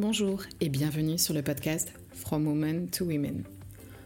Bonjour 0.00 0.40
et 0.62 0.70
bienvenue 0.70 1.18
sur 1.18 1.34
le 1.34 1.42
podcast 1.42 1.92
From 2.14 2.46
Women 2.46 2.88
to 2.88 3.04
Women. 3.04 3.44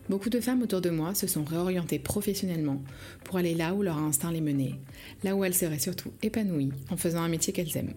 Beaucoup 0.08 0.28
de 0.28 0.40
femmes 0.40 0.62
autour 0.62 0.80
de 0.80 0.90
moi 0.90 1.14
se 1.14 1.28
sont 1.28 1.44
réorientées 1.44 2.00
professionnellement 2.00 2.82
pour 3.22 3.36
aller 3.36 3.54
là 3.54 3.74
où 3.74 3.82
leur 3.82 3.98
instinct 3.98 4.32
les 4.32 4.40
menait, 4.40 4.74
là 5.22 5.36
où 5.36 5.44
elles 5.44 5.54
seraient 5.54 5.78
surtout 5.78 6.10
épanouies 6.20 6.72
en 6.90 6.96
faisant 6.96 7.22
un 7.22 7.28
métier 7.28 7.52
qu'elles 7.52 7.76
aiment. 7.76 7.94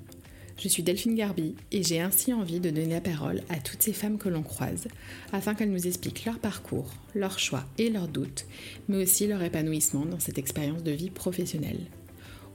Je 0.60 0.68
suis 0.68 0.84
Delphine 0.84 1.16
Garbi 1.16 1.56
et 1.71 1.82
j'ai 1.82 2.00
ainsi 2.00 2.34
envie 2.34 2.60
de 2.60 2.70
donner 2.70 2.94
la 2.94 3.02
parole 3.02 3.42
à 3.50 3.57
toutes 3.57 3.82
ces 3.82 3.94
femmes 3.94 4.20
que 4.20 4.29
l'on 4.29 4.43
croise 4.43 4.88
afin 5.34 5.56
qu'elles 5.56 5.71
nous 5.71 5.88
expliquent 5.88 6.25
leur 6.25 6.38
parcours, 6.38 6.93
leurs 7.16 7.39
choix 7.39 7.66
et 7.79 7.89
leurs 7.89 8.07
doutes, 8.07 8.46
mais 8.89 9.02
aussi 9.02 9.25
leur 9.25 9.42
épanouissement 9.42 10.06
dans 10.06 10.20
cette 10.20 10.38
expérience 10.38 10.84
de 10.84 10.92
vie 10.92 11.10
professionnelle. 11.10 11.88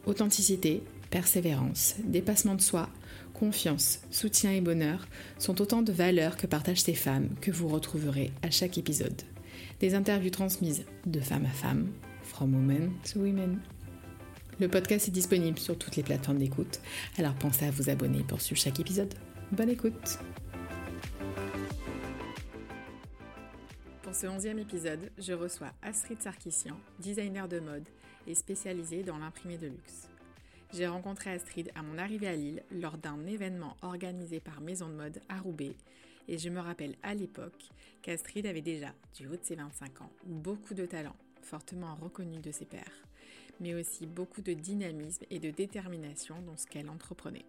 Authenticité, 0.06 0.84
persévérance, 1.10 1.96
dépassement 2.04 2.54
de 2.54 2.62
soi, 2.62 2.88
confiance, 3.32 4.00
soutien 4.10 4.52
et 4.52 4.60
bonheur 4.60 5.06
sont 5.38 5.60
autant 5.60 5.82
de 5.82 5.92
valeurs 5.92 6.36
que 6.36 6.46
partagent 6.46 6.82
ces 6.82 6.94
femmes 6.94 7.30
que 7.40 7.50
vous 7.50 7.68
retrouverez 7.68 8.32
à 8.42 8.50
chaque 8.50 8.78
épisode. 8.78 9.22
Des 9.80 9.94
interviews 9.94 10.30
transmises 10.30 10.84
de 11.06 11.20
femme 11.20 11.46
à 11.46 11.50
femme, 11.50 11.90
from 12.22 12.54
women 12.54 12.92
to 13.10 13.20
women. 13.20 13.58
Le 14.60 14.68
podcast 14.68 15.08
est 15.08 15.12
disponible 15.12 15.58
sur 15.58 15.76
toutes 15.76 15.96
les 15.96 16.02
plateformes 16.02 16.38
d'écoute, 16.38 16.80
alors 17.18 17.34
pensez 17.34 17.64
à 17.64 17.70
vous 17.70 17.90
abonner 17.90 18.22
pour 18.22 18.40
suivre 18.40 18.60
chaque 18.60 18.80
épisode. 18.80 19.12
Bonne 19.50 19.70
écoute 19.70 20.18
Pour 24.02 24.14
ce 24.14 24.26
onzième 24.26 24.58
épisode, 24.58 25.10
je 25.18 25.32
reçois 25.32 25.72
Astrid 25.82 26.20
Sarkissian, 26.20 26.76
designer 27.00 27.48
de 27.48 27.60
mode 27.60 27.88
et 28.26 28.34
spécialisée 28.34 29.02
dans 29.02 29.18
l'imprimé 29.18 29.56
de 29.56 29.66
luxe. 29.66 30.11
J'ai 30.72 30.86
rencontré 30.86 31.30
Astrid 31.30 31.70
à 31.74 31.82
mon 31.82 31.98
arrivée 31.98 32.28
à 32.28 32.34
Lille 32.34 32.62
lors 32.70 32.98
d'un 32.98 33.26
événement 33.26 33.76
organisé 33.82 34.40
par 34.40 34.60
Maison 34.60 34.88
de 34.88 34.94
Mode 34.94 35.20
à 35.28 35.38
Roubaix 35.38 35.76
et 36.28 36.38
je 36.38 36.48
me 36.48 36.60
rappelle 36.60 36.96
à 37.02 37.14
l'époque 37.14 37.70
qu'Astrid 38.00 38.46
avait 38.46 38.62
déjà, 38.62 38.94
du 39.14 39.26
haut 39.26 39.36
de 39.36 39.44
ses 39.44 39.56
25 39.56 40.00
ans, 40.02 40.10
beaucoup 40.24 40.74
de 40.74 40.86
talent, 40.86 41.16
fortement 41.42 41.94
reconnu 41.96 42.38
de 42.38 42.52
ses 42.52 42.64
pairs 42.64 43.02
mais 43.62 43.74
aussi 43.74 44.06
beaucoup 44.06 44.42
de 44.42 44.52
dynamisme 44.52 45.24
et 45.30 45.38
de 45.38 45.50
détermination 45.50 46.42
dans 46.42 46.56
ce 46.56 46.66
qu'elle 46.66 46.90
entreprenait. 46.90 47.46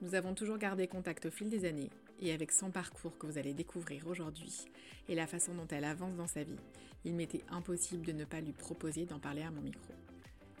Nous 0.00 0.14
avons 0.14 0.34
toujours 0.34 0.58
gardé 0.58 0.86
contact 0.86 1.26
au 1.26 1.30
fil 1.30 1.50
des 1.50 1.64
années, 1.64 1.90
et 2.20 2.32
avec 2.32 2.52
son 2.52 2.70
parcours 2.70 3.18
que 3.18 3.26
vous 3.26 3.38
allez 3.38 3.52
découvrir 3.52 4.06
aujourd'hui, 4.06 4.64
et 5.08 5.14
la 5.14 5.26
façon 5.26 5.54
dont 5.54 5.66
elle 5.70 5.84
avance 5.84 6.16
dans 6.16 6.26
sa 6.26 6.44
vie, 6.44 6.58
il 7.04 7.14
m'était 7.14 7.44
impossible 7.50 8.06
de 8.06 8.12
ne 8.12 8.24
pas 8.24 8.40
lui 8.40 8.52
proposer 8.52 9.06
d'en 9.06 9.18
parler 9.18 9.42
à 9.42 9.50
mon 9.50 9.60
micro. 9.60 9.92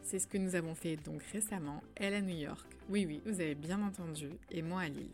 C'est 0.02 0.18
ce 0.18 0.26
que 0.26 0.38
nous 0.38 0.54
avons 0.54 0.74
fait 0.74 0.96
donc 0.96 1.22
récemment, 1.32 1.82
elle 1.94 2.14
à 2.14 2.20
New 2.20 2.36
York, 2.36 2.66
oui 2.88 3.06
oui, 3.06 3.22
vous 3.26 3.40
avez 3.40 3.54
bien 3.54 3.80
entendu, 3.82 4.30
et 4.50 4.62
moi 4.62 4.82
à 4.82 4.88
Lille. 4.88 5.12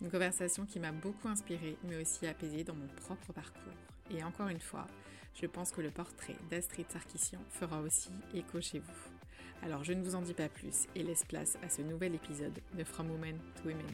Une 0.00 0.10
conversation 0.10 0.66
qui 0.66 0.80
m'a 0.80 0.92
beaucoup 0.92 1.28
inspirée, 1.28 1.76
mais 1.84 1.96
aussi 2.00 2.26
apaisée 2.26 2.64
dans 2.64 2.74
mon 2.74 2.88
propre 2.88 3.32
parcours. 3.32 3.72
Et 4.10 4.22
encore 4.24 4.48
une 4.48 4.60
fois, 4.60 4.86
je 5.34 5.46
pense 5.46 5.70
que 5.70 5.80
le 5.80 5.90
portrait 5.90 6.36
d'Astrid 6.50 6.86
Sarkissian 6.90 7.40
fera 7.50 7.80
aussi 7.80 8.10
écho 8.34 8.60
chez 8.60 8.80
vous. 8.80 9.62
Alors 9.62 9.84
je 9.84 9.92
ne 9.92 10.02
vous 10.02 10.14
en 10.14 10.22
dis 10.22 10.34
pas 10.34 10.48
plus 10.48 10.86
et 10.94 11.02
laisse 11.02 11.24
place 11.24 11.56
à 11.62 11.68
ce 11.68 11.82
nouvel 11.82 12.14
épisode 12.14 12.58
de 12.76 12.84
From 12.84 13.10
Women 13.10 13.38
to 13.56 13.68
Women. 13.68 13.86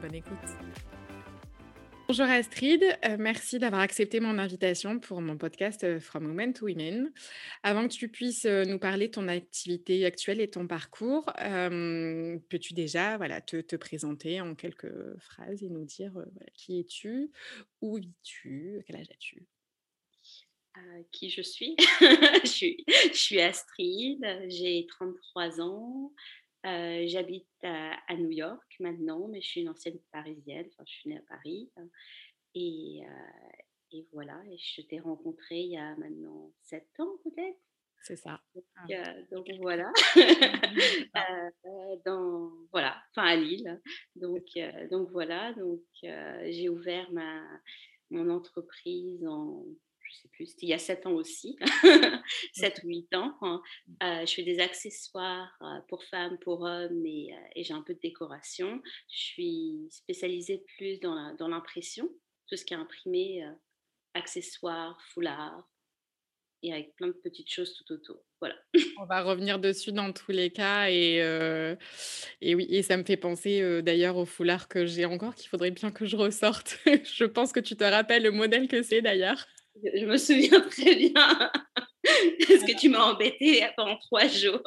Bonne 0.00 0.14
écoute 0.14 1.07
Bonjour 2.10 2.24
Astrid, 2.24 2.82
euh, 3.04 3.16
merci 3.18 3.58
d'avoir 3.58 3.82
accepté 3.82 4.18
mon 4.18 4.38
invitation 4.38 4.98
pour 4.98 5.20
mon 5.20 5.36
podcast 5.36 5.84
euh, 5.84 6.00
From 6.00 6.24
Women 6.24 6.54
to 6.54 6.64
Women. 6.64 7.12
Avant 7.62 7.86
que 7.86 7.92
tu 7.92 8.08
puisses 8.08 8.46
euh, 8.46 8.64
nous 8.64 8.78
parler 8.78 9.08
de 9.08 9.12
ton 9.12 9.28
activité 9.28 10.06
actuelle 10.06 10.40
et 10.40 10.48
ton 10.48 10.66
parcours, 10.66 11.26
peux-tu 11.26 12.72
déjà 12.72 13.18
voilà, 13.18 13.42
te, 13.42 13.76
présenter 13.76 14.40
en 14.40 14.54
quelques 14.54 14.90
phrases 15.18 15.62
et 15.62 15.68
nous 15.68 15.84
dire 15.84 16.14
qui 16.54 16.80
es-tu, 16.80 17.30
où 17.82 17.98
vis-tu, 17.98 18.82
quel 18.86 18.96
âge 18.96 19.10
as-tu? 19.10 19.46
Qui 21.12 21.28
je 21.28 21.42
suis? 21.42 21.76
je, 22.00 22.48
suis 22.48 22.84
je 22.88 23.18
suis 23.18 23.40
Astrid, 23.42 24.24
j'ai 24.48 24.86
33 24.88 25.60
ans, 25.60 26.14
euh, 26.66 27.04
j'habite 27.06 27.46
à, 27.62 28.16
New 28.16 28.30
York 28.30 28.76
maintenant, 28.80 29.28
mais 29.28 29.40
je 29.40 29.48
suis 29.48 29.60
une 29.60 29.68
ancienne 29.68 29.98
parisienne, 30.10 30.66
enfin, 30.72 30.84
je 30.86 30.92
suis 30.92 31.10
née 31.10 31.18
à 31.18 31.22
Paris. 31.28 31.70
Et, 32.54 33.02
euh, 33.04 33.48
et 33.92 34.06
voilà, 34.12 34.42
et 34.50 34.58
je 34.58 34.82
t'ai 34.82 34.98
rencontré 34.98 35.56
il 35.60 35.72
y 35.72 35.76
a 35.76 35.94
maintenant 35.96 36.52
7 36.62 36.84
ans 37.00 37.16
peut-être. 37.22 37.58
C'est 38.02 38.16
ça. 38.16 38.40
Donc, 39.30 39.48
euh, 39.50 39.56
voilà. 39.60 39.92
dans, 42.04 42.50
voilà, 42.72 42.96
enfin 43.10 43.26
à 43.26 43.36
Lille. 43.36 43.80
Donc, 44.16 44.46
donc 44.90 45.10
voilà, 45.10 45.52
donc 45.54 45.82
j'ai 46.02 46.68
ouvert 46.68 47.10
ma, 47.12 47.42
mon 48.10 48.30
entreprise 48.30 49.26
en 49.26 49.64
je 50.08 50.14
sais 50.16 50.28
plus, 50.28 50.46
c'était 50.46 50.66
il 50.66 50.70
y 50.70 50.74
a 50.74 50.78
7 50.78 51.06
ans 51.06 51.12
aussi, 51.12 51.56
7 52.54 52.80
ou 52.84 52.88
8 52.88 53.14
ans. 53.14 53.36
Hein. 53.42 53.62
Euh, 54.02 54.26
je 54.26 54.34
fais 54.34 54.42
des 54.42 54.60
accessoires 54.60 55.58
pour 55.88 56.02
femmes, 56.04 56.38
pour 56.38 56.62
hommes 56.62 57.04
et, 57.04 57.34
et 57.54 57.64
j'ai 57.64 57.74
un 57.74 57.82
peu 57.82 57.94
de 57.94 58.00
décoration. 58.00 58.80
Je 59.10 59.18
suis 59.18 59.86
spécialisée 59.90 60.64
plus 60.76 60.98
dans 61.00 61.48
l'impression, 61.48 62.08
tout 62.48 62.56
ce 62.56 62.64
qui 62.64 62.74
est 62.74 62.78
imprimé, 62.78 63.44
accessoires, 64.14 65.00
foulards 65.12 65.68
et 66.64 66.72
avec 66.72 66.96
plein 66.96 67.06
de 67.06 67.12
petites 67.12 67.50
choses 67.50 67.72
tout 67.74 67.92
autour. 67.92 68.16
Voilà. 68.40 68.56
On 69.00 69.04
va 69.04 69.22
revenir 69.22 69.60
dessus 69.60 69.92
dans 69.92 70.12
tous 70.12 70.32
les 70.32 70.50
cas 70.50 70.90
et, 70.90 71.18
et 72.40 72.54
oui, 72.54 72.66
et 72.68 72.82
ça 72.82 72.96
me 72.96 73.04
fait 73.04 73.16
penser 73.16 73.82
d'ailleurs 73.82 74.16
au 74.16 74.24
foulard 74.24 74.68
que 74.68 74.86
j'ai 74.86 75.04
encore 75.04 75.34
qu'il 75.34 75.48
faudrait 75.48 75.70
bien 75.70 75.90
que 75.90 76.06
je 76.06 76.16
ressorte. 76.16 76.78
je 77.04 77.24
pense 77.24 77.52
que 77.52 77.60
tu 77.60 77.76
te 77.76 77.84
rappelles 77.84 78.22
le 78.22 78.32
modèle 78.32 78.68
que 78.68 78.82
c'est 78.82 79.02
d'ailleurs. 79.02 79.46
Je 79.82 80.04
me 80.04 80.16
souviens 80.16 80.60
très 80.60 80.94
bien. 80.94 81.12
Parce 82.48 82.64
que 82.64 82.78
tu 82.78 82.88
m'as 82.88 83.12
embêté 83.12 83.64
pendant 83.76 83.96
trois 83.98 84.26
jours 84.26 84.62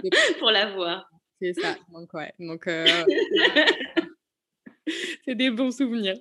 pour 0.38 0.50
la 0.50 0.72
voir? 0.72 1.08
C'est 1.40 1.54
ça. 1.54 1.76
Donc, 1.92 2.12
ouais. 2.14 2.32
Donc, 2.38 2.66
euh, 2.66 2.86
c'est 5.24 5.34
des 5.34 5.50
bons 5.50 5.76
souvenirs. 5.76 6.16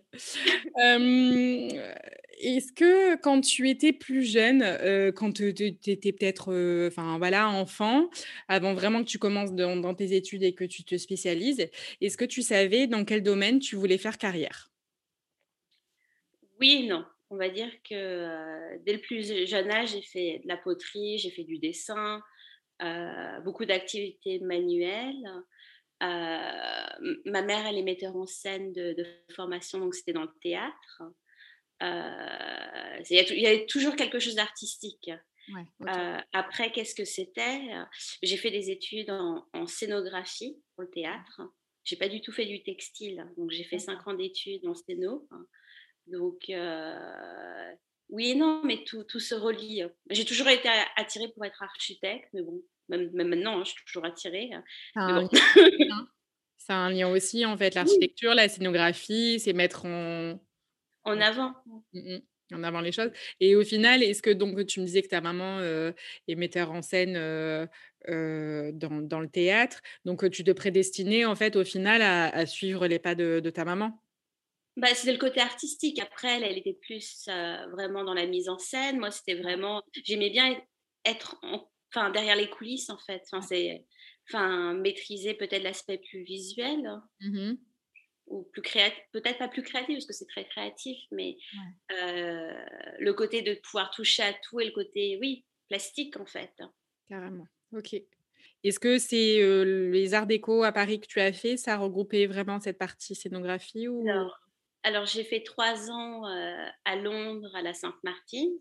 Est-ce 2.40 2.74
que 2.74 3.16
quand 3.18 3.42
tu 3.42 3.70
étais 3.70 3.94
plus 3.94 4.24
jeune, 4.24 4.62
euh, 4.62 5.12
quand 5.12 5.32
tu 5.32 5.48
étais 5.48 6.12
peut-être 6.12 6.52
euh, 6.52 6.90
enfin 6.90 7.18
voilà, 7.18 7.50
enfant, 7.50 8.10
avant 8.48 8.74
vraiment 8.74 9.04
que 9.04 9.10
tu 9.10 9.20
commences 9.20 9.54
dans, 9.54 9.78
dans, 9.78 9.94
tes 9.94 10.16
études 10.16 10.44
et 10.44 10.54
que 10.54 10.66
tu 10.66 10.84
te 10.84 10.98
spécialises, 10.98 11.70
est-ce 12.02 12.18
que 12.18 12.26
tu 12.26 12.42
savais 12.42 12.88
dans 12.88 13.06
quel 13.06 13.24
domaine 13.24 13.60
tu 13.60 13.76
voulais 13.76 13.98
faire 13.98 14.18
carrière? 14.18 14.70
Oui 16.60 16.84
et 16.84 16.88
non 16.88 17.06
on 17.30 17.38
va 17.38 17.50
dire 17.50 17.72
que 17.90 18.78
dès 18.86 18.94
le 18.94 19.02
plus 19.02 19.48
jeune 19.48 19.72
âge, 19.72 19.92
j'ai 19.92 20.02
fait 20.02 20.40
de 20.44 20.48
la 20.48 20.58
poterie, 20.58 21.18
j'ai 21.18 21.32
fait 21.32 21.44
du 21.44 21.60
dessin, 21.60 22.22
beaucoup 23.44 23.66
d'activités 23.66 24.40
manuelles. 24.40 25.28
ma 26.02 27.42
mère, 27.42 27.66
elle 27.66 27.78
est 27.78 27.84
metteur 27.84 28.16
en 28.16 28.28
scène 28.28 28.74
de, 28.74 28.96
formation, 29.36 29.80
donc 29.80 29.96
c'était 29.96 30.14
dans 30.14 30.24
le 30.24 30.34
théâtre. 30.42 31.04
il, 31.82 33.42
y 33.42 33.48
avait 33.48 33.66
toujours 33.66 33.96
quelque 33.96 34.20
chose 34.20 34.36
d'artistique. 34.36 35.10
après, 36.32 36.72
qu'est-ce 36.72 36.96
que 36.96 37.06
c'était? 37.06 37.62
J'ai 38.22 38.38
fait 38.38 38.52
des 38.52 38.70
études 38.70 39.10
en, 39.10 39.48
en, 39.54 39.66
scénographie 39.66 40.62
pour 40.76 40.84
le 40.84 40.92
théâtre. 40.92 41.42
J'ai 41.84 41.98
pas 41.98 42.10
du 42.10 42.20
tout 42.22 42.32
fait 42.32 42.46
du 42.46 42.64
textile, 42.64 43.32
donc 43.38 43.52
j'ai 43.52 43.64
fait 43.64 43.78
cinq 43.78 44.08
ans 44.08 44.16
d'études 44.16 44.68
en 44.68 44.74
scéno. 44.74 45.28
Donc, 46.08 46.50
euh, 46.50 47.72
oui 48.10 48.32
et 48.32 48.36
non, 48.36 48.62
mais 48.64 48.84
tout, 48.86 49.04
tout 49.04 49.20
se 49.20 49.36
relie. 49.36 49.84
J'ai 50.10 50.26
toujours 50.26 50.48
été 50.48 50.70
attirée 50.96 51.30
pour 51.30 51.46
être 51.46 51.64
architecte, 51.64 52.30
mais 52.34 52.42
bon, 52.42 52.62
même, 52.90 53.12
maintenant, 53.14 53.60
hein, 53.60 53.64
je 53.64 53.72
suis 53.72 53.86
toujours 53.86 54.06
attirée. 54.06 54.52
Hein. 54.96 55.28
C'est 56.58 56.74
un, 56.74 56.90
lien 56.90 57.10
aussi, 57.10 57.46
en 57.46 57.56
fait, 57.58 57.76
l'architecture, 57.76 58.34
la 58.34 58.50
scénographie, 58.50 59.40
c'est 59.40 59.54
mettre 59.54 59.86
en... 59.86 60.40
En 61.04 61.22
avant. 61.22 61.54
Mmh 61.94 62.18
en 62.54 62.64
avant 62.64 62.82
les 62.82 62.92
choses. 62.92 63.12
Et 63.40 63.56
au 63.56 63.64
final, 63.64 64.04
est-ce 64.04 64.22
que 64.22 64.30
donc 64.30 64.66
tu 64.68 64.80
me 64.80 64.86
disais 64.86 65.02
que 65.02 65.08
ta 65.08 65.20
maman 65.20 65.58
euh, 65.60 65.92
est 66.28 66.36
metteur 66.36 66.72
en 66.72 66.82
scène 66.82 67.16
euh, 67.18 67.66
dans, 68.08 69.02
dans, 69.02 69.20
le 69.20 69.28
théâtre, 69.28 69.82
donc 70.06 70.30
tu 70.30 70.44
te 70.44 70.52
prédestinais 70.52 71.26
en 71.26 71.36
fait 71.36 71.56
au 71.56 71.64
final 71.64 72.04
à, 72.04 72.46
suivre 72.46 72.86
les 72.88 73.00
pas 73.00 73.16
de 73.16 73.50
ta 73.50 73.66
maman? 73.66 74.00
Bah, 74.78 74.94
c'était 74.94 75.14
le 75.14 75.20
côté 75.20 75.40
artistique. 75.40 76.00
Après, 76.00 76.36
elle, 76.36 76.44
elle 76.44 76.58
était 76.58 76.78
plus 76.82 77.26
euh, 77.30 77.68
vraiment 77.72 78.04
dans 78.04 78.14
la 78.14 78.26
mise 78.26 78.50
en 78.50 78.58
scène. 78.58 79.00
Moi, 79.00 79.12
c'était 79.12 79.36
vraiment. 79.36 79.82
J'aimais 80.04 80.30
bien 80.30 80.60
être 81.06 81.40
enfin, 81.94 82.10
derrière 82.10 82.36
les 82.36 82.50
coulisses, 82.50 82.90
en 82.90 82.98
fait. 82.98 83.22
Enfin, 83.32 83.42
c'est, 83.42 83.86
enfin, 84.30 84.74
maîtriser 84.74 85.34
peut-être 85.34 85.64
l'aspect 85.64 86.00
plus 86.00 86.24
visuel. 86.24 87.02
Mmh 87.22 87.54
ou 88.28 88.44
plus 88.52 88.62
créatif, 88.62 89.00
peut-être 89.12 89.38
pas 89.38 89.48
plus 89.48 89.62
créatif 89.62 89.98
parce 89.98 90.06
que 90.08 90.14
c'est 90.14 90.26
très 90.26 90.46
créatif, 90.46 90.98
mais 91.12 91.38
euh, 91.92 92.54
le 93.00 93.14
côté 93.14 93.42
de 93.42 93.54
pouvoir 93.54 93.92
toucher 93.92 94.24
à 94.24 94.34
tout 94.34 94.60
et 94.60 94.66
le 94.66 94.72
côté, 94.72 95.18
oui, 95.22 95.46
plastique 95.70 96.18
en 96.18 96.26
fait. 96.26 96.52
Carrément, 97.08 97.48
ok. 97.72 97.96
Est-ce 98.64 98.80
que 98.80 98.98
c'est 98.98 99.40
euh, 99.44 99.92
les 99.92 100.16
arts 100.16 100.26
déco 100.26 100.64
à 100.64 100.72
Paris 100.72 101.00
que 101.00 101.06
tu 101.06 101.20
as 101.20 101.34
fait, 101.34 101.56
ça 101.56 101.78
regroupait 101.78 102.26
vraiment 102.26 102.60
cette 102.60 102.80
partie 102.80 103.14
scénographie 103.14 103.88
ou... 103.88 104.08
alors, 104.10 104.40
j'ai 105.06 105.24
fait 105.24 105.42
trois 105.44 105.90
ans 105.92 106.24
à 106.86 106.96
Londres, 106.96 107.52
à 107.56 107.62
la 107.62 107.74
Sainte-Martine, 107.74 108.58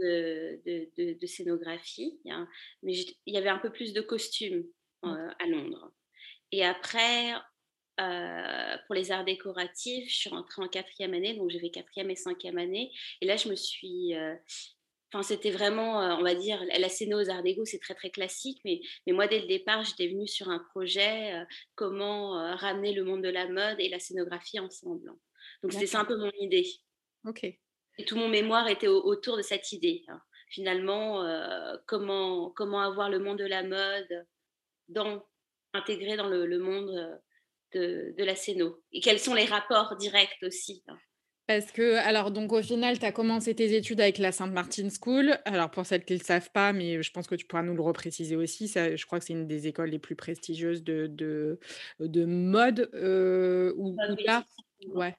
de, 0.00 1.26
scénographie. 1.26 2.20
Hein. 2.28 2.48
Mais 2.82 2.94
il 3.26 3.34
y 3.34 3.38
avait 3.38 3.48
un 3.48 3.58
peu 3.58 3.70
plus 3.70 3.92
de 3.92 4.00
costumes 4.00 4.64
à 5.02 5.46
Londres. 5.46 5.92
Et 6.52 6.64
après, 6.64 7.32
pour 7.96 8.94
les 8.94 9.10
arts 9.10 9.24
décoratifs, 9.24 10.08
je 10.08 10.14
suis 10.14 10.30
rentrée 10.30 10.62
en 10.62 10.68
quatrième 10.68 11.14
année, 11.14 11.34
donc 11.34 11.50
j'ai 11.50 11.60
fait 11.60 11.70
quatrième 11.70 12.10
et 12.10 12.16
cinquième 12.16 12.58
année. 12.58 12.92
Et 13.20 13.26
là, 13.26 13.36
je 13.36 13.48
me 13.48 13.56
suis 13.56 14.14
Enfin, 15.10 15.22
c'était 15.22 15.50
vraiment, 15.50 16.00
on 16.18 16.22
va 16.22 16.34
dire, 16.34 16.62
la 16.78 16.88
scéno 16.88 17.18
aux 17.18 17.30
arts 17.30 17.42
déco, 17.42 17.64
c'est 17.64 17.78
très 17.78 17.94
très 17.94 18.10
classique, 18.10 18.60
mais, 18.64 18.80
mais 19.06 19.14
moi 19.14 19.26
dès 19.26 19.40
le 19.40 19.46
départ, 19.46 19.82
j'étais 19.82 20.08
venue 20.08 20.28
sur 20.28 20.50
un 20.50 20.58
projet, 20.58 21.32
comment 21.74 22.32
ramener 22.56 22.92
le 22.92 23.04
monde 23.04 23.22
de 23.22 23.30
la 23.30 23.48
mode 23.48 23.80
et 23.80 23.88
la 23.88 24.00
scénographie 24.00 24.60
ensemble. 24.60 25.10
Donc 25.62 25.72
c'était 25.72 25.86
ça 25.86 26.00
un 26.00 26.04
peu 26.04 26.16
mon 26.16 26.30
idée. 26.40 26.66
Ok. 27.24 27.44
Et 27.44 28.04
tout 28.04 28.16
mon 28.16 28.28
mémoire 28.28 28.68
était 28.68 28.86
autour 28.86 29.38
de 29.38 29.42
cette 29.42 29.72
idée. 29.72 30.04
Hein. 30.08 30.20
Finalement, 30.50 31.24
comment, 31.86 32.50
comment 32.50 32.80
avoir 32.80 33.08
le 33.08 33.18
monde 33.18 33.38
de 33.38 33.46
la 33.46 33.62
mode 33.62 34.26
dans, 34.88 35.26
intégré 35.72 36.16
dans 36.16 36.28
le, 36.28 36.58
monde 36.58 37.20
de, 37.74 38.14
de, 38.16 38.24
la 38.24 38.34
scéno 38.34 38.82
et 38.92 39.00
quels 39.00 39.20
sont 39.20 39.34
les 39.34 39.44
rapports 39.44 39.96
directs 39.96 40.38
aussi. 40.42 40.82
Hein. 40.88 40.98
Parce 41.48 41.72
que, 41.72 41.94
alors, 42.06 42.30
donc 42.30 42.52
au 42.52 42.62
final, 42.62 42.98
tu 42.98 43.06
as 43.06 43.10
commencé 43.10 43.54
tes 43.54 43.74
études 43.74 44.02
avec 44.02 44.18
la 44.18 44.32
Sainte 44.32 44.52
Martin 44.52 44.90
School. 44.90 45.38
Alors, 45.46 45.70
pour 45.70 45.86
celles 45.86 46.04
qui 46.04 46.12
ne 46.12 46.18
le 46.18 46.24
savent 46.24 46.50
pas, 46.50 46.74
mais 46.74 47.02
je 47.02 47.10
pense 47.10 47.26
que 47.26 47.34
tu 47.34 47.46
pourras 47.46 47.62
nous 47.62 47.74
le 47.74 47.80
repréciser 47.80 48.36
aussi, 48.36 48.68
ça, 48.68 48.94
je 48.94 49.06
crois 49.06 49.18
que 49.18 49.24
c'est 49.24 49.32
une 49.32 49.46
des 49.46 49.66
écoles 49.66 49.88
les 49.88 49.98
plus 49.98 50.14
prestigieuses 50.14 50.84
de, 50.84 51.06
de, 51.06 51.58
de 52.00 52.26
mode 52.26 52.90
euh, 52.92 53.72
ou, 53.78 53.96
bah 54.26 54.44
ouais. 54.88 55.16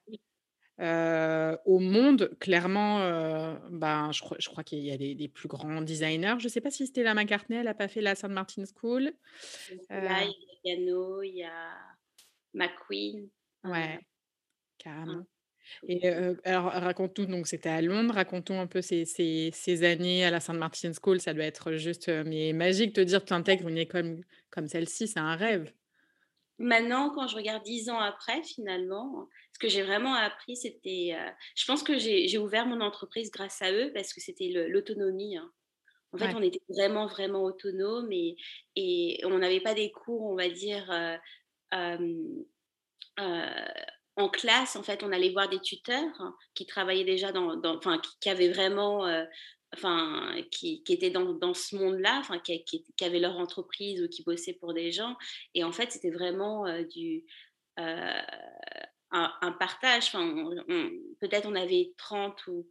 Euh, 0.80 1.56
au 1.64 1.80
monde, 1.80 2.30
clairement, 2.38 3.00
euh, 3.00 3.56
ben, 3.68 4.12
je, 4.12 4.20
crois, 4.20 4.36
je 4.38 4.48
crois 4.48 4.62
qu'il 4.62 4.78
y 4.78 4.92
a 4.92 4.96
des, 4.96 5.28
plus 5.28 5.48
grands 5.48 5.82
designers. 5.82 6.36
Je 6.38 6.44
ne 6.44 6.48
sais 6.48 6.60
pas 6.60 6.70
si 6.70 6.86
Stella 6.86 7.12
McCartney, 7.12 7.56
elle 7.56 7.64
n'a 7.64 7.74
pas 7.74 7.88
fait 7.88 8.00
la 8.00 8.14
Sainte 8.14 8.30
Martin 8.30 8.62
School. 8.66 9.12
Là, 9.90 10.22
il 10.22 10.34
y 10.64 10.70
a 10.70 10.76
Gano, 10.76 11.22
il 11.22 11.38
y 11.38 11.42
a 11.42 11.76
McQueen. 12.54 13.28
Ouais, 13.64 13.98
carrément. 14.78 15.26
Et 15.88 16.06
alors, 16.44 16.66
raconte-nous, 16.66 17.26
donc 17.26 17.46
c'était 17.46 17.68
à 17.68 17.80
Londres, 17.80 18.14
raconte-nous 18.14 18.56
un 18.56 18.66
peu 18.66 18.82
ces, 18.82 19.04
ces, 19.04 19.84
années 19.84 20.24
à 20.24 20.30
la 20.30 20.40
Saint 20.40 20.54
Martin's 20.54 20.98
School, 21.02 21.20
ça 21.20 21.34
doit 21.34 21.44
être 21.44 21.72
juste 21.72 22.08
mais 22.08 22.52
magique 22.52 22.94
de 22.94 23.04
dire 23.04 23.20
que 23.20 23.28
tu 23.28 23.34
intègres 23.34 23.68
une 23.68 23.78
école 23.78 24.20
comme 24.50 24.66
celle-ci, 24.66 25.08
c'est 25.08 25.20
un 25.20 25.36
rêve. 25.36 25.72
Maintenant, 26.58 27.10
quand 27.14 27.26
je 27.26 27.36
regarde 27.36 27.62
dix 27.62 27.88
ans 27.88 27.98
après, 27.98 28.42
finalement, 28.42 29.28
ce 29.54 29.58
que 29.58 29.68
j'ai 29.68 29.82
vraiment 29.82 30.12
appris, 30.14 30.56
c'était, 30.56 31.16
je 31.56 31.64
pense 31.64 31.82
que 31.82 31.98
j'ai 31.98 32.36
ouvert 32.36 32.66
mon 32.66 32.82
entreprise 32.82 33.30
grâce 33.30 33.62
à 33.62 33.72
eux 33.72 33.90
parce 33.94 34.12
que 34.12 34.20
c'était 34.20 34.48
l'autonomie. 34.68 35.38
Hein. 35.38 35.50
En 36.12 36.18
fait, 36.18 36.34
on 36.34 36.42
était 36.42 36.60
vraiment, 36.68 37.06
vraiment 37.06 37.44
autonome 37.44 38.10
et, 38.12 38.36
et 38.76 39.20
on 39.24 39.38
n'avait 39.38 39.60
pas 39.60 39.74
des 39.74 39.90
cours, 39.90 40.22
on 40.22 40.34
va 40.34 40.50
dire, 40.50 40.92
en 44.16 44.28
classe, 44.28 44.76
en 44.76 44.82
fait, 44.82 45.02
on 45.02 45.12
allait 45.12 45.30
voir 45.30 45.48
des 45.48 45.60
tuteurs 45.60 46.34
qui 46.54 46.66
travaillaient 46.66 47.04
déjà 47.04 47.32
dans, 47.32 47.60
enfin, 47.64 48.00
qui, 48.20 48.28
avaient 48.28 48.50
vraiment, 48.50 49.06
euh, 49.06 49.24
enfin, 49.74 50.34
qui, 50.50 50.82
étaient 50.88 51.10
dans, 51.10 51.54
ce 51.54 51.76
monde-là, 51.76 52.18
enfin, 52.18 52.38
qui, 52.38 52.84
avaient 53.00 53.20
leur 53.20 53.36
entreprise 53.36 54.02
ou 54.02 54.08
qui 54.08 54.22
bossaient 54.22 54.58
pour 54.60 54.74
des 54.74 54.92
gens. 54.92 55.16
Et 55.54 55.64
en 55.64 55.72
fait, 55.72 55.92
c'était 55.92 56.10
vraiment 56.10 56.66
euh, 56.66 56.82
du 56.84 57.24
euh, 57.78 58.22
un, 59.10 59.52
partage. 59.52 60.08
Enfin, 60.08 60.50
peut-être 61.20 61.46
on 61.46 61.54
avait 61.54 61.92
30 61.96 62.46
ou 62.48 62.68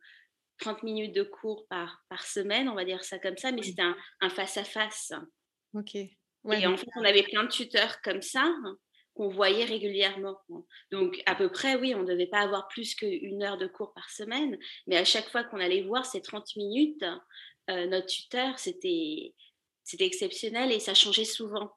30 0.59 0.83
minutes 0.83 1.15
de 1.15 1.23
cours 1.23 1.65
par, 1.67 2.03
par 2.09 2.25
semaine, 2.25 2.69
on 2.69 2.75
va 2.75 2.85
dire 2.85 3.03
ça 3.03 3.17
comme 3.17 3.37
ça, 3.37 3.51
mais 3.51 3.63
c'était 3.63 3.83
un 4.21 4.29
face-à-face. 4.29 5.13
Ok. 5.73 5.95
et 5.95 6.67
en 6.67 6.77
fait, 6.77 6.89
on 6.97 7.05
avait 7.05 7.23
plein 7.23 7.43
de 7.43 7.49
tuteurs 7.49 8.01
comme 8.01 8.21
ça. 8.21 8.51
Hein, 9.19 9.23
qu'on 9.23 9.29
voyait 9.29 9.65
régulièrement. 9.65 10.37
Donc, 10.91 11.21
à 11.25 11.35
peu 11.35 11.49
près, 11.49 11.75
oui, 11.75 11.93
on 11.95 12.03
ne 12.03 12.07
devait 12.07 12.27
pas 12.27 12.39
avoir 12.39 12.67
plus 12.67 12.95
qu'une 12.95 13.43
heure 13.43 13.57
de 13.57 13.67
cours 13.67 13.93
par 13.93 14.09
semaine, 14.09 14.57
mais 14.87 14.97
à 14.97 15.05
chaque 15.05 15.29
fois 15.29 15.43
qu'on 15.43 15.59
allait 15.59 15.81
voir 15.81 16.05
ces 16.05 16.21
30 16.21 16.55
minutes, 16.55 17.03
euh, 17.69 17.85
notre 17.87 18.07
tuteur, 18.07 18.57
c'était 18.59 19.33
exceptionnel 19.99 20.71
et 20.71 20.79
ça 20.79 20.93
changeait 20.93 21.25
souvent. 21.25 21.71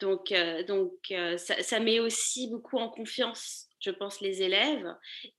Donc, 0.00 0.32
euh, 0.32 0.62
donc 0.64 0.92
euh, 1.12 1.38
ça, 1.38 1.80
met 1.80 2.00
aussi 2.00 2.48
beaucoup 2.50 2.76
en 2.76 2.90
confiance, 2.90 3.66
je 3.80 3.90
pense, 3.90 4.20
les 4.20 4.42
élèves. 4.42 4.94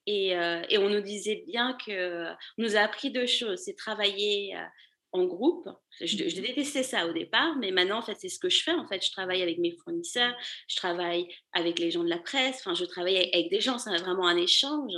Et, 0.05 0.29
et 0.29 0.77
on 0.77 0.89
nous 0.89 1.01
disait 1.01 1.43
bien 1.47 1.77
que 1.85 2.31
on 2.31 2.63
nous 2.63 2.75
a 2.75 2.79
appris 2.79 3.11
deux 3.11 3.27
choses 3.27 3.61
c'est 3.65 3.75
travailler 3.75 4.55
en 5.17 5.25
groupe. 5.25 5.67
Je, 5.99 6.05
je, 6.05 6.41
détestais 6.41 6.83
ça 6.83 7.07
au 7.07 7.13
départ, 7.13 7.55
mais 7.57 7.71
maintenant, 7.71 7.99
en 7.99 8.01
fait, 8.01 8.15
c'est 8.19 8.29
ce 8.29 8.39
que 8.39 8.49
je 8.49 8.63
fais. 8.63 8.71
En 8.71 8.87
fait, 8.87 9.03
je 9.05 9.11
travaille 9.11 9.41
avec 9.41 9.57
mes 9.57 9.75
fournisseurs, 9.83 10.35
je 10.67 10.75
travaille 10.75 11.27
avec 11.53 11.79
les 11.79 11.91
gens 11.91 12.03
de 12.03 12.09
la 12.09 12.19
presse, 12.19 12.57
enfin, 12.59 12.73
je 12.73 12.85
travaille 12.85 13.17
avec 13.17 13.49
des 13.49 13.61
gens, 13.61 13.77
c'est 13.77 13.95
vraiment 13.97 14.27
un 14.27 14.37
échange. 14.37 14.93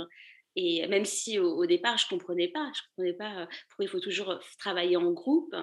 Et 0.56 0.86
même 0.88 1.04
si 1.04 1.38
au, 1.38 1.64
départ, 1.66 1.96
je 1.96 2.06
ne 2.06 2.18
comprenais 2.18 2.48
pas, 2.48 2.70
je 2.74 2.80
comprenais 2.88 3.16
pas 3.16 3.48
pourquoi 3.68 3.84
il 3.84 3.88
faut 3.88 4.00
toujours 4.00 4.38
travailler 4.58 4.96
en 4.96 5.10
groupe. 5.12 5.54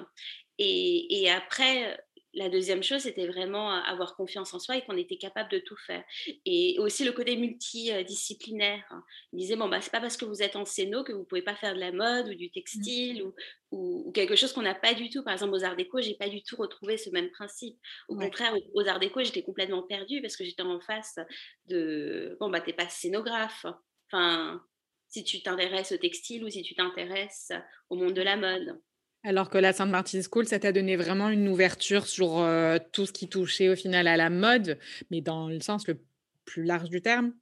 Et, 0.57 1.21
et 1.21 1.29
après, 1.29 1.99
la 2.37 2.49
deuxième 2.49 2.83
chose, 2.83 3.01
c'était 3.01 3.27
vraiment 3.27 3.71
avoir 3.71 4.15
confiance 4.15 4.53
en 4.53 4.59
soi 4.59 4.77
et 4.77 4.85
qu'on 4.85 4.95
était 4.95 5.17
capable 5.17 5.49
de 5.49 5.57
tout 5.57 5.75
faire. 5.75 6.03
Et 6.45 6.77
aussi 6.79 7.03
le 7.03 7.11
côté 7.11 7.35
multidisciplinaire. 7.35 8.85
Hein. 8.91 9.03
Il 9.33 9.39
disait, 9.39 9.55
bon, 9.55 9.67
bah, 9.67 9.81
c'est 9.81 9.91
pas 9.91 9.99
parce 9.99 10.17
que 10.17 10.25
vous 10.25 10.43
êtes 10.43 10.55
en 10.55 10.63
scéno 10.63 11.03
que 11.03 11.11
vous 11.11 11.25
pouvez 11.25 11.41
pas 11.41 11.55
faire 11.55 11.73
de 11.73 11.79
la 11.79 11.91
mode 11.91 12.29
ou 12.29 12.35
du 12.35 12.51
textile 12.51 13.23
mmh. 13.23 13.31
ou, 13.71 14.11
quelque 14.13 14.35
chose 14.35 14.53
qu'on 14.53 14.61
n'a 14.61 14.75
pas 14.75 14.93
du 14.93 15.09
tout. 15.09 15.23
Par 15.23 15.33
exemple, 15.33 15.55
aux 15.55 15.63
arts 15.63 15.75
déco, 15.75 15.99
j'ai 15.99 16.13
pas 16.13 16.29
du 16.29 16.43
tout 16.43 16.55
retrouvé 16.55 16.97
ce 16.97 17.09
même 17.09 17.31
principe. 17.31 17.77
Au 18.07 18.15
contraire, 18.15 18.53
aux 18.75 18.87
arts 18.87 18.99
déco, 18.99 19.23
j'étais 19.23 19.43
complètement 19.43 19.81
perdue 19.81 20.21
parce 20.21 20.37
que 20.37 20.45
j'étais 20.45 20.61
en 20.61 20.79
face 20.79 21.17
de, 21.65 22.37
bon, 22.39 22.51
bah, 22.51 22.61
t'es 22.61 22.73
pas 22.73 22.87
scénographe. 22.87 23.65
Enfin, 24.11 24.61
si 25.09 25.23
tu 25.23 25.41
t'intéresses 25.41 25.91
au 25.91 25.97
textile 25.97 26.43
ou 26.43 26.49
si 26.49 26.61
tu 26.61 26.75
t'intéresses 26.75 27.51
au 27.89 27.95
monde 27.95 28.13
de 28.13 28.21
la 28.21 28.37
mode. 28.37 28.79
Alors 29.27 29.49
que 29.49 29.57
la 29.57 29.73
Sainte 29.73 29.89
Martin 29.89 30.21
School, 30.21 30.47
ça 30.47 30.57
t'a 30.57 30.71
donné 30.71 30.95
vraiment 30.95 31.27
une 31.27 31.49
ouverture 31.49 32.07
sur 32.07 32.37
euh, 32.37 32.77
tout 32.93 33.05
ce 33.05 33.11
qui 33.11 33.27
touchait 33.27 33.67
au 33.67 33.75
final 33.75 34.07
à 34.07 34.15
la 34.15 34.29
mode, 34.29 34.79
mais 35.11 35.19
dans 35.19 35.49
le 35.49 35.59
sens 35.59 35.85
le 35.85 35.99
plus 36.45 36.63
large 36.63 36.87
du 36.87 37.01
terme 37.01 37.33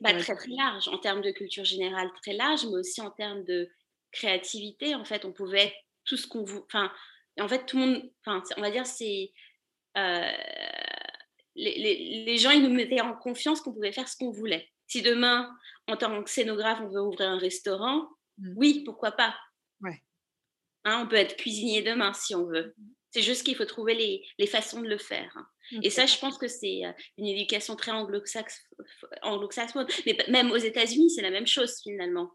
bah, 0.00 0.12
Très 0.14 0.34
très 0.34 0.50
large, 0.50 0.88
en 0.88 0.98
termes 0.98 1.22
de 1.22 1.30
culture 1.30 1.64
générale 1.64 2.08
très 2.22 2.32
large, 2.32 2.66
mais 2.66 2.78
aussi 2.78 3.00
en 3.00 3.12
termes 3.12 3.44
de 3.44 3.70
créativité. 4.10 4.96
En 4.96 5.04
fait, 5.04 5.24
on 5.24 5.30
pouvait 5.30 5.66
être 5.66 5.76
tout 6.04 6.16
ce 6.16 6.26
qu'on 6.26 6.42
vous... 6.42 6.64
Enfin, 6.66 6.90
en 7.38 7.46
fait, 7.46 7.66
tout 7.66 7.78
le 7.78 7.86
monde... 7.86 8.10
Enfin, 8.26 8.42
on 8.56 8.60
va 8.60 8.72
dire, 8.72 8.84
c'est... 8.84 9.30
Euh, 9.96 10.32
les, 11.54 12.24
les, 12.26 12.38
gens, 12.38 12.50
ils 12.50 12.64
nous 12.64 12.74
mettaient 12.74 13.00
en 13.00 13.14
confiance 13.14 13.60
qu'on 13.60 13.72
pouvait 13.72 13.92
faire 13.92 14.08
ce 14.08 14.16
qu'on 14.16 14.32
voulait. 14.32 14.68
Si 14.88 15.02
demain, 15.02 15.56
en 15.86 15.96
tant 15.96 16.20
que 16.20 16.30
scénographe, 16.30 16.80
on 16.82 16.88
veut 16.88 17.00
ouvrir 17.00 17.28
un 17.28 17.38
restaurant, 17.38 18.08
mmh. 18.38 18.54
oui, 18.56 18.82
pourquoi 18.84 19.12
pas 19.12 19.36
Ouais. 19.80 20.02
Hein, 20.84 21.02
on 21.04 21.08
peut 21.08 21.16
être 21.16 21.36
cuisinier 21.36 21.82
demain 21.82 22.12
si 22.12 22.34
on 22.34 22.46
veut. 22.46 22.74
C'est 23.10 23.22
juste 23.22 23.44
qu'il 23.44 23.56
faut 23.56 23.64
trouver 23.64 23.94
les, 24.38 24.46
façons 24.46 24.82
de 24.82 24.88
le 24.88 24.98
faire. 24.98 25.32
Hein. 25.36 25.46
Et 25.82 25.90
ça, 25.90 26.06
je 26.06 26.18
pense 26.18 26.38
que 26.38 26.48
c'est 26.48 26.84
euh, 26.84 26.92
une 27.16 27.26
éducation 27.26 27.76
très 27.76 27.92
anglo-saxonne. 27.92 29.86
Mais 30.06 30.16
même 30.28 30.50
aux 30.50 30.56
États-Unis, 30.56 31.10
c'est 31.10 31.22
la 31.22 31.30
même 31.30 31.46
chose 31.46 31.80
finalement. 31.82 32.30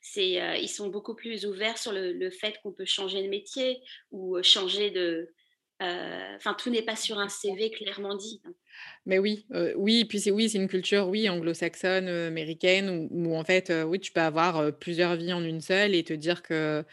C'est, 0.00 0.40
euh, 0.40 0.56
ils 0.56 0.68
sont 0.68 0.88
beaucoup 0.88 1.14
plus 1.14 1.46
ouverts 1.46 1.78
sur 1.78 1.92
le, 1.92 2.30
fait 2.30 2.58
qu'on 2.62 2.72
peut 2.72 2.84
changer 2.84 3.22
de 3.22 3.28
métier 3.28 3.80
ou 4.10 4.36
euh, 4.36 4.42
changer 4.42 4.90
de. 4.90 5.32
Enfin, 5.80 6.54
tout 6.54 6.70
n'est 6.70 6.82
pas 6.82 6.96
sur 6.96 7.18
un 7.18 7.28
CV 7.28 7.70
clairement 7.70 8.16
dit. 8.16 8.40
Hein. 8.44 8.52
Mais 9.06 9.18
oui, 9.18 9.46
oui, 9.76 10.04
puis 10.04 10.20
c'est 10.20 10.30
oui, 10.30 10.48
c'est 10.48 10.58
une 10.58 10.68
culture, 10.68 11.08
oui, 11.08 11.28
anglo-saxonne, 11.28 12.08
américaine, 12.08 13.08
où, 13.10 13.36
en 13.36 13.44
fait, 13.44 13.72
oui, 13.86 14.00
tu 14.00 14.12
peux 14.12 14.20
avoir 14.20 14.76
plusieurs 14.78 15.16
vies 15.16 15.32
en 15.32 15.42
une 15.42 15.60
seule 15.60 15.94
et 15.94 16.04
te 16.04 16.12
dire 16.12 16.42
que 16.42 16.84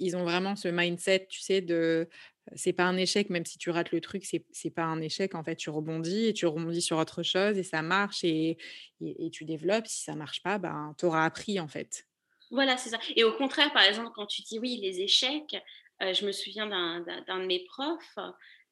ils 0.00 0.16
ont 0.16 0.24
vraiment 0.24 0.56
ce 0.56 0.68
mindset, 0.68 1.26
tu 1.28 1.40
sais, 1.40 1.60
de 1.60 2.08
c'est 2.54 2.72
pas 2.72 2.84
un 2.84 2.96
échec, 2.96 3.30
même 3.30 3.44
si 3.44 3.58
tu 3.58 3.70
rates 3.70 3.90
le 3.90 4.00
truc, 4.00 4.24
c'est, 4.24 4.44
c'est 4.52 4.70
pas 4.70 4.84
un 4.84 5.00
échec, 5.00 5.34
en 5.34 5.42
fait, 5.42 5.56
tu 5.56 5.70
rebondis 5.70 6.26
et 6.26 6.32
tu 6.32 6.46
rebondis 6.46 6.82
sur 6.82 6.98
autre 6.98 7.22
chose 7.22 7.58
et 7.58 7.62
ça 7.62 7.82
marche 7.82 8.22
et, 8.22 8.56
et, 9.00 9.30
tu 9.30 9.44
développes. 9.44 9.86
Si 9.86 10.04
ça 10.04 10.14
marche 10.14 10.42
pas, 10.42 10.58
ben, 10.58 10.94
tu 10.98 11.06
auras 11.06 11.24
appris, 11.24 11.58
en 11.58 11.68
fait. 11.68 12.06
Voilà, 12.50 12.76
c'est 12.76 12.90
ça. 12.90 12.98
Et 13.16 13.24
au 13.24 13.32
contraire, 13.32 13.72
par 13.72 13.82
exemple, 13.82 14.10
quand 14.14 14.26
tu 14.26 14.42
dis 14.42 14.58
oui, 14.60 14.78
les 14.80 15.00
échecs, 15.00 15.56
je 16.00 16.26
me 16.26 16.32
souviens 16.32 16.66
d'un, 16.66 17.00
d'un 17.00 17.40
de 17.40 17.46
mes 17.46 17.64
profs 17.64 18.18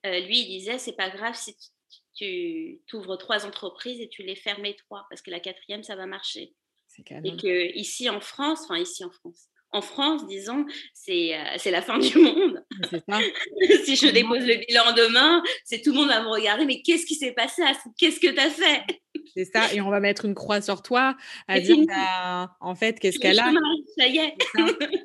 euh, 0.04 0.20
lui, 0.20 0.40
il 0.40 0.58
disait, 0.58 0.78
c'est 0.78 0.92
pas 0.92 1.10
grave 1.10 1.34
si 1.34 1.56
tu, 2.14 2.80
ouvres 2.92 3.16
trois 3.16 3.46
entreprises 3.46 4.00
et 4.00 4.08
tu 4.08 4.22
les 4.22 4.36
fermes 4.36 4.66
trois, 4.86 5.06
parce 5.08 5.22
que 5.22 5.30
la 5.30 5.40
quatrième, 5.40 5.82
ça 5.82 5.96
va 5.96 6.06
marcher. 6.06 6.54
Et 7.24 7.36
que 7.36 7.76
ici 7.76 8.08
en 8.08 8.20
France, 8.20 8.60
enfin 8.64 8.78
ici 8.78 9.02
en 9.04 9.10
France, 9.10 9.48
en 9.72 9.82
France, 9.82 10.24
disons, 10.28 10.64
c'est 10.92 11.34
euh, 11.34 11.70
la 11.70 11.82
fin 11.82 11.98
du 11.98 12.18
monde. 12.18 12.64
si 13.84 13.96
je 13.96 14.12
dépose 14.12 14.44
le 14.46 14.64
bilan 14.66 14.92
demain, 14.92 15.42
c'est 15.64 15.80
tout 15.80 15.92
le 15.92 15.98
monde 15.98 16.08
va 16.08 16.22
me 16.22 16.28
regarder, 16.28 16.66
mais 16.66 16.82
qu'est-ce 16.82 17.06
qui 17.06 17.16
s'est 17.16 17.32
passé 17.32 17.62
Qu'est-ce 17.98 18.20
que 18.20 18.28
tu 18.28 18.38
as 18.38 18.50
fait? 18.50 18.84
C'est 19.34 19.44
ça, 19.44 19.72
et 19.72 19.80
on 19.80 19.90
va 19.90 20.00
mettre 20.00 20.24
une 20.24 20.34
croix 20.34 20.60
sur 20.60 20.82
toi 20.82 21.16
à 21.48 21.60
dire, 21.60 21.76
bah, 21.86 22.56
en 22.60 22.74
fait, 22.74 22.98
qu'est-ce 22.98 23.18
qu'elle 23.18 23.38
a? 23.38 23.50
Ça 23.96 24.06
y 24.06 24.18
est. 24.18 24.36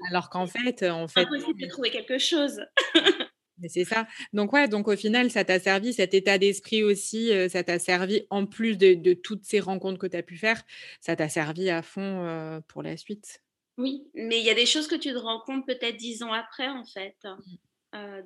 Alors 0.09 0.29
qu'en 0.29 0.47
fait, 0.47 0.83
en 0.83 1.07
fait. 1.07 1.21
Impossible 1.21 1.61
de 1.61 1.67
trouver 1.67 1.91
quelque 1.91 2.17
chose. 2.17 2.61
Mais 3.61 3.67
c'est 3.67 3.83
ça. 3.83 4.07
Donc 4.31 4.53
ouais, 4.53 4.67
donc 4.69 4.88
au 4.88 4.95
final, 4.95 5.29
ça 5.31 5.43
t'a 5.43 5.59
servi 5.59 5.91
cet 5.93 6.13
état 6.13 6.38
d'esprit 6.38 6.83
aussi, 6.83 7.31
ça 7.49 7.63
t'a 7.63 7.77
servi 7.77 8.25
en 8.29 8.45
plus 8.45 8.77
de, 8.77 9.13
toutes 9.13 9.43
ces 9.43 9.59
rencontres 9.59 9.99
que 9.99 10.07
tu 10.07 10.15
as 10.15 10.23
pu 10.23 10.38
faire, 10.38 10.61
ça 11.01 11.15
t'a 11.15 11.27
servi 11.27 11.69
à 11.69 11.81
fond 11.81 12.61
pour 12.67 12.83
la 12.83 12.95
suite? 12.95 13.41
Oui, 13.77 14.03
mais 14.13 14.39
il 14.39 14.45
y 14.45 14.49
a 14.49 14.55
des 14.55 14.65
choses 14.65 14.88
que 14.88 14.95
tu 14.95 15.11
te 15.11 15.17
rends 15.17 15.39
compte 15.39 15.65
peut-être 15.65 15.95
dix 15.95 16.21
ans 16.23 16.33
après 16.33 16.67
en 16.67 16.83
fait. 16.85 17.17
Mmh. 17.23 17.55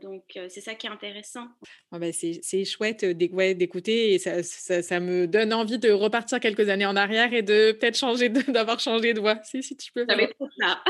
Donc 0.02 0.24
c'est 0.50 0.62
ça 0.62 0.76
qui 0.76 0.88
est 0.88 0.90
intéressant. 0.90 1.48
bah, 1.92 2.12
c'est 2.12 2.66
chouette 2.66 3.06
d'écouter 3.06 4.14
et 4.14 4.20
ça, 4.20 4.44
ça, 4.44 5.00
me 5.00 5.28
donne 5.28 5.54
envie 5.54 5.80
de 5.80 5.92
repartir 5.92 6.40
quelques 6.40 6.70
années 6.70 6.86
en 6.86 6.96
arrière 6.96 7.34
et 7.34 7.42
de 7.42 7.72
peut-être 7.72 7.98
changer 7.98 8.30
d'avoir 8.50 8.80
changé 8.80 9.14
de 9.14 9.20
voix 9.20 9.40
si, 9.44 9.64
si 9.64 9.76
tu 9.78 9.92
peux. 9.92 10.06
Ça 10.08 10.16
trop 10.28 10.50
ça. 10.60 10.84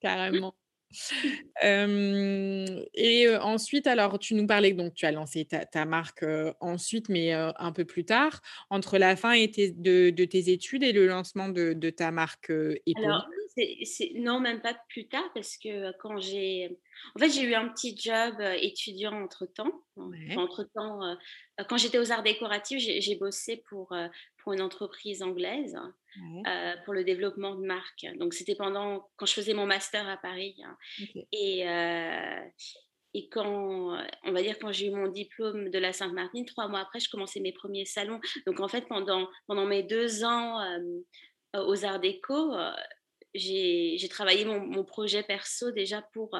carrément 0.00 0.54
et 1.62 3.28
ensuite, 3.40 3.86
alors, 3.86 4.18
tu 4.18 4.34
nous 4.34 4.46
parlais, 4.46 4.72
donc 4.72 4.94
tu 4.94 5.06
as 5.06 5.12
lancé 5.12 5.46
ta, 5.46 5.84
marque 5.84 6.24
ensuite, 6.60 7.08
mais 7.08 7.32
un 7.32 7.72
peu 7.72 7.84
plus 7.84 8.04
tard, 8.04 8.40
entre 8.70 8.98
la 8.98 9.16
fin 9.16 9.32
et 9.32 9.48
de, 9.48 10.24
tes 10.24 10.50
études 10.50 10.82
et 10.82 10.92
le 10.92 11.06
lancement 11.06 11.48
de, 11.48 11.90
ta 11.90 12.10
marque 12.10 12.50
Alors, 12.50 13.28
non, 14.16 14.40
même 14.40 14.60
pas 14.60 14.74
plus 14.88 15.08
tard, 15.08 15.28
parce 15.34 15.56
que 15.56 15.92
quand 15.98 16.18
j'ai... 16.18 16.78
En 17.14 17.18
fait, 17.18 17.30
j'ai 17.30 17.42
eu 17.42 17.54
un 17.54 17.68
petit 17.68 17.96
job 17.96 18.34
étudiant 18.60 19.22
entre-temps. 19.22 19.72
Entre-temps, 20.36 21.16
quand 21.68 21.76
j'étais 21.76 21.98
aux 21.98 22.12
arts 22.12 22.22
décoratifs, 22.22 22.78
j'ai 22.78 23.16
bossé 23.16 23.62
pour, 23.68 23.94
pour 24.38 24.52
une 24.52 24.62
entreprise 24.62 25.22
anglaise 25.22 25.76
euh, 26.46 26.74
pour 26.84 26.94
le 26.94 27.04
développement 27.04 27.56
de 27.56 27.66
marque. 27.66 28.06
Donc, 28.18 28.32
c'était 28.32 28.54
pendant 28.54 29.08
quand 29.16 29.26
je 29.26 29.34
faisais 29.34 29.54
mon 29.54 29.66
master 29.66 30.08
à 30.08 30.16
Paris. 30.16 30.56
Hein. 30.64 30.76
Et, 31.32 31.68
euh, 31.68 32.40
et 33.12 33.28
quand, 33.28 33.98
on 34.24 34.32
va 34.32 34.42
dire, 34.42 34.58
quand 34.58 34.72
j'ai 34.72 34.86
eu 34.86 34.90
mon 34.90 35.08
diplôme 35.08 35.70
de 35.70 35.78
la 35.78 35.92
Sainte-Martine, 35.92 36.46
trois 36.46 36.68
mois 36.68 36.80
après, 36.80 37.00
je 37.00 37.10
commençais 37.10 37.40
mes 37.40 37.52
premiers 37.52 37.86
salons. 37.86 38.20
Donc, 38.46 38.60
en 38.60 38.68
fait, 38.68 38.86
pendant, 38.88 39.28
pendant 39.46 39.66
mes 39.66 39.82
deux 39.82 40.24
ans 40.24 40.60
euh, 40.60 40.80
aux 41.64 41.84
Arts 41.84 42.00
Déco, 42.00 42.54
j'ai 43.36 44.08
travaillé 44.08 44.44
mon, 44.44 44.60
mon, 44.60 44.84
projet 44.84 45.22
perso 45.22 45.70
déjà 45.70 46.02
pour, 46.12 46.36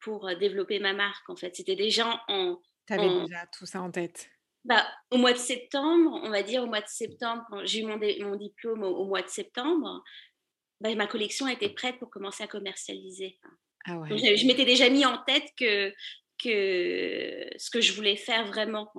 pour 0.00 0.28
développer 0.36 0.78
ma 0.78 0.92
marque. 0.92 1.28
En 1.28 1.36
fait, 1.36 1.54
c'était 1.54 1.76
déjà 1.76 2.22
en. 2.28 2.60
Tu 2.86 2.92
avais 2.92 3.08
déjà 3.08 3.46
tout 3.46 3.66
ça 3.66 3.80
en 3.80 3.90
tête? 3.90 4.30
Bah, 4.64 4.86
au 5.10 5.18
mois 5.18 5.32
de 5.32 5.38
septembre, 5.38 6.20
on 6.22 6.30
va 6.30 6.42
dire 6.42 6.62
au 6.62 6.66
mois 6.66 6.80
de 6.80 6.88
septembre, 6.88 7.44
quand 7.50 7.66
j'ai 7.66 7.80
eu 7.80 7.84
mon, 7.84 7.98
mon 7.98 8.36
diplôme 8.36 8.82
au, 8.82 9.04
mois 9.04 9.20
de 9.20 9.28
septembre, 9.28 10.02
bah, 10.80 10.94
ma 10.94 11.06
collection 11.06 11.46
était 11.48 11.68
prête 11.68 11.98
pour 11.98 12.10
commencer 12.10 12.42
à 12.42 12.46
commercialiser. 12.46 13.38
Ah 13.84 13.98
ouais. 13.98 14.16
je, 14.16 14.46
m'étais 14.46 14.64
déjà 14.64 14.88
mis 14.88 15.04
en 15.04 15.18
tête 15.24 15.44
que, 15.58 15.92
que 16.42 17.46
ce 17.58 17.70
que 17.70 17.82
je 17.82 17.92
voulais 17.92 18.16
faire 18.16 18.46
vraiment. 18.46 18.90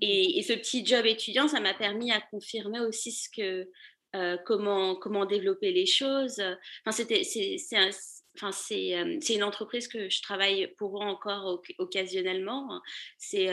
Et, 0.00 0.42
ce 0.42 0.52
petit 0.52 0.84
job 0.84 1.06
étudiant, 1.06 1.46
ça 1.46 1.60
m'a 1.60 1.74
permis 1.74 2.10
à 2.10 2.20
confirmer 2.20 2.80
aussi 2.80 3.12
ce 3.12 3.28
que, 3.30 3.70
euh, 4.14 4.36
comment, 4.44 4.96
comment 4.96 5.26
développer 5.26 5.72
les 5.72 5.86
choses. 5.86 6.40
Enfin, 6.84 6.92
c'était, 6.92 7.24
c'est, 7.24 7.76
un, 7.76 7.90
Enfin, 8.36 8.50
c'est, 8.50 8.96
c'est 9.20 9.34
une 9.34 9.44
entreprise 9.44 9.86
que 9.86 10.08
je 10.08 10.20
travaille 10.20 10.66
pour 10.76 11.00
eux 11.00 11.06
encore 11.06 11.62
occasionnellement. 11.78 12.80
C'est, 13.16 13.48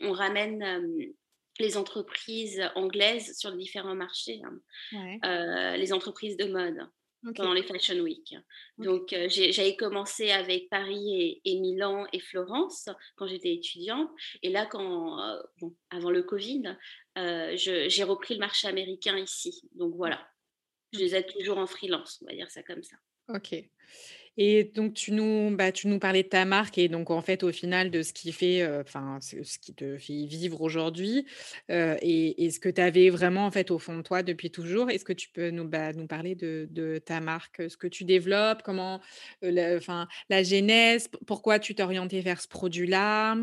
on 0.00 0.12
ramène 0.12 1.12
les 1.58 1.76
entreprises 1.76 2.62
anglaises 2.74 3.36
sur 3.38 3.52
différents 3.52 3.94
marchés, 3.94 4.40
hein. 4.44 5.18
euh, 5.24 5.76
les 5.76 5.92
entreprises 5.92 6.36
de 6.36 6.46
mode 6.46 6.78
pendant 7.34 7.52
les 7.52 7.62
Fashion 7.62 7.98
Week. 8.00 8.34
Donc, 8.78 9.14
j'avais 9.28 9.76
commencé 9.76 10.30
avec 10.30 10.68
Paris 10.68 11.40
et, 11.44 11.60
Milan 11.60 12.06
et 12.12 12.20
Florence 12.20 12.88
quand 13.16 13.26
j'étais 13.26 13.54
étudiante. 13.54 14.10
Et 14.42 14.50
là, 14.50 14.66
quand, 14.66 15.18
avant 15.90 16.10
le 16.10 16.22
Covid, 16.22 16.76
j'ai 17.16 18.04
repris 18.04 18.34
le 18.34 18.40
marché 18.40 18.68
américain 18.68 19.16
ici. 19.18 19.68
Donc 19.74 19.94
voilà, 19.94 20.26
je 20.92 20.98
les 20.98 21.14
ai 21.14 21.26
toujours 21.26 21.58
en 21.58 21.66
freelance, 21.66 22.20
on 22.22 22.26
va 22.26 22.34
dire 22.34 22.50
ça 22.50 22.62
comme 22.62 22.82
ça. 22.82 22.96
Ok. 23.28 23.54
Et 24.36 24.64
donc, 24.64 24.94
tu 24.94 25.12
nous, 25.12 25.54
bah, 25.56 25.72
tu 25.72 25.88
nous 25.88 25.98
parlais 25.98 26.22
de 26.22 26.28
ta 26.28 26.44
marque 26.44 26.78
et 26.78 26.88
donc, 26.88 27.10
en 27.10 27.20
fait, 27.22 27.42
au 27.42 27.52
final, 27.52 27.90
de 27.90 28.02
ce 28.02 28.12
qui 28.12 28.32
fait, 28.32 28.66
enfin, 28.80 29.18
ce 29.20 29.58
qui 29.58 29.74
te 29.74 29.96
fait 29.98 30.24
vivre 30.26 30.60
aujourd'hui 30.60 31.26
et, 31.68 32.50
ce 32.50 32.60
que 32.60 32.68
tu 32.68 32.80
avais 32.80 33.10
vraiment, 33.10 33.46
en 33.46 33.50
fait, 33.50 33.70
au 33.70 33.78
fond 33.78 33.96
de 33.96 34.02
toi 34.02 34.22
depuis 34.22 34.50
toujours. 34.50 34.90
Est-ce 34.90 35.04
que 35.04 35.12
tu 35.12 35.28
peux 35.30 35.50
nous, 35.50 35.66
bah, 35.66 35.92
nous 35.92 36.06
parler 36.06 36.34
de, 36.34 36.68
de, 36.70 36.98
ta 36.98 37.20
marque, 37.20 37.70
ce 37.70 37.76
que 37.76 37.86
tu 37.86 38.04
développes, 38.04 38.62
comment, 38.62 39.00
enfin, 39.42 40.08
la 40.28 40.42
genèse, 40.42 41.08
pourquoi 41.26 41.58
tu 41.58 41.74
t'es 41.74 41.82
orienté 41.82 42.20
vers 42.20 42.40
ce 42.40 42.48
produit-là, 42.48 43.36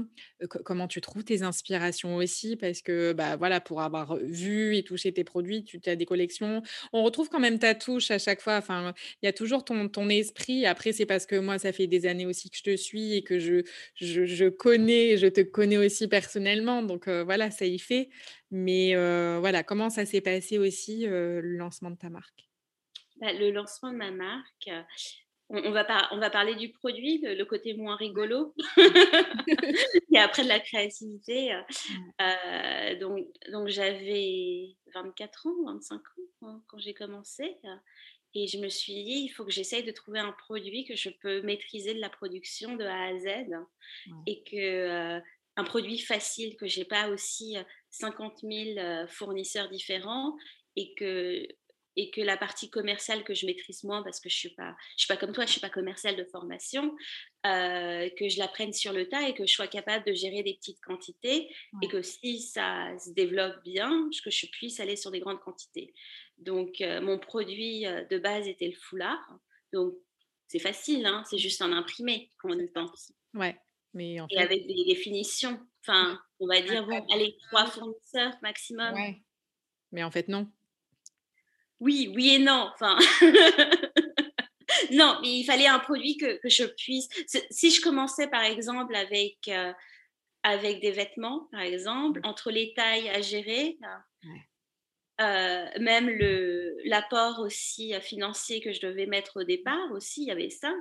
comment 0.47 0.87
tu 0.87 1.01
trouves 1.01 1.23
tes 1.23 1.43
inspirations 1.43 2.15
aussi, 2.15 2.55
parce 2.55 2.81
que, 2.81 3.13
bah, 3.13 3.35
voilà, 3.35 3.61
pour 3.61 3.81
avoir 3.81 4.17
vu 4.17 4.75
et 4.75 4.83
touché 4.83 5.11
tes 5.11 5.23
produits, 5.23 5.63
tu 5.63 5.79
as 5.85 5.95
des 5.95 6.05
collections. 6.05 6.61
On 6.93 7.03
retrouve 7.03 7.29
quand 7.29 7.39
même 7.39 7.59
ta 7.59 7.75
touche 7.75 8.11
à 8.11 8.19
chaque 8.19 8.41
fois. 8.41 8.57
Enfin, 8.57 8.93
il 9.21 9.25
y 9.25 9.29
a 9.29 9.33
toujours 9.33 9.63
ton, 9.63 9.87
ton 9.87 10.09
esprit. 10.09 10.65
C'est 10.91 11.05
parce 11.05 11.25
que 11.25 11.35
moi, 11.35 11.59
ça 11.59 11.71
fait 11.71 11.87
des 11.87 12.05
années 12.05 12.25
aussi 12.25 12.49
que 12.49 12.57
je 12.57 12.63
te 12.63 12.75
suis 12.75 13.15
et 13.15 13.23
que 13.23 13.39
je, 13.39 13.63
je, 13.95 14.49
connais, 14.49 15.17
je 15.17 15.27
te 15.27 15.41
connais 15.41 15.77
aussi 15.77 16.07
personnellement. 16.07 16.83
Donc 16.83 17.07
voilà, 17.07 17.51
ça 17.51 17.65
y 17.65 17.79
fait. 17.79 18.09
Mais 18.51 18.95
voilà, 19.39 19.63
comment 19.63 19.89
ça 19.89 20.05
s'est 20.05 20.21
passé 20.21 20.57
aussi 20.57 21.05
le 21.05 21.41
lancement 21.41 21.91
de 21.91 21.97
ta 21.97 22.09
marque? 22.09 22.49
Bah, 23.17 23.33
Le 23.33 23.51
lancement 23.51 23.91
de 23.91 23.97
ma 23.97 24.11
marque, 24.11 24.69
on, 25.49 25.71
va, 25.71 25.85
on 26.11 26.17
va 26.19 26.29
parler 26.29 26.55
du 26.55 26.69
produit, 26.71 27.19
le, 27.23 27.43
côté 27.43 27.73
moins 27.73 27.95
rigolo, 27.95 28.53
et 30.13 30.19
après 30.19 30.43
de 30.43 30.47
la 30.47 30.59
créativité. 30.59 31.51
donc, 32.99 33.27
donc 33.51 33.67
j'avais 33.67 34.75
24 34.93 35.47
ans, 35.47 35.73
25 35.73 35.95
ans 35.95 36.01
hein, 36.43 36.61
quand 36.67 36.79
j'ai 36.79 36.93
commencé. 36.93 37.57
Et 38.35 38.47
je 38.47 38.57
me 38.59 38.69
suis 38.69 39.03
dit, 39.03 39.23
il 39.25 39.29
faut 39.29 39.43
que 39.43 39.51
j'essaye 39.51 39.83
de 39.83 39.91
trouver 39.91 40.19
un 40.19 40.31
produit 40.31 40.85
que 40.85 40.95
je 40.95 41.09
peux 41.09 41.41
maîtriser 41.41 41.93
de 41.93 41.99
la 41.99 42.09
production 42.09 42.75
de 42.75 42.85
A 42.85 43.05
à 43.05 43.17
Z 43.17 43.27
et 44.27 44.43
que 44.43 44.55
euh, 44.55 45.19
un 45.55 45.63
produit 45.63 45.99
facile, 45.99 46.55
que 46.55 46.67
j'ai 46.67 46.85
pas 46.85 47.09
aussi 47.09 47.57
50 47.89 48.43
euh, 48.43 48.49
000 48.75 48.79
euh, 48.79 49.07
fournisseurs 49.07 49.69
différents 49.69 50.35
et 50.75 50.93
que 50.93 51.47
et 51.95 52.11
que 52.11 52.21
la 52.21 52.37
partie 52.37 52.69
commerciale 52.69 53.23
que 53.23 53.33
je 53.33 53.45
maîtrise 53.45 53.83
moins 53.83 54.03
parce 54.03 54.19
que 54.19 54.29
je 54.29 54.35
suis 54.35 54.53
pas 54.55 54.75
je 54.97 55.05
suis 55.05 55.07
pas 55.07 55.17
comme 55.17 55.33
toi 55.33 55.45
je 55.45 55.51
suis 55.51 55.61
pas 55.61 55.69
commerciale 55.69 56.15
de 56.15 56.23
formation 56.25 56.95
que 57.43 58.29
je 58.29 58.37
la 58.37 58.47
prenne 58.47 58.73
sur 58.73 58.93
le 58.93 59.07
tas 59.07 59.27
et 59.27 59.33
que 59.33 59.45
je 59.45 59.53
sois 59.53 59.67
capable 59.67 60.05
de 60.05 60.13
gérer 60.13 60.43
des 60.43 60.53
petites 60.53 60.81
quantités 60.81 61.49
et 61.81 61.87
que 61.87 62.01
si 62.01 62.41
ça 62.41 62.87
se 62.99 63.11
développe 63.11 63.63
bien 63.63 64.09
que 64.23 64.29
je 64.29 64.45
puisse 64.47 64.79
aller 64.79 64.95
sur 64.95 65.09
des 65.11 65.19
grandes 65.19 65.39
quantités 65.39 65.93
donc, 66.39 66.79
euh, 66.81 67.01
mon 67.01 67.19
produit 67.19 67.85
euh, 67.85 68.05
de 68.05 68.17
base 68.17 68.47
était 68.47 68.67
le 68.67 68.75
foulard. 68.75 69.39
Donc, 69.73 69.93
c'est 70.47 70.59
facile, 70.59 71.05
hein, 71.05 71.23
c'est 71.29 71.37
juste 71.37 71.61
un 71.61 71.73
imprimé 71.73 72.31
quand 72.37 72.49
on 72.49 72.59
y 72.59 72.67
pense. 72.67 73.11
Ouais, 73.33 73.57
mais 73.93 74.19
en 74.19 74.27
fait... 74.27 74.35
Et 74.35 74.39
avec 74.39 74.65
des 74.65 74.85
définitions. 74.85 75.59
Enfin, 75.81 76.19
on 76.39 76.47
va 76.47 76.61
dire, 76.61 76.85
bon, 76.87 77.05
allez, 77.13 77.35
trois 77.47 77.65
fournisseurs 77.65 78.33
maximum. 78.41 78.93
Ouais. 78.93 79.21
Mais 79.91 80.03
en 80.03 80.11
fait, 80.11 80.27
non. 80.27 80.49
Oui, 81.79 82.11
oui 82.15 82.35
et 82.35 82.39
non. 82.39 82.71
Enfin. 82.73 82.97
non, 84.91 85.17
mais 85.21 85.39
il 85.39 85.43
fallait 85.45 85.67
un 85.67 85.79
produit 85.79 86.17
que, 86.17 86.37
que, 86.37 86.49
je 86.49 86.65
puisse. 86.65 87.07
Si 87.49 87.71
je 87.71 87.81
commençais 87.81 88.27
par 88.27 88.43
exemple 88.43 88.95
avec, 88.95 89.37
euh, 89.47 89.73
avec 90.43 90.81
des 90.81 90.91
vêtements, 90.91 91.47
par 91.51 91.61
exemple, 91.61 92.19
entre 92.23 92.51
les 92.51 92.73
tailles 92.73 93.09
à 93.09 93.21
gérer, 93.21 93.77
euh, 95.21 95.65
même 95.79 96.09
l'apport 96.85 97.39
aussi 97.39 97.93
euh, 97.93 97.99
financier 97.99 98.61
que 98.61 98.71
je 98.71 98.79
devais 98.79 99.05
mettre 99.05 99.41
au 99.41 99.43
départ 99.43 99.91
aussi, 99.91 100.21
il 100.21 100.27
y 100.27 100.31
avait 100.31 100.49
ça. 100.49 100.73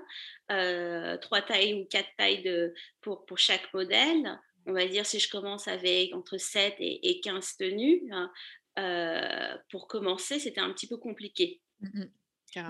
Euh, 0.52 1.16
trois 1.18 1.42
tailles 1.42 1.74
ou 1.74 1.86
quatre 1.86 2.10
tailles 2.16 2.42
de, 2.42 2.72
pour, 3.00 3.26
pour 3.26 3.38
chaque 3.38 3.72
modèle. 3.74 4.38
On 4.66 4.72
va 4.72 4.86
dire 4.86 5.06
si 5.06 5.18
je 5.18 5.28
commence 5.28 5.66
avec 5.66 6.14
entre 6.14 6.36
7 6.36 6.76
et, 6.78 7.10
et 7.10 7.20
15 7.20 7.56
tenues, 7.56 8.02
hein, 8.78 9.56
pour 9.70 9.88
commencer, 9.88 10.38
c'était 10.38 10.61
un 10.61 10.73
petit 10.73 10.87
peu 10.87 10.97
compliqué. 10.97 11.61
Mmh 11.80 12.04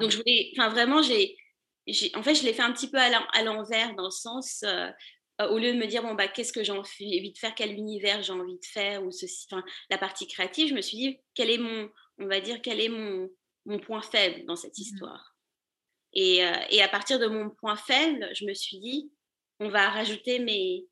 Donc 0.01 0.11
je 0.11 0.17
voulais, 0.19 0.53
enfin 0.57 0.69
vraiment, 0.69 1.03
j'ai, 1.03 1.37
en 2.15 2.23
fait, 2.23 2.35
je 2.35 2.45
l'ai 2.45 2.53
fait 2.53 2.63
un 2.63 2.73
petit 2.73 2.91
peu 2.91 2.99
à 2.99 3.43
l'envers 3.43 3.95
dans 3.95 4.07
le 4.07 4.11
sens, 4.11 4.63
euh, 4.65 4.91
au 5.51 5.59
lieu 5.59 5.73
de 5.73 5.79
me 5.79 5.87
dire 5.87 6.03
bon 6.03 6.15
bah 6.15 6.27
qu'est-ce 6.27 6.53
que 6.53 6.65
j'ai 6.65 6.73
envie 6.73 7.33
de 7.33 7.39
faire, 7.39 7.55
quel 7.55 7.73
univers 7.73 8.23
j'ai 8.23 8.33
envie 8.33 8.59
de 8.59 8.65
faire 8.65 9.05
ou 9.05 9.13
ceci, 9.13 9.47
enfin 9.51 9.65
la 9.89 9.99
partie 9.99 10.27
créative, 10.27 10.69
je 10.69 10.75
me 10.75 10.81
suis 10.81 10.99
dit 10.99 11.19
quel 11.35 11.51
est 11.51 11.59
mon, 11.59 11.89
on 12.19 12.27
va 12.27 12.41
dire 12.41 12.61
quel 12.61 12.81
est 12.81 12.89
mon, 12.89 13.31
mon 13.65 13.79
point 13.79 14.03
faible 14.03 14.45
dans 14.47 14.57
cette 14.57 14.77
mmh 14.77 14.83
histoire. 14.83 15.37
Et, 16.15 16.45
euh, 16.45 16.57
et, 16.71 16.83
à 16.83 16.89
partir 16.89 17.19
de 17.19 17.27
mon 17.27 17.51
point 17.51 17.77
faible, 17.77 18.29
je 18.35 18.47
me 18.47 18.55
suis 18.55 18.79
dit 18.81 19.13
on 19.61 19.69
va 19.69 19.91
rajouter 19.91 20.39
mes 20.41 20.87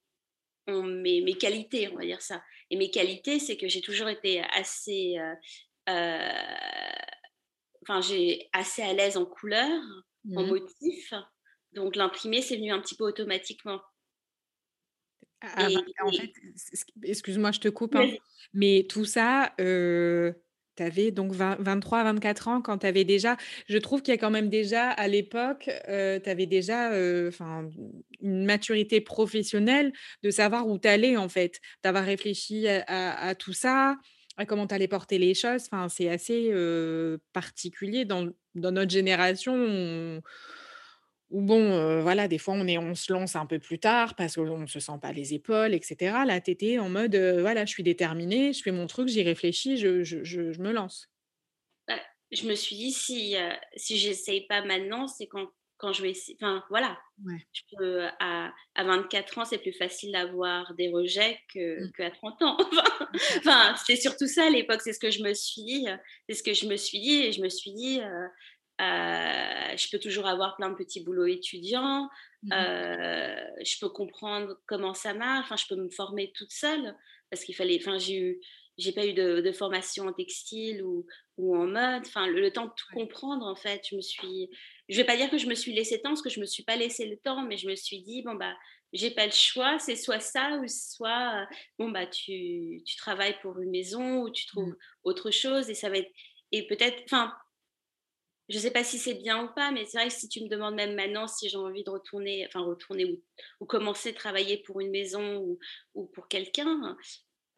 mes, 0.69 1.21
mes, 1.21 1.35
qualités, 1.35 1.89
on 1.93 1.97
va 1.97 2.05
dire 2.05 2.23
ça. 2.23 2.43
Et 2.71 2.77
mes 2.77 2.91
qualités, 2.91 3.39
c'est 3.39 3.57
que 3.57 3.69
j'ai 3.69 3.81
toujours 3.81 4.09
été 4.09 4.43
assez, 4.53 5.17
enfin, 5.87 6.01
j'ai 8.01 8.49
assez 8.53 8.83
à 8.83 8.93
l'aise 8.93 9.17
en 9.17 9.27
couleur, 9.27 9.81
en 10.35 10.43
mmh 10.43 10.49
motif. 10.49 11.15
Donc 11.73 11.97
l'imprimer, 11.97 12.43
c'est 12.43 12.57
venu 12.57 12.73
un 12.73 12.81
petit 12.81 12.97
peu 12.97 13.05
automatiquement. 13.05 13.81
Ah, 15.43 15.69
bah, 15.69 15.81
en 16.05 16.13
fait, 16.13 16.33
excuse-moi, 17.03 17.53
je 17.53 17.61
te 17.61 17.69
coupe, 17.69 17.95
hein, 17.95 18.09
mais 18.55 18.87
tout 18.89 19.05
ça, 19.05 19.55
tu 20.77 20.83
avais 20.83 21.11
donc 21.11 21.33
23, 21.33 22.05
24 22.05 22.49
ans 22.49 22.63
quand 22.63 22.79
tu 22.79 22.87
avais 22.87 23.05
déjà, 23.05 23.37
je 23.69 23.79
trouve 23.79 24.03
qu'il 24.03 24.13
y 24.13 24.17
a 24.17 24.19
quand 24.19 24.31
même 24.31 24.49
déjà 24.49 24.91
à 24.91 25.09
l'époque, 25.09 25.71
tu 25.87 26.31
avais 26.31 26.47
déjà 26.47 26.91
enfin 27.29 27.69
une 28.21 28.45
maturité 28.45 29.01
professionnelle 29.01 29.93
de 30.23 30.31
savoir 30.31 30.69
où 30.69 30.79
tu 30.79 30.89
allais 30.89 31.17
en 31.17 31.29
fait, 31.29 31.61
d'avoir 31.83 32.05
réfléchi 32.05 32.67
à, 32.69 33.35
tout 33.35 33.53
ça, 33.53 33.97
à 34.37 34.47
comment 34.47 34.67
tu 34.67 34.75
allais 34.75 34.89
porter 34.89 35.19
les 35.19 35.35
choses. 35.35 35.69
C'est 35.89 36.09
assez 36.09 36.53
particulier 37.33 38.05
dans, 38.05 38.29
dans, 38.55 38.73
notre 38.73 38.91
génération 38.91 40.21
ou 41.31 41.43
bon, 41.43 42.01
voilà, 42.03 42.29
des 42.29 42.39
fois, 42.39 42.55
on, 42.55 42.67
est, 42.67 42.79
on 42.79 42.95
se 42.95 43.13
lance 43.13 43.37
un 43.37 43.47
peu 43.47 43.59
plus 43.59 43.79
tard 43.79 44.15
parce 44.15 44.37
qu'on 44.37 44.59
ne 44.59 44.67
se 44.67 44.81
sent 44.81 44.99
pas 45.03 45.13
les 45.13 45.35
épaules, 45.35 45.75
etc. 45.75 46.17
Là, 46.25 46.41
tu 46.41 46.53
étais 46.53 46.79
en 46.79 46.89
mode, 46.89 47.17
voilà, 47.17 47.65
je 47.65 47.71
suis 47.71 47.83
déterminée, 47.83 48.53
je 48.53 48.63
fais 48.63 48.71
mon 48.71 48.87
truc, 48.87 49.09
j'y 49.09 49.23
réfléchis, 49.23 49.77
je, 49.77 50.05
je, 50.05 50.23
je, 50.23 50.61
me 50.61 50.71
lance. 50.71 51.09
Bah, 51.89 51.99
je 52.31 52.47
me 52.47 52.55
suis 52.55 52.77
dit, 52.77 52.93
si, 52.93 53.35
si 53.75 53.99
j'essaye 53.99 54.47
pas 54.47 54.65
maintenant, 54.65 55.09
c'est 55.09 55.27
quand, 55.27 55.49
quand 55.79 55.93
je 55.93 56.03
vais. 56.03 56.13
Enfin, 56.35 56.63
voilà. 56.71 56.99
Je 57.53 57.63
peux, 57.77 58.05
à, 58.21 58.53
à 58.75 58.85
24 58.85 59.39
ans, 59.39 59.45
c'est 59.45 59.59
plus 59.59 59.73
facile 59.73 60.13
d'avoir 60.13 60.75
des 60.75 60.91
rejets 60.91 61.39
que, 61.53 61.85
mmh. 61.85 61.93
qu'à 61.93 62.11
30 62.11 62.43
ans. 62.43 62.57
enfin, 63.39 63.75
c'est 63.87 63.97
surtout 63.97 64.27
ça 64.27 64.47
à 64.47 64.51
l'époque, 64.51 64.81
c'est 64.83 64.93
ce 64.93 64.99
que 64.99 65.11
je 65.11 65.23
me 65.23 65.35
suis 65.35 65.63
dit. 65.63 65.87
C'est 66.29 66.35
ce 66.35 66.43
que 66.43 66.55
je 66.55 66.67
me 66.67 66.77
suis 66.77 67.01
dit 67.01 67.23
et 67.23 67.33
je 67.33 67.43
me 67.43 67.49
suis 67.49 67.73
dit 67.73 68.01
euh, 68.01 68.27
je 68.79 69.91
peux 69.91 69.99
toujours 69.99 70.27
avoir 70.27 70.57
plein 70.57 70.71
de 70.71 70.75
petits 70.75 71.03
boulots 71.03 71.27
étudiants. 71.27 72.09
Mmh 72.43 72.53
euh, 72.53 73.37
je 73.65 73.79
peux 73.81 73.89
comprendre 73.89 74.61
comment 74.67 74.95
ça 74.95 75.15
marche. 75.15 75.47
Enfin, 75.47 75.57
je 75.57 75.67
peux 75.69 75.81
me 75.81 75.91
former 75.91 76.33
toute 76.33 76.53
seule 76.53 76.95
parce 77.31 77.45
qu'il 77.45 77.55
fallait. 77.55 77.79
Enfin, 77.81 77.99
j'ai 77.99 78.19
eu, 78.19 78.41
j'ai 78.79 78.93
pas 78.93 79.07
eu 79.07 79.15
de, 79.15 79.53
formation 79.53 80.07
en 80.07 80.13
textile 80.13 80.83
ou, 80.83 81.07
ou 81.39 81.57
en 81.57 81.67
mode. 81.67 82.03
Enfin, 82.07 82.27
le, 82.29 82.51
temps 82.53 82.67
de 82.67 82.73
tout 82.77 82.93
comprendre, 82.93 83.47
en 83.47 83.57
fait, 83.57 83.83
je 83.91 83.97
me 83.97 84.01
suis. 84.01 84.51
Je 84.89 84.97
vais 84.97 85.05
pas 85.05 85.17
dire 85.17 85.31
que 85.31 85.39
je 85.39 85.47
me 85.47 85.55
suis 85.55 85.73
laissé 85.73 85.97
le 85.97 86.03
temps 86.03 86.11
parce 86.11 86.23
que 86.23 86.31
je 86.31 86.41
me 86.41 86.47
suis 86.47 86.63
pas 86.63 86.77
laissé 86.77 87.07
le 87.07 87.17
temps, 87.17 87.43
mais 87.43 87.57
je 87.57 87.69
me 87.69 87.75
suis 87.75 88.03
dit 88.03 88.23
bon 88.23 88.35
bah 88.35 88.55
j'ai 88.93 89.11
pas 89.11 89.27
le 89.27 89.33
choix, 89.33 89.79
c'est 89.81 89.97
soit 89.97 90.21
ça 90.21 90.61
ou 90.63 90.69
soit 90.69 91.43
euh, 91.43 91.55
bon 91.79 91.91
bah 91.91 92.07
tu, 92.07 92.81
tu 92.87 92.97
travailles 92.97 93.37
pour 93.43 93.59
une 93.59 93.71
maison 93.71 94.23
ou 94.23 94.31
tu 94.31 94.47
trouves 94.47 94.69
mmh. 94.69 94.77
autre 95.03 95.33
chose 95.33 95.69
et 95.69 95.75
ça 95.75 95.91
va 95.91 95.99
être 95.99 96.11
et 96.53 96.69
peut-être 96.69 97.03
enfin 97.05 97.35
je 98.49 98.57
ne 98.57 98.61
sais 98.61 98.71
pas 98.71 98.85
si 98.85 98.99
c'est 98.99 99.15
bien 99.15 99.45
ou 99.45 99.49
pas, 99.55 99.73
mais 99.73 99.85
c'est 99.87 99.99
vrai 99.99 100.09
que 100.09 100.15
si 100.15 100.29
tu 100.29 100.43
me 100.43 100.49
demandes 100.49 100.75
même 100.75 100.95
maintenant 100.95 101.27
si 101.27 101.49
j'ai 101.49 101.57
envie 101.57 101.83
de 101.83 101.91
retourner, 101.91 102.47
enfin 102.47 102.61
retourner 102.61 103.21
ou, 103.61 103.67
commencer 103.67 104.11
à 104.11 104.15
travailler 104.15 104.59
pour 104.59 104.81
une 104.81 104.91
maison 104.91 105.39
ou, 105.39 105.59
ou 105.95 106.07
pour 106.07 106.29
quelqu'un, 106.29 106.97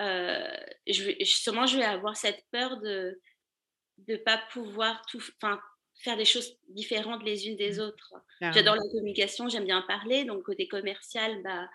euh, 0.01 0.49
je, 0.87 1.13
sûrement 1.25 1.67
je 1.67 1.77
vais 1.77 1.85
avoir 1.85 2.17
cette 2.17 2.43
peur 2.51 2.79
de 2.81 3.21
ne 4.07 4.17
pas 4.17 4.41
pouvoir 4.51 5.05
tout, 5.11 5.23
enfin 5.37 5.61
faire 6.01 6.17
des 6.17 6.25
choses 6.25 6.57
différentes 6.69 7.25
les 7.25 7.49
unes 7.49 7.57
des 7.57 7.79
mmh. 7.79 7.83
autres. 7.83 8.15
J'adore 8.41 8.77
la 8.77 8.89
communication, 8.93 9.49
j'aime 9.49 9.65
bien 9.65 9.83
parler, 9.83 10.25
donc 10.25 10.45
côté 10.45 10.69
commercial, 10.69 11.43
bah, 11.43 11.69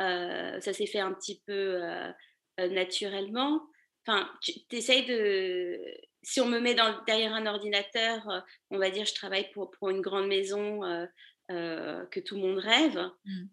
euh, 0.00 0.60
ça 0.60 0.72
s'est 0.72 0.86
fait 0.86 1.00
un 1.00 1.12
petit 1.12 1.42
peu 1.46 1.82
euh, 1.82 2.10
naturellement. 2.58 3.66
Enfin, 4.06 4.30
tu 4.40 4.54
essayes 4.70 5.04
de 5.04 5.78
si 6.26 6.40
on 6.40 6.46
me 6.46 6.58
met 6.58 6.74
derrière 7.06 7.32
un 7.34 7.46
ordinateur, 7.46 8.28
euh, 8.28 8.40
on 8.70 8.78
va 8.78 8.90
dire 8.90 9.06
je 9.06 9.14
travaille 9.14 9.48
pour, 9.52 9.70
pour 9.70 9.90
une 9.90 10.00
grande 10.00 10.26
maison 10.26 10.82
euh, 11.50 11.76
euh, 11.76 12.04
que 12.06 12.20
tout 12.20 12.34
le 12.36 12.40
monde 12.42 12.58
rêve. 12.58 12.98
Mmh. 13.24 13.46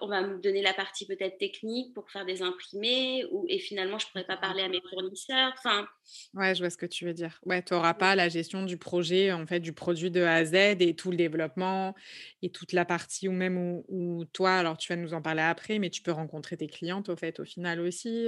on 0.00 0.08
va 0.08 0.22
me 0.22 0.40
donner 0.40 0.62
la 0.62 0.74
partie 0.74 1.06
peut-être 1.06 1.38
technique 1.38 1.94
pour 1.94 2.10
faire 2.10 2.24
des 2.24 2.42
imprimés 2.42 3.24
ou, 3.30 3.46
et 3.48 3.58
finalement 3.58 3.98
je 3.98 4.06
ne 4.06 4.10
pourrais 4.10 4.26
pas 4.26 4.36
parler 4.36 4.62
à 4.62 4.68
mes 4.68 4.80
fournisseurs. 4.90 5.52
Enfin, 5.56 5.86
ouais, 6.34 6.54
je 6.54 6.60
vois 6.60 6.70
ce 6.70 6.76
que 6.76 6.86
tu 6.86 7.04
veux 7.04 7.14
dire. 7.14 7.38
Ouais, 7.44 7.62
tu 7.62 7.74
n'auras 7.74 7.94
pas 7.94 8.14
la 8.16 8.28
gestion 8.28 8.64
du 8.64 8.76
projet, 8.76 9.32
en 9.32 9.46
fait, 9.46 9.60
du 9.60 9.72
produit 9.72 10.10
de 10.10 10.22
A 10.22 10.34
à 10.34 10.44
Z 10.44 10.54
et 10.80 10.94
tout 10.94 11.10
le 11.10 11.16
développement 11.16 11.94
et 12.42 12.50
toute 12.50 12.72
la 12.72 12.84
partie 12.84 13.28
ou 13.28 13.32
même 13.32 13.82
où, 13.88 14.24
toi, 14.32 14.56
alors 14.56 14.76
tu 14.76 14.92
vas 14.92 14.96
nous 14.96 15.14
en 15.14 15.22
parler 15.22 15.42
après, 15.42 15.78
mais 15.78 15.90
tu 15.90 16.02
peux 16.02 16.12
rencontrer 16.12 16.56
tes 16.56 16.68
clientes 16.68 17.08
au 17.08 17.16
fait 17.16 17.40
au 17.40 17.44
final 17.44 17.80
aussi 17.80 18.26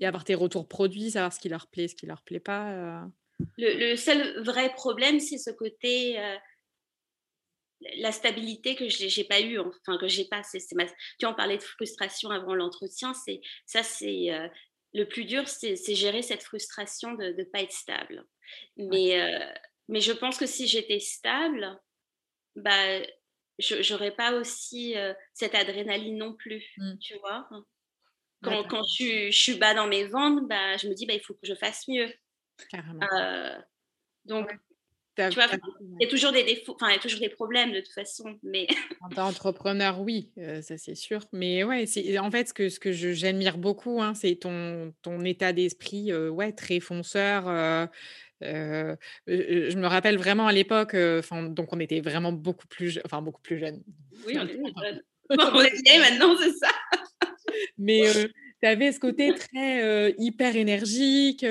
et 0.00 0.06
avoir 0.06 0.24
tes 0.24 0.34
retours 0.34 0.68
produits, 0.68 1.12
savoir 1.12 1.32
ce 1.32 1.40
qui 1.40 1.48
leur 1.48 1.66
plaît, 1.66 1.88
ce 1.88 1.94
qui 1.94 2.06
leur 2.06 2.22
plaît 2.22 2.40
pas. 2.40 3.06
Le, 3.58 3.90
le, 3.90 3.96
seul 3.96 4.42
vrai 4.42 4.70
problème, 4.70 5.20
c'est 5.20 5.38
ce 5.38 5.50
côté 5.50 6.18
la 7.80 8.12
stabilité 8.12 8.74
que 8.74 8.88
je 8.88 9.04
n'ai 9.04 9.26
pas 9.26 9.40
eu, 9.40 9.58
enfin 9.58 9.98
que 9.98 10.08
j'ai 10.08 10.24
pas. 10.24 10.42
C'est, 10.42 10.58
Tu 11.18 11.26
en 11.26 11.34
parlais 11.34 11.58
de 11.58 11.62
frustration 11.62 12.30
avant 12.30 12.54
l'entretien, 12.54 13.14
c'est 13.14 13.40
ça, 13.66 13.82
c'est 13.82 14.32
euh, 14.32 14.48
le 14.94 15.04
plus 15.04 15.24
dur, 15.24 15.46
c'est, 15.48 15.76
gérer 15.94 16.22
cette 16.22 16.42
frustration 16.42 17.14
de 17.14 17.26
ne 17.26 17.44
pas 17.44 17.62
être 17.62 17.72
stable. 17.72 18.26
Mais, 18.76 19.20
euh, 19.20 19.52
mais 19.88 20.00
je 20.00 20.12
pense 20.12 20.38
que 20.38 20.46
si 20.46 20.66
j'étais 20.66 21.00
stable, 21.00 21.78
bah, 22.54 23.02
je 23.58 23.92
n'aurais 23.92 24.14
pas 24.14 24.32
aussi 24.32 24.96
euh, 24.96 25.12
cette 25.34 25.54
adrénaline 25.54 26.16
non 26.16 26.34
plus, 26.34 26.64
mmh. 26.78 26.98
tu 26.98 27.18
vois? 27.18 27.48
Quand, 28.42 28.64
quand 28.68 28.82
je, 28.98 29.30
je, 29.30 29.38
suis 29.38 29.58
bas 29.58 29.74
dans 29.74 29.86
mes 29.86 30.04
ventes, 30.04 30.46
bah, 30.48 30.76
je 30.76 30.88
me 30.88 30.94
dis, 30.94 31.06
bah, 31.06 31.14
il 31.14 31.20
faut 31.20 31.34
que 31.34 31.46
je 31.46 31.54
fasse 31.54 31.88
mieux. 31.88 32.12
Carrément. 32.70 33.00
donc, 34.24 34.50
tu 35.16 35.34
vois, 35.34 35.46
il 35.98 36.02
y 36.02 36.06
a 36.06 36.08
toujours 36.08 36.32
des 36.32 36.44
défauts, 36.44 36.74
enfin, 36.74 36.90
il 36.90 36.94
y 36.94 36.98
a 36.98 37.00
toujours 37.00 37.20
des 37.20 37.28
problèmes 37.28 37.72
de 37.72 37.80
toute 37.80 37.92
façon. 37.92 38.38
Mais... 38.42 38.66
En 39.00 39.08
tant 39.08 39.26
qu'entrepreneur, 39.26 40.00
oui, 40.00 40.30
ça 40.62 40.78
c'est 40.78 40.94
sûr. 40.94 41.20
Mais 41.32 41.64
ouais, 41.64 41.86
c'est, 41.86 42.18
en 42.18 42.30
fait, 42.30 42.48
ce 42.48 42.54
que, 42.54 42.68
ce 42.68 42.80
que 42.80 42.92
j'admire 42.92 43.58
beaucoup, 43.58 44.02
hein, 44.02 44.14
c'est 44.14 44.36
ton, 44.36 44.92
ton 45.02 45.24
état 45.24 45.52
d'esprit 45.52 46.12
ouais, 46.14 46.52
très 46.52 46.80
fonceur. 46.80 47.88
Euh, 48.42 48.96
je 49.26 49.76
me 49.76 49.86
rappelle 49.86 50.18
vraiment 50.18 50.46
à 50.46 50.52
l'époque, 50.52 50.94
enfin 50.94 51.44
donc 51.44 51.72
on 51.72 51.80
était 51.80 52.00
vraiment 52.00 52.32
beaucoup 52.32 52.66
plus, 52.66 53.00
enfin 53.04 53.22
beaucoup 53.22 53.40
plus 53.40 53.58
jeunes. 53.58 53.82
Oui, 54.26 54.36
on 54.38 54.46
est 54.46 54.52
jeunes. 54.84 55.02
on 55.30 55.60
est 55.62 55.98
maintenant, 55.98 56.36
c'est 56.38 56.52
ça. 56.52 56.70
Mais 57.78 58.02
tu 58.62 58.68
avais 58.68 58.92
ce 58.92 59.00
côté 59.00 59.34
très 59.34 60.14
hyper 60.18 60.56
énergique, 60.56 61.44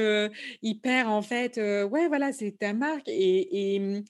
hyper 0.61 1.09
en 1.09 1.21
fait, 1.21 1.57
ouais, 1.57 2.07
voilà, 2.07 2.31
c'est 2.33 2.57
ta 2.59 2.73
marque. 2.73 3.07
Et, 3.07 3.79
mmh, 3.79 4.03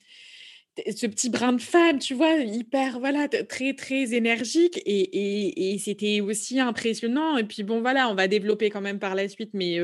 ce 0.94 1.06
petit 1.06 1.30
brin 1.30 1.54
de 1.54 1.60
femme, 1.62 1.98
tu 1.98 2.14
vois, 2.14 2.34
hyper, 2.36 3.00
voilà, 3.00 3.28
très, 3.28 3.74
très 3.74 4.14
énergique. 4.14 4.80
Et, 4.86 5.78
c'était 5.78 6.20
aussi 6.20 6.60
impressionnant. 6.60 7.36
Et 7.38 7.44
puis, 7.44 7.62
bon, 7.62 7.80
voilà, 7.80 8.08
on 8.10 8.14
va 8.14 8.28
développer 8.28 8.70
quand 8.70 8.82
même 8.82 8.98
par 8.98 9.14
la 9.14 9.28
suite, 9.28 9.50
mais 9.54 9.78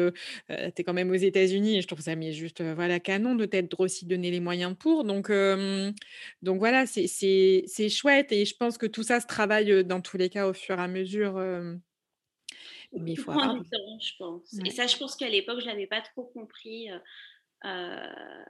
tu 0.50 0.54
es 0.78 0.84
quand 0.84 0.92
même 0.94 1.10
aux 1.10 1.14
États-Unis 1.14 1.78
et 1.78 1.82
je 1.82 1.86
trouve 1.86 2.00
ça 2.00 2.16
mais 2.16 2.32
juste, 2.32 2.62
voilà, 2.62 3.00
canon 3.00 3.34
de 3.36 3.46
t'être 3.46 3.80
aussi 3.80 4.06
donné 4.06 4.30
les 4.30 4.40
moyens 4.40 4.74
pour. 4.78 5.04
Donc, 5.04 5.30
donc 6.42 6.58
voilà, 6.58 6.86
c'est 6.86 7.88
chouette. 7.88 8.32
Et 8.32 8.44
je 8.44 8.54
pense 8.56 8.78
que 8.78 8.86
tout 8.86 9.02
ça 9.02 9.20
se 9.20 9.26
travaille 9.26 9.84
dans 9.84 10.00
tous 10.02 10.16
les 10.18 10.28
cas 10.30 10.46
au 10.48 10.52
fur 10.54 10.78
et 10.78 10.82
à 10.82 10.88
mesure 10.88 11.38
mais 12.92 13.12
il 13.12 13.18
faut 13.18 13.30
avoir... 13.30 13.56
je 13.56 14.16
pense. 14.18 14.54
Et 14.64 14.70
ça, 14.70 14.86
je 14.86 14.96
pense 14.96 15.16
qu'à 15.16 15.28
l'époque, 15.28 15.60
je 15.60 15.66
ne 15.66 15.70
l'avais 15.70 15.86
pas 15.86 16.00
trop 16.00 16.24
compris. 16.24 16.90
Euh, 16.90 16.98
euh 17.64 18.44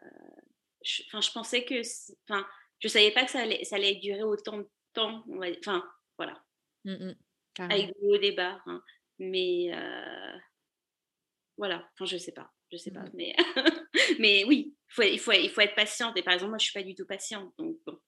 je, 0.85 1.02
je 1.12 1.33
pensais 1.33 1.64
que... 1.64 1.81
Enfin, 2.28 2.46
je 2.81 2.88
ne 2.88 2.90
savais 2.90 3.12
pas 3.12 3.24
que 3.24 3.31
ça 3.31 3.40
allait, 3.40 3.62
ça 3.64 3.76
allait 3.76 3.94
durer 3.96 4.24
autant 4.24 4.59
de 4.59 4.68
temps. 4.92 5.24
Enfin, 5.61 5.88
voilà. 6.18 6.42
Mmh. 6.85 7.12
Avec 7.59 7.87
des 7.87 8.35
hauts. 8.37 8.40
Hein. 8.66 8.83
Mais 9.20 9.70
euh, 9.72 10.38
voilà. 11.57 11.88
Enfin, 11.94 12.07
je 12.07 12.14
ne 12.14 12.20
sais 12.20 12.33
pas. 12.33 12.50
Je 12.72 12.76
sais 12.76 12.90
pas. 12.90 13.02
Mmh. 13.02 13.11
Mais, 13.14 13.37
mais 14.18 14.44
oui, 14.44 14.74
faut, 14.88 15.02
il, 15.02 15.20
faut, 15.20 15.33
il 15.33 15.50
faut 15.50 15.61
être 15.61 15.76
patiente. 15.76 16.16
Et 16.16 16.22
par 16.22 16.35
exemple, 16.35 16.50
moi, 16.50 16.59
je 16.59 16.64
ne 16.64 16.70
suis 16.70 16.81
pas 16.81 16.83
du 16.83 16.94
tout 16.96 17.07
patiente. 17.07 17.52
Donc, 17.59 17.76
bon. 17.87 17.98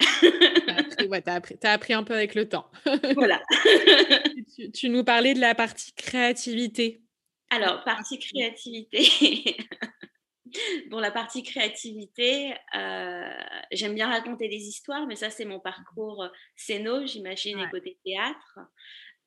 Tu 0.00 1.66
as, 1.66 1.72
appris 1.72 1.92
un 1.92 2.02
peu 2.02 2.14
avec 2.14 2.34
le 2.34 2.48
temps. 2.48 2.70
Voilà. 3.14 3.40
tu, 4.74 4.88
nous 4.88 5.04
parlais 5.04 5.34
de 5.34 5.40
la 5.40 5.54
partie 5.54 5.92
créativité. 5.92 7.02
Alors, 7.50 7.82
partie 7.84 8.18
créativité. 8.18 9.56
bon, 10.90 11.00
la 11.00 11.10
partie 11.10 11.42
créativité, 11.42 12.54
euh, 12.76 13.32
j'aime 13.72 13.94
bien 13.94 14.08
raconter 14.08 14.48
des 14.48 14.68
histoires, 14.68 15.06
mais 15.06 15.16
ça, 15.16 15.30
c'est 15.30 15.44
mon 15.44 15.60
parcours 15.60 16.26
scéno, 16.56 17.06
j'imagine, 17.06 17.58
et 17.58 17.68
côté 17.70 17.98
théâtre. 18.04 18.60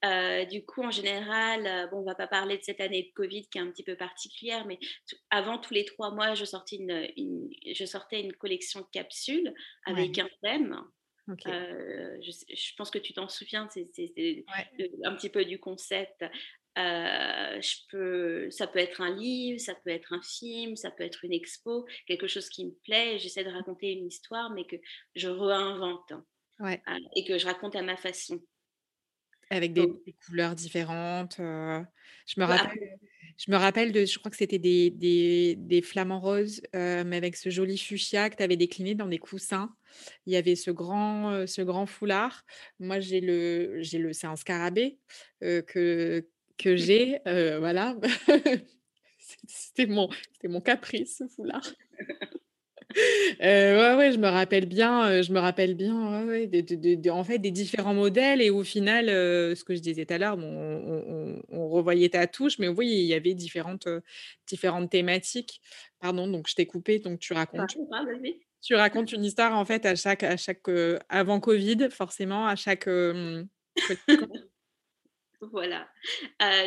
Euh, 0.04 0.46
du 0.46 0.66
coup, 0.66 0.84
en 0.84 0.92
général, 0.92 1.66
euh, 1.66 1.88
bon, 1.88 2.00
on 2.00 2.04
va 2.04 2.16
pas 2.16 2.28
parler 2.28 2.58
de 2.58 2.64
cette 2.64 2.82
année 2.82 3.04
de 3.04 3.14
Covid 3.14 3.48
qui 3.48 3.58
est 3.58 3.62
un 3.62 3.72
petit 3.72 3.84
peu 3.84 3.96
particulière, 3.96 4.66
mais 4.66 4.78
avant 5.30 5.58
tous 5.58 5.74
les 5.74 5.86
trois 5.86 6.12
mois, 6.12 6.36
je 6.36 6.44
sortais 6.44 6.76
une, 6.76 7.50
je 7.74 7.86
sortais 7.86 8.22
une 8.22 8.34
collection 8.34 8.82
de 8.82 8.88
capsules 8.92 9.54
avec 9.86 10.18
un 10.20 10.28
thème. 10.42 10.78
je, 11.28 12.76
pense 12.76 12.92
que 12.92 13.00
tu 13.00 13.14
t'en 13.14 13.30
souviens, 13.30 13.70
c'est 13.70 13.88
un 15.06 15.16
petit 15.16 15.30
peu 15.30 15.46
du 15.46 15.58
concept. 15.58 16.26
je 16.76 17.76
peux, 17.90 18.52
ça 18.52 18.68
peut 18.68 18.80
être 18.80 19.00
un 19.00 19.16
livre, 19.16 19.60
ça 19.60 19.74
peut 19.74 19.90
être 19.90 20.12
un 20.12 20.22
film, 20.22 20.76
ça 20.76 20.92
peut 20.92 21.04
être 21.04 21.24
une 21.24 21.34
expo, 21.34 21.86
quelque 22.08 22.28
chose 22.28 22.50
qui 22.50 22.66
me 22.66 22.74
plaît. 22.84 23.20
J'essaie 23.20 23.46
de 23.46 23.52
raconter 23.52 23.94
une 23.94 24.08
histoire, 24.08 24.50
mais 24.50 24.66
que 24.66 24.76
je 25.16 25.30
réinvente 25.30 26.12
et 27.16 27.24
que 27.26 27.38
je 27.38 27.46
raconte 27.46 27.78
à 27.78 27.82
ma 27.82 27.96
façon. 27.96 28.42
Avec 29.56 29.74
des, 29.74 29.88
couleurs 30.26 30.56
différentes. 30.56 31.36
je 31.38 32.40
me 32.40 32.46
rappelle. 32.46 32.98
Je 33.36 33.52
me 33.52 33.58
rappelle 33.58 33.92
de, 33.92 34.06
je 34.06 34.20
crois 34.20 34.30
que 34.30 34.38
c'était 34.38 34.60
des, 34.60 34.92
des, 34.92 35.56
des, 35.58 35.82
flamants 35.82 36.20
roses, 36.20 36.62
mais 36.74 37.18
avec 37.18 37.36
ce 37.36 37.50
joli 37.50 37.80
fuchsia 37.80 38.30
que 38.30 38.36
tu 38.36 38.44
avais 38.44 38.58
décliné 38.58 38.94
dans 38.94 39.08
des 39.08 39.18
coussins. 39.18 39.74
Il 40.28 40.34
y 40.34 40.36
avait 40.36 40.56
ce 40.56 40.70
grand, 40.70 41.48
ce 41.48 41.64
grand 41.64 41.88
foulard. 41.88 42.46
Moi, 42.80 43.00
j'ai 43.00 43.22
le, 43.22 43.82
j'ai 43.82 43.98
le, 43.98 44.14
c'est 44.14 44.28
un 44.28 44.36
scarabée 44.36 45.00
que, 45.42 46.28
que 46.58 46.76
j'ai. 46.76 47.20
voilà. 47.26 47.98
c'était 49.48 49.88
mon, 49.88 50.10
c'était 50.34 50.48
mon 50.48 50.62
caprice, 50.62 51.18
ce 51.18 51.28
foulard. 51.28 51.66
Euh, 53.42 53.96
ouais, 53.96 53.98
ouais, 53.98 54.12
je 54.12 54.18
me 54.18 54.28
rappelle 54.28 54.66
bien, 54.66 55.08
euh, 55.08 55.24
je 55.24 55.32
me 55.32 55.40
rappelle 55.40 55.76
bien, 55.76 56.26
ouais, 56.26 56.48
de, 56.48 57.10
en 57.10 57.24
fait, 57.24 57.40
des 57.40 57.52
différents 57.52 57.94
modèles 57.94 58.42
et 58.42 58.50
au 58.50 58.64
final, 58.64 59.10
euh, 59.10 59.56
ce 59.56 59.64
que 59.64 59.76
je 59.76 59.80
disais 59.80 60.06
tout 60.06 60.14
à 60.14 60.18
l'heure, 60.18 60.38
on, 60.38 61.42
on, 61.50 61.68
revoyait 61.70 62.10
ta 62.10 62.28
touche, 62.28 62.60
mais 62.60 62.68
oui, 62.68 62.88
il 62.88 63.06
y 63.06 63.14
avait 63.14 63.34
différentes, 63.34 63.88
différentes 64.48 64.92
thématiques. 64.92 65.62
Pardon, 66.00 66.28
donc 66.28 66.48
je 66.48 66.56
t'ai 66.56 66.66
coupé, 66.66 67.00
donc 67.00 67.20
tu 67.20 67.34
racontes. 67.34 67.76
tu 68.62 68.76
racontes 68.76 69.12
une 69.12 69.26
histoire 69.26 69.58
en 69.58 69.66
fait 69.66 69.86
à 69.86 69.96
chaque, 69.96 70.24
à 70.24 70.38
chaque 70.38 70.62
avant 71.10 71.40
Covid, 71.40 71.90
forcément, 71.90 72.46
à 72.48 72.56
chaque. 72.56 72.88
voilà. 75.42 75.88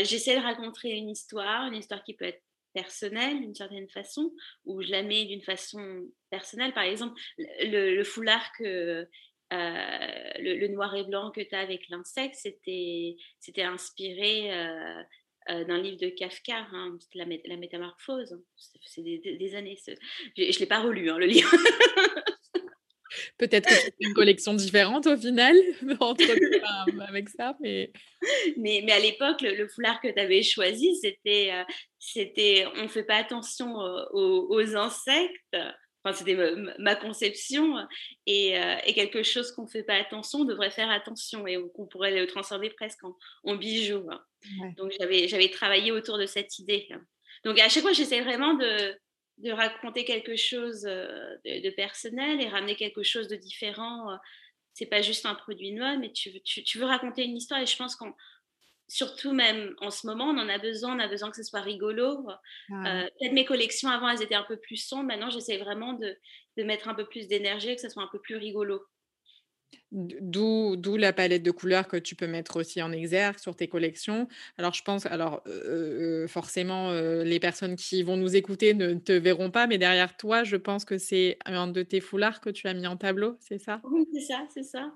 J'essaie 0.02 0.36
de 0.36 0.42
raconter 0.42 0.90
une 0.90 1.10
histoire, 1.10 1.68
une 1.68 1.76
histoire 1.76 2.02
qui 2.02 2.14
peut 2.14 2.24
être 2.24 2.42
personnelle 2.76 3.40
d'une 3.40 3.54
certaine 3.54 3.88
façon, 3.88 4.34
ou 4.66 4.82
je 4.82 4.90
la 4.90 5.02
mets 5.02 5.24
d'une 5.24 5.40
façon 5.40 6.06
personnelle. 6.28 6.74
Par 6.74 6.84
exemple, 6.84 7.18
le, 7.38 8.04
foulard 8.04 8.52
que, 8.58 9.08
euh, 9.52 10.28
le, 10.38 10.68
noir 10.68 10.94
et 10.94 11.04
blanc 11.04 11.30
que 11.30 11.40
tu 11.40 11.54
as 11.54 11.60
avec 11.60 11.88
l'insecte, 11.88 12.34
c'était, 12.34 13.16
c'était 13.40 13.62
inspiré 13.62 14.52
euh, 14.52 15.02
euh, 15.48 15.64
d'un 15.64 15.80
livre 15.80 15.96
de 15.96 16.10
Kafka, 16.10 16.66
hein, 16.70 16.98
la, 17.14 17.24
la, 17.46 17.56
métamorphose. 17.56 18.38
C'est 18.56 19.02
des, 19.02 19.54
années. 19.54 19.78
Je 19.86 20.42
ne 20.42 20.58
l'ai 20.58 20.66
pas 20.66 20.80
relu, 20.80 21.08
hein, 21.08 21.16
le 21.16 21.26
livre. 21.34 21.50
Peut-être 23.38 23.68
que 23.68 23.74
c'est 23.74 23.94
une 24.00 24.14
collection 24.14 24.54
différente 24.54 25.06
au 25.06 25.16
final 25.16 25.54
entre, 26.00 26.24
avec 27.08 27.28
ça, 27.28 27.56
mais... 27.60 27.90
mais... 28.56 28.82
Mais, 28.84 28.92
à 28.92 28.98
l'époque, 29.00 29.42
le, 29.42 29.68
foulard 29.68 30.00
que 30.00 30.08
tu 30.08 30.18
avais 30.18 30.42
choisi, 30.42 30.96
c'était, 30.96 31.50
euh, 31.52 31.64
c'était 31.98 32.66
on 32.76 32.84
ne 32.84 32.88
fait 32.88 33.04
pas 33.04 33.16
attention 33.16 33.80
euh, 33.80 34.04
aux, 34.12 34.76
insectes. 34.76 35.56
Enfin, 36.02 36.16
c'était 36.16 36.36
ma, 36.78 36.94
conception 36.94 37.76
et, 38.26 38.58
euh, 38.58 38.76
et, 38.86 38.94
quelque 38.94 39.22
chose 39.22 39.52
qu'on 39.52 39.64
ne 39.64 39.68
fait 39.68 39.82
pas 39.82 39.96
attention, 39.96 40.40
on 40.40 40.44
devrait 40.44 40.70
faire 40.70 40.90
attention 40.90 41.46
et 41.46 41.58
qu'on 41.74 41.86
pourrait 41.86 42.14
le 42.14 42.26
transformer 42.26 42.70
presque 42.70 43.00
en, 43.42 43.56
bijoux. 43.56 44.06
Hein. 44.10 44.72
Donc 44.76 44.92
j'avais, 44.98 45.28
j'avais 45.28 45.48
travaillé 45.50 45.90
autour 45.90 46.16
de 46.16 46.26
cette 46.26 46.58
idée. 46.58 46.88
Donc 47.44 47.58
à 47.58 47.68
chaque 47.68 47.82
fois, 47.82 47.92
j'essaie 47.92 48.22
vraiment 48.22 48.54
de, 48.54 48.96
de 49.38 49.50
raconter 49.50 50.04
quelque 50.04 50.36
chose 50.36 50.86
euh, 50.86 51.36
de, 51.44 51.70
personnel 51.70 52.40
et 52.40 52.48
ramener 52.48 52.74
quelque 52.74 53.02
chose 53.02 53.28
de 53.28 53.36
différent. 53.36 54.12
Euh, 54.12 54.16
c'est 54.72 54.86
pas 54.86 55.02
juste 55.02 55.26
un 55.26 55.34
produit 55.34 55.72
noir, 55.72 55.98
mais 55.98 56.12
tu, 56.12 56.40
tu, 56.42 56.78
veux 56.78 56.84
raconter 56.84 57.24
une 57.24 57.36
histoire 57.36 57.60
et 57.60 57.66
je 57.66 57.76
pense 57.76 57.96
qu'on 57.96 58.14
surtout 58.88 59.32
même 59.32 59.74
en 59.80 59.90
ce 59.90 60.06
moment, 60.06 60.26
on 60.26 60.38
en 60.38 60.48
a 60.48 60.58
besoin, 60.58 60.96
on 60.96 61.00
a 61.00 61.08
besoin 61.08 61.30
que 61.30 61.36
ce 61.36 61.42
soit 61.42 61.60
rigolo. 61.60 62.28
Euh, 62.70 63.08
peut-être 63.18 63.32
mes 63.32 63.44
collections 63.44 63.88
avant, 63.88 64.08
elles 64.08 64.22
étaient 64.22 64.34
un 64.34 64.44
peu 64.44 64.58
plus 64.58 64.76
sombres. 64.76 65.04
Maintenant, 65.04 65.30
j'essaie 65.30 65.58
vraiment 65.58 65.94
de, 65.94 66.16
de, 66.56 66.62
mettre 66.62 66.88
un 66.88 66.94
peu 66.94 67.06
plus 67.06 67.26
d'énergie, 67.26 67.74
que 67.74 67.80
ce 67.80 67.88
soit 67.88 68.02
un 68.02 68.08
peu 68.12 68.20
plus 68.20 68.36
rigolo. 68.36 68.84
D'où, 69.92 70.76
d'où 70.76 70.96
la 70.96 71.12
palette 71.12 71.42
de 71.42 71.50
couleurs 71.50 71.88
que 71.88 71.96
tu 71.96 72.16
peux 72.16 72.26
mettre 72.26 72.56
aussi 72.56 72.82
en 72.82 72.92
exergue 72.92 73.38
sur 73.38 73.54
tes 73.54 73.68
collections. 73.68 74.28
Alors, 74.58 74.74
je 74.74 74.82
pense, 74.82 75.06
alors 75.06 75.42
forcément, 76.28 76.92
les 76.92 77.40
personnes 77.40 77.76
qui 77.76 78.02
vont 78.02 78.16
nous 78.16 78.36
écouter 78.36 78.74
ne 78.74 78.94
te 78.94 79.12
verront 79.12 79.50
pas, 79.50 79.66
mais 79.66 79.78
derrière 79.78 80.16
toi, 80.16 80.44
je 80.44 80.56
pense 80.56 80.84
que 80.84 80.98
c'est 80.98 81.38
un 81.46 81.68
de 81.68 81.82
tes 81.82 82.00
foulards 82.00 82.40
que 82.40 82.50
tu 82.50 82.66
as 82.66 82.74
mis 82.74 82.86
en 82.86 82.96
tableau, 82.96 83.36
c'est 83.40 83.58
ça? 83.58 83.80
Oui, 83.84 84.06
c'est 84.12 84.20
ça, 84.20 84.46
c'est 84.52 84.64
ça. 84.64 84.92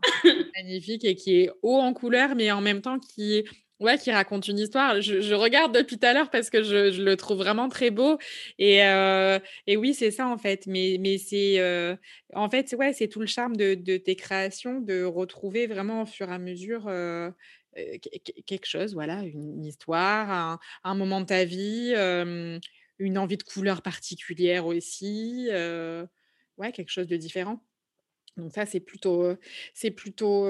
Magnifique 0.57 1.05
et 1.05 1.14
qui 1.14 1.43
est 1.43 1.51
haut 1.62 1.79
en 1.79 1.95
couleurs, 1.95 2.35
mais 2.35 2.51
en 2.51 2.61
même 2.61 2.83
temps 2.83 2.99
qui 2.99 3.45
Ouais, 3.81 3.97
qui 3.97 4.12
raconte 4.12 4.47
une 4.47 4.59
histoire. 4.59 5.01
Je, 5.01 5.33
regarde 5.35 5.75
depuis 5.75 5.99
tout 5.99 6.07
à 6.07 6.12
l'heure 6.12 6.29
parce 6.31 6.51
que 6.51 6.62
je, 6.62 7.01
le 7.03 7.16
trouve 7.16 7.38
vraiment 7.38 7.71
très 7.71 7.90
beau. 7.90 8.19
Et, 8.59 8.85
euh, 8.85 9.38
et 9.66 9.79
oui, 9.79 9.95
c'est 9.95 10.11
ça 10.11 10.29
en 10.29 10.37
fait. 10.37 10.66
Mais, 10.66 10.99
mais 11.01 11.16
c'est 11.16 11.59
euh, 11.61 11.97
en 12.35 12.51
fait, 12.51 12.75
ouais, 12.79 12.93
c'est 12.93 13.09
tout 13.09 13.21
le 13.21 13.27
charme 13.27 13.57
de, 13.57 13.75
tes 13.75 14.16
créations 14.16 14.81
de 14.81 15.03
retrouver 15.03 15.66
vraiment 15.66 16.03
au 16.03 16.07
fur 16.07 16.29
et 16.29 16.35
à 16.35 16.38
mesure 16.38 16.88
euh, 16.88 17.31
quelque 18.47 18.66
chose, 18.66 18.93
voilà, 18.93 19.23
une, 19.23 19.64
histoire, 19.64 20.31
un, 20.31 20.59
un, 20.85 20.95
moment 20.95 21.23
de 21.23 21.27
ta 21.27 21.45
vie, 21.47 21.95
une 22.99 23.19
envie 23.19 23.38
de 23.38 23.43
couleur 23.43 23.81
particulière 23.81 24.66
aussi. 24.66 25.49
ouais, 26.59 26.73
quelque 26.73 26.90
chose 26.90 27.07
de 27.07 27.16
différent. 27.16 27.62
Donc 28.37 28.53
ça, 28.53 28.66
c'est 28.66 28.81
plutôt, 28.81 29.35
c'est 29.75 29.90
plutôt, 29.90 30.47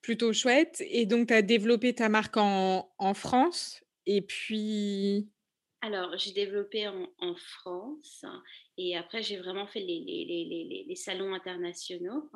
plutôt 0.00 0.32
chouette. 0.32 0.82
Et 0.88 1.06
donc, 1.06 1.28
tu 1.28 1.34
as 1.34 1.42
développé 1.42 1.94
ta 1.94 2.08
marque 2.08 2.36
en, 2.36 3.14
France. 3.14 3.82
Et 4.06 4.22
puis... 4.22 5.28
Alors, 5.80 6.16
j'ai 6.16 6.32
développé 6.32 6.88
en, 6.88 7.34
France. 7.36 8.24
Et 8.78 8.96
après, 8.96 9.22
j'ai 9.22 9.36
vraiment 9.36 9.66
fait 9.66 9.80
les, 9.80 10.00
les, 10.06 10.84
les, 10.88 10.96
salons 10.96 11.34
internationaux. 11.34 12.30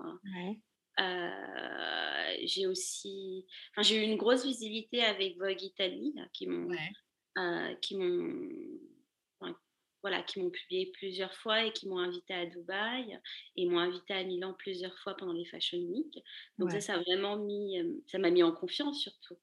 j'ai 2.44 2.66
aussi... 2.66 3.46
Enfin, 3.72 3.82
j'ai 3.82 4.02
eu 4.02 4.08
une 4.08 4.16
grosse 4.16 4.44
visibilité 4.44 5.02
avec 5.02 5.36
Vogue 5.38 5.62
Italie, 5.62 6.14
qui 6.32 6.46
m'ont... 6.46 6.68
qui 7.80 7.96
m'ont 7.96 8.48
voilà, 10.02 10.22
qui 10.22 10.40
m'ont 10.40 10.50
publié 10.50 10.92
plusieurs 10.92 11.34
fois 11.34 11.64
et 11.64 11.72
qui 11.72 11.88
m'ont 11.88 11.98
invité 11.98 12.34
à 12.34 12.46
Dubaï 12.46 13.18
et 13.56 13.66
m'ont 13.66 13.78
invité 13.78 14.14
à 14.14 14.22
Milan 14.22 14.54
plusieurs 14.58 14.96
fois 15.00 15.16
pendant 15.16 15.32
les 15.32 15.44
Fashion 15.46 15.78
Week. 15.78 16.22
Donc 16.58 16.70
ça, 16.70 16.80
ça 16.80 16.94
a 16.94 16.98
vraiment 16.98 17.36
mis, 17.36 17.78
ça 18.06 18.18
m'a 18.18 18.30
mis 18.30 18.42
en 18.42 18.52
confiance 18.52 19.00
surtout. 19.00 19.38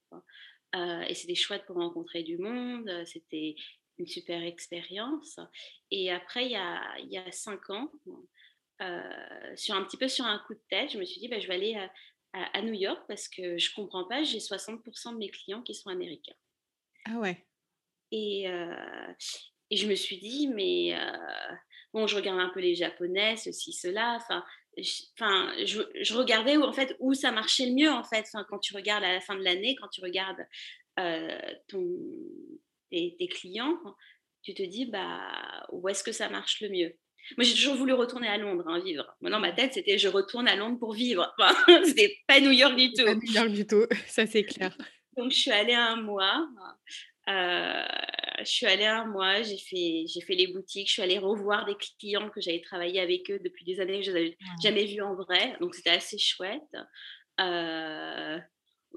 Euh, 0.76 1.02
et 1.02 1.14
c'était 1.14 1.36
chouette 1.36 1.66
pour 1.66 1.76
rencontrer 1.76 2.24
du 2.24 2.38
monde. 2.38 2.90
C'était 3.06 3.56
une 3.98 4.08
super 4.08 4.42
expérience. 4.44 5.40
Et 5.92 6.12
après, 6.12 6.46
il 6.46 6.52
y 6.52 6.56
a, 6.56 6.82
il 7.00 7.12
y 7.12 7.18
a 7.18 7.32
cinq 7.32 7.70
ans, 7.70 7.92
euh, 8.82 9.56
sur 9.56 9.76
un 9.76 9.84
petit 9.84 9.98
peu 9.98 10.08
sur 10.08 10.26
un 10.26 10.40
coup 10.40 10.54
de 10.54 10.64
tête, 10.70 10.92
je 10.92 10.98
me 10.98 11.06
suis 11.06 11.20
dit, 11.20 11.28
bah, 11.28 11.40
je 11.40 11.48
vais 11.48 11.54
aller 11.54 11.76
à, 11.76 11.90
à, 12.54 12.62
New 12.62 12.74
York 12.74 13.04
parce 13.08 13.28
que 13.28 13.58
je 13.58 13.74
comprends 13.74 14.06
pas, 14.06 14.24
j'ai 14.24 14.40
60% 14.40 15.14
de 15.14 15.18
mes 15.18 15.30
clients 15.30 15.62
qui 15.62 15.76
sont 15.76 15.90
américains. 15.90 16.34
Ah 17.06 17.20
ouais. 17.20 17.46
Et, 18.12 18.48
et 19.74 19.78
je 19.78 19.88
me 19.88 19.96
suis 19.96 20.18
dit, 20.18 20.48
mais 20.54 20.96
bon, 21.94 22.06
je 22.06 22.16
regarde 22.16 22.40
un 22.40 22.50
peu 22.50 22.60
les 22.60 22.76
japonais, 22.76 23.38
ceci, 23.38 23.74
cela. 23.74 24.20
Enfin, 24.22 24.44
je, 24.78 25.82
je, 26.00 26.14
regardais 26.14 26.58
où, 26.58 26.64
en 26.64 26.74
fait, 26.74 26.96
où 27.00 27.16
ça 27.16 27.32
marchait 27.32 27.66
le 27.66 27.74
mieux, 27.74 27.90
en 27.90 28.04
fait. 28.04 28.26
Enfin, 28.32 28.46
quand 28.48 28.60
tu 28.60 28.76
regardes 28.76 29.04
à 29.04 29.14
la 29.14 29.20
fin 29.20 29.36
de 29.36 29.44
l'année, 29.44 29.76
quand 29.82 29.88
tu 29.88 30.02
regardes 30.02 30.46
ton, 31.68 31.84
tes, 32.92 33.28
clients, 33.32 33.80
tu 34.44 34.54
te 34.54 34.62
dis, 34.62 34.86
bah, 34.86 35.66
où 35.72 35.90
est-ce 35.90 36.04
que 36.04 36.12
ça 36.12 36.30
marche 36.30 36.62
le 36.62 36.70
mieux? 36.70 36.94
Moi, 37.36 37.46
j'ai 37.46 37.56
toujours 37.56 37.76
voulu 37.76 37.94
retourner 37.94 38.28
à 38.28 38.38
Londres, 38.38 38.66
hein, 38.68 38.80
vivre. 38.80 39.16
Moi, 39.22 39.32
dans 39.32 39.40
ma 39.40 39.54
tête, 39.54 39.74
c'était 39.74 39.98
je 39.98 40.08
retourne 40.08 40.48
à 40.48 40.56
Londres 40.56 40.78
pour 40.78 40.94
vivre. 40.94 41.34
Enfin, 41.40 41.56
c'était 41.86 42.18
pas 42.28 42.40
New 42.40 42.52
York 42.52 42.76
du 42.76 42.92
tout. 42.92 43.06
Pas 43.06 43.16
New 43.16 43.32
York 43.32 43.50
du 43.50 43.66
tout, 43.66 43.86
ça 44.08 44.28
c'est 44.28 44.44
clair. 44.44 44.78
Donc, 45.18 45.32
je 45.32 45.40
suis 45.40 45.52
allée 45.52 45.74
un 45.74 45.96
mois. 45.96 46.48
Euh, 47.30 47.84
je 48.40 48.46
suis 48.46 48.66
allée 48.66 48.86
un 48.86 49.06
mois, 49.06 49.42
j'ai 49.42 49.58
fait, 49.58 50.06
j'ai 50.08 50.22
fait 50.22 50.36
les 50.36 50.48
boutiques, 50.48 50.88
je 50.88 50.94
suis 50.94 51.02
allée 51.02 51.20
revoir 51.20 51.66
des 51.66 51.76
clients 52.00 52.30
que 52.30 52.42
j'avais 52.42 52.62
travaillé 52.62 53.00
avec 53.00 53.32
eux 53.32 53.40
depuis 53.40 53.64
des 53.64 53.80
années 53.80 54.00
que 54.00 54.06
je 54.06 54.12
n'avais 54.12 54.38
jamais 54.62 54.86
vus 54.86 55.02
en 55.02 55.16
vrai, 55.16 55.56
donc 55.62 55.74
c'était 55.74 55.92
assez 55.92 56.18
chouette. 56.18 56.62
Euh, 57.40 58.40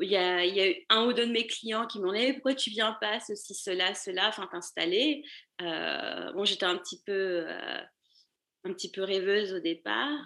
il 0.00 0.10
y, 0.10 0.16
a, 0.16 0.44
il 0.44 0.54
y, 0.54 0.60
a, 0.60 0.68
eu 0.68 0.86
un 0.90 1.06
ou 1.06 1.12
deux 1.12 1.26
de 1.26 1.32
mes 1.32 1.46
clients 1.46 1.86
qui 1.86 2.00
m'ont 2.00 2.12
dit 2.12 2.32
pourquoi 2.34 2.54
tu 2.54 2.70
viens 2.70 2.98
pas? 3.00 3.20
Ceci 3.20 3.54
cela 3.54 3.94
cela 3.94 4.28
enfin 4.28 4.46
t'installer. 4.50 5.24
Euh, 5.62 6.32
bon 6.32 6.44
j'étais 6.44 6.66
un 6.66 6.76
petit 6.76 7.00
peu 7.06 7.46
un 8.64 8.72
petit 8.74 8.90
peu 8.90 9.02
rêveuse 9.04 9.54
au 9.54 9.60
départ. 9.60 10.20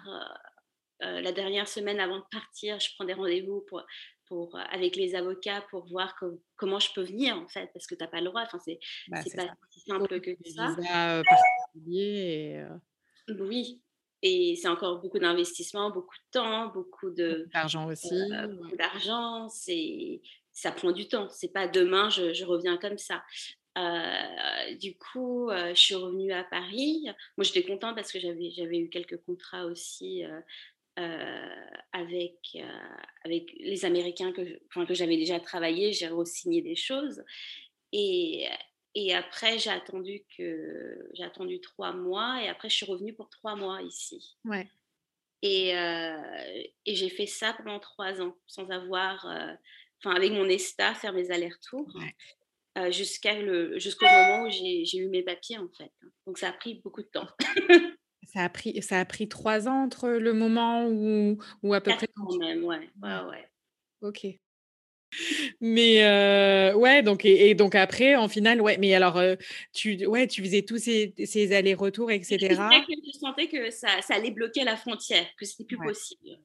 La 0.99 1.31
dernière 1.31 1.69
semaine 1.69 2.01
avant 2.01 2.17
de 2.17 2.25
partir 2.31 2.79
je 2.81 2.89
prends 2.95 3.05
des 3.05 3.13
rendez-vous 3.13 3.63
pour 3.69 3.81
pour, 4.31 4.55
euh, 4.55 4.61
avec 4.71 4.95
les 4.95 5.13
avocats 5.13 5.61
pour 5.69 5.85
voir 5.87 6.17
comment 6.55 6.79
je 6.79 6.87
peux 6.93 7.01
venir 7.01 7.35
en 7.35 7.49
fait 7.49 7.69
parce 7.73 7.85
que 7.85 7.95
tu 7.95 8.01
n'as 8.01 8.07
pas 8.07 8.21
le 8.21 8.27
droit 8.27 8.43
enfin 8.43 8.59
c'est 8.63 8.79
bah, 9.09 9.17
pas 9.35 9.43
si 9.69 9.81
simple 9.81 10.21
que 10.21 10.31
ça 10.45 10.69
euh, 10.69 11.21
particulier 11.21 12.63
euh 12.65 13.35
oui 13.37 13.81
et 14.23 14.55
c'est 14.55 14.67
encore 14.67 15.01
beaucoup 15.01 15.17
d'investissement, 15.17 15.89
beaucoup 15.89 16.15
de 16.15 16.39
temps, 16.39 16.67
beaucoup 16.67 17.09
de 17.09 17.49
d'argent 17.51 17.87
aussi, 17.87 18.21
beaucoup 18.51 18.75
d'argent. 18.75 19.49
C'est 19.49 20.21
ça 20.53 20.71
prend 20.71 20.91
du 20.91 21.07
temps. 21.07 21.27
C'est 21.29 21.51
pas 21.51 21.67
demain 21.67 22.07
je, 22.11 22.31
je 22.31 22.45
reviens 22.45 22.77
comme 22.77 22.99
ça. 22.99 23.23
du 24.79 24.95
coup, 24.95 25.49
je 25.49 25.73
suis 25.73 25.95
revenue 25.95 26.31
à 26.33 26.43
Paris. 26.43 27.07
Moi, 27.35 27.45
j'étais 27.45 27.63
contente 27.63 27.95
parce 27.95 28.11
que 28.11 28.19
j'avais 28.19 28.51
j'avais 28.51 28.77
eu 28.77 28.89
quelques 28.89 29.17
contrats 29.23 29.65
aussi 29.65 30.23
avec 30.97 32.57
avec 33.23 33.51
les 33.59 33.85
Américains 33.85 34.31
que 34.33 34.59
que 34.85 34.93
j'avais 34.93 35.17
déjà 35.17 35.39
travaillé. 35.39 35.93
J'ai 35.93 36.07
re-signé 36.07 36.61
des 36.61 36.75
choses 36.75 37.23
et 37.91 38.47
et 38.93 39.13
après, 39.13 39.57
j'ai 39.57 39.69
attendu 39.69 40.25
que 40.37 41.09
j'ai 41.13 41.23
attendu 41.23 41.61
trois 41.61 41.93
mois 41.93 42.43
et 42.43 42.49
après, 42.49 42.69
je 42.69 42.75
suis 42.75 42.85
revenue 42.85 43.13
pour 43.13 43.29
trois 43.29 43.55
mois 43.55 43.81
ici. 43.81 44.35
Ouais. 44.43 44.67
Et, 45.41 45.69
et 45.69 46.95
j'ai 46.95 47.09
fait 47.09 47.25
ça 47.25 47.53
pendant 47.53 47.79
trois 47.79 48.21
ans 48.21 48.35
sans 48.47 48.69
avoir, 48.69 49.25
enfin, 49.99 50.15
avec 50.15 50.31
mon 50.33 50.45
ESTA, 50.45 50.93
faire 50.95 51.13
mes 51.13 51.31
allers-retours. 51.31 51.87
jusqu'à 52.89 53.39
le, 53.39 53.79
jusqu'au 53.79 54.05
moment 54.05 54.43
où 54.43 54.49
j'ai, 54.49 54.97
eu 54.97 55.07
mes 55.07 55.23
papiers 55.23 55.57
en 55.57 55.69
fait. 55.77 55.91
Donc 56.27 56.37
ça 56.37 56.49
a 56.49 56.53
pris 56.53 56.75
beaucoup 56.83 57.01
de 57.01 57.09
temps. 57.09 57.27
Ça 58.33 58.43
a 58.43 58.49
pris, 58.49 58.81
ça 58.81 58.99
a 58.99 59.05
pris 59.05 59.27
trois 59.27 59.67
ans 59.67 59.83
entre 59.83 60.09
le 60.09 60.33
moment 60.33 60.87
où, 60.87 61.37
où 61.63 61.73
à 61.73 61.81
peu 61.81 61.91
près. 61.95 62.07
Quand 62.15 62.37
même, 62.37 62.63
ouais, 62.63 62.89
ouais, 63.01 63.19
ouais. 63.29 63.47
Ok. 64.01 64.27
Mais 65.59 66.73
ouais, 66.73 67.03
donc 67.03 67.25
et, 67.25 67.53
donc 67.53 67.75
après, 67.75 68.15
en 68.15 68.29
finale, 68.29 68.61
ouais. 68.61 68.77
Mais 68.77 68.93
alors, 68.93 69.21
tu, 69.73 70.05
ouais, 70.05 70.27
tu 70.27 70.41
faisais 70.41 70.61
tous 70.61 70.77
ces, 70.77 71.13
ces 71.25 71.53
allers-retours, 71.53 72.11
etc. 72.11 72.37
Je 72.49 73.19
sentais 73.19 73.47
que 73.47 73.69
ça, 73.69 74.01
ça 74.01 74.15
allait 74.15 74.31
bloquer 74.31 74.63
la 74.63 74.77
frontière, 74.77 75.25
que 75.37 75.45
c'était 75.45 75.65
plus 75.65 75.77
possible, 75.77 76.37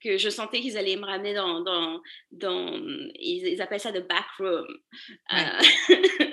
que 0.00 0.18
je 0.18 0.28
sentais 0.30 0.60
qu'ils 0.60 0.78
allaient 0.78 0.96
me 0.96 1.04
ramener 1.04 1.34
dans, 1.34 1.60
dans, 1.62 2.00
dans 2.30 2.80
ils, 3.16 3.60
appellent 3.60 3.80
ça 3.80 3.90
the 3.90 4.06
back 4.06 4.26
room. 4.38 4.66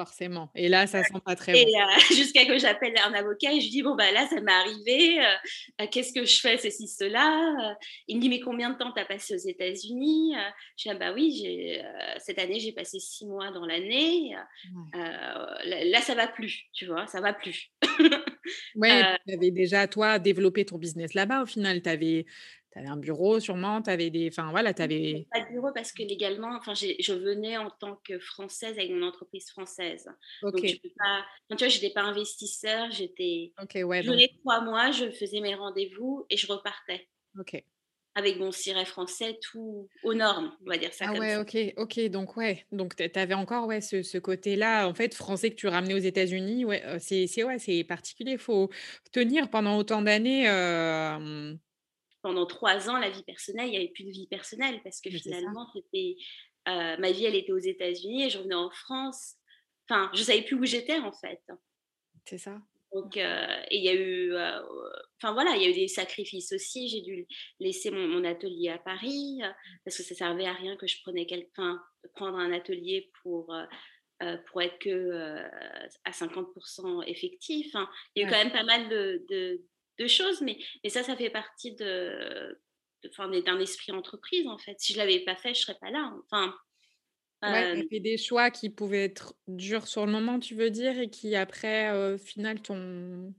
Forcément. 0.00 0.50
Et 0.54 0.68
là, 0.68 0.86
ça 0.86 1.02
sent 1.04 1.20
pas 1.22 1.36
très 1.36 1.52
et, 1.52 1.66
bon. 1.66 1.70
jusqu'à 2.16 2.46
que 2.46 2.56
j'appelle 2.56 2.94
un 3.04 3.12
avocat 3.12 3.52
et 3.52 3.60
je 3.60 3.68
dis 3.68 3.82
bon 3.82 3.94
bah 3.94 4.10
là 4.12 4.26
ça 4.28 4.40
m'est 4.40 4.50
arrivé. 4.50 5.20
Qu'est-ce 5.90 6.14
que 6.14 6.24
je 6.24 6.40
fais 6.40 6.56
ceci 6.56 6.88
cela 6.88 7.76
Il 8.08 8.16
me 8.16 8.22
dit 8.22 8.30
mais 8.30 8.40
combien 8.40 8.70
de 8.70 8.78
temps 8.78 8.92
tu 8.92 9.00
as 9.00 9.04
passé 9.04 9.34
aux 9.34 9.48
États-Unis 9.48 10.34
Je 10.78 10.84
dis 10.84 10.88
ah, 10.88 10.94
bah 10.94 11.12
oui 11.12 11.38
j'ai 11.38 11.82
cette 12.18 12.38
année 12.38 12.60
j'ai 12.60 12.72
passé 12.72 12.98
six 12.98 13.26
mois 13.26 13.50
dans 13.50 13.66
l'année. 13.66 14.34
là, 15.64 16.00
ça 16.00 16.14
va 16.14 16.28
plus 16.28 16.64
tu 16.72 16.86
vois 16.86 17.06
ça 17.06 17.20
va 17.20 17.34
plus. 17.34 17.70
ouais. 18.76 19.02
tu 19.26 19.34
avais 19.34 19.50
déjà 19.50 19.86
toi 19.86 20.18
développé 20.18 20.64
ton 20.64 20.78
business 20.78 21.12
là-bas 21.12 21.42
au 21.42 21.46
final. 21.46 21.82
Tu 21.82 21.90
avais 21.90 22.24
tu 22.72 22.78
avais 22.78 22.88
un 22.88 22.96
bureau 22.96 23.40
sûrement, 23.40 23.82
tu 23.82 23.90
avais 23.90 24.10
des. 24.10 24.28
Enfin 24.28 24.50
voilà, 24.50 24.72
tu 24.72 24.82
avais. 24.82 25.26
Pas 25.32 25.40
de 25.40 25.48
bureau 25.48 25.72
parce 25.74 25.92
que 25.92 26.02
légalement, 26.02 26.54
enfin, 26.56 26.74
je 26.74 27.12
venais 27.12 27.56
en 27.56 27.70
tant 27.70 27.96
que 28.04 28.18
française 28.18 28.78
avec 28.78 28.90
mon 28.90 29.06
entreprise 29.06 29.50
française. 29.50 30.08
Donc, 30.42 30.64
je 30.64 30.76
peux 30.76 30.90
pas. 30.96 31.24
tu 31.50 31.56
vois, 31.56 31.68
j'étais 31.68 31.90
pas 31.90 32.02
investisseur, 32.02 32.90
j'étais. 32.90 33.52
Ok, 33.60 33.78
ouais. 33.84 34.02
Je 34.02 34.10
venais 34.10 34.30
trois 34.40 34.60
mois, 34.60 34.90
je 34.92 35.10
faisais 35.10 35.40
mes 35.40 35.54
rendez-vous 35.54 36.26
et 36.30 36.36
je 36.36 36.46
repartais. 36.46 37.08
Ok. 37.38 37.62
Avec 38.16 38.38
mon 38.38 38.50
siret 38.50 38.84
français, 38.84 39.38
tout 39.40 39.88
aux 40.02 40.14
normes, 40.14 40.52
on 40.66 40.68
va 40.68 40.76
dire 40.78 40.92
ça. 40.92 41.06
Ah 41.08 41.12
ouais, 41.12 41.36
ok, 41.36 41.56
ok. 41.76 42.08
Donc, 42.08 42.36
ouais. 42.36 42.66
Donc, 42.72 42.96
tu 42.96 43.18
avais 43.18 43.34
encore 43.34 43.66
ouais, 43.68 43.80
ce, 43.80 44.02
ce 44.02 44.18
côté-là, 44.18 44.88
en 44.88 44.94
fait, 44.94 45.14
français 45.14 45.50
que 45.50 45.54
tu 45.54 45.68
ramenais 45.68 45.94
aux 45.94 45.98
États-Unis. 45.98 46.64
Ouais, 46.64 46.82
c'est 46.98 47.44
ouais, 47.44 47.84
particulier. 47.84 48.32
Il 48.32 48.38
faut 48.38 48.68
tenir 49.12 49.48
pendant 49.48 49.76
autant 49.76 50.02
d'années. 50.02 50.48
Euh 50.48 51.54
pendant 52.22 52.46
trois 52.46 52.88
ans, 52.90 52.98
la 52.98 53.10
vie 53.10 53.22
personnelle, 53.22 53.68
il 53.68 53.70
n'y 53.70 53.76
avait 53.76 53.88
plus 53.88 54.04
de 54.04 54.10
vie 54.10 54.26
personnelle 54.26 54.80
parce 54.82 55.00
que 55.00 55.10
finalement, 55.10 55.66
c'était 55.72 56.16
euh, 56.68 56.96
ma 56.98 57.10
vie, 57.10 57.24
elle 57.24 57.34
était 57.34 57.52
aux 57.52 57.58
États-Unis 57.58 58.24
et 58.24 58.30
je 58.30 58.38
revenais 58.38 58.54
en 58.54 58.70
France. 58.70 59.36
Enfin, 59.88 60.10
je 60.14 60.22
savais 60.22 60.42
plus 60.42 60.56
où 60.56 60.64
j'étais 60.64 60.98
en 60.98 61.12
fait. 61.12 61.42
C'est 62.26 62.38
ça. 62.38 62.60
Donc, 62.92 63.16
euh, 63.16 63.62
et 63.70 63.76
il 63.76 63.84
y 63.84 63.88
a 63.88 63.94
eu, 63.94 64.34
euh, 64.34 64.60
enfin 65.16 65.32
voilà, 65.32 65.54
il 65.54 65.62
y 65.62 65.66
a 65.66 65.70
eu 65.70 65.74
des 65.74 65.88
sacrifices 65.88 66.52
aussi. 66.52 66.88
J'ai 66.88 67.02
dû 67.02 67.26
laisser 67.60 67.90
mon, 67.90 68.24
atelier 68.24 68.68
à 68.68 68.78
Paris 68.78 69.40
parce 69.84 69.96
que 69.96 70.02
ça 70.02 70.14
servait 70.14 70.46
à 70.46 70.52
rien 70.52 70.76
que 70.76 70.86
je 70.86 71.00
prenais 71.02 71.24
quelqu'un, 71.24 71.80
prendre 72.14 72.36
un 72.38 72.52
atelier 72.52 73.10
pour 73.22 73.54
pour 74.50 74.60
être 74.60 74.78
que 74.80 75.38
à 76.04 76.10
50% 76.10 77.04
effectif. 77.06 77.74
Hein. 77.74 77.88
Il 78.14 78.20
y 78.20 78.24
a 78.24 78.28
eu 78.28 78.30
quand 78.30 78.36
même 78.36 78.52
pas 78.52 78.64
mal 78.64 78.90
de, 78.90 79.24
de 79.30 79.62
choses, 80.08 80.40
mais, 80.40 80.58
mais 80.82 80.90
ça, 80.90 81.02
ça 81.02 81.16
fait 81.16 81.30
partie 81.30 81.74
de, 81.74 82.60
d'un 83.44 83.60
esprit 83.60 83.92
entreprise, 83.92 84.46
en 84.46 84.58
fait. 84.58 84.76
Si 84.78 84.92
je 84.92 84.98
l'avais 84.98 85.20
pas 85.20 85.36
fait, 85.36 85.54
je 85.54 85.60
ne 85.60 85.64
serais 85.64 85.78
pas 85.80 85.90
là. 85.90 86.12
Enfin, 86.24 86.54
ouais, 87.42 87.86
fait 87.90 88.00
des 88.00 88.18
choix 88.18 88.50
qui 88.50 88.70
pouvaient 88.70 89.04
être 89.04 89.34
durs 89.46 89.86
sur 89.86 90.06
le 90.06 90.12
moment, 90.12 90.38
tu 90.38 90.54
veux 90.54 90.70
dire, 90.70 90.98
et 90.98 91.10
qui 91.10 91.34
après, 91.36 92.14
au 92.14 92.18
final, 92.18 92.60
ton 92.60 93.34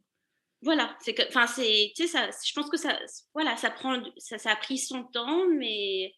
Voilà, 0.61 0.95
c'est 1.01 1.13
que, 1.13 1.27
enfin, 1.27 1.47
c'est, 1.47 1.91
tu 1.95 2.03
sais, 2.03 2.07
ça, 2.07 2.29
je 2.45 2.53
pense 2.53 2.69
que 2.69 2.77
ça, 2.77 2.99
voilà, 3.33 3.55
ça 3.57 3.69
prend, 3.69 4.01
ça, 4.17 4.37
ça 4.37 4.51
a 4.51 4.55
pris 4.55 4.77
son 4.77 5.03
temps, 5.03 5.47
mais, 5.47 6.13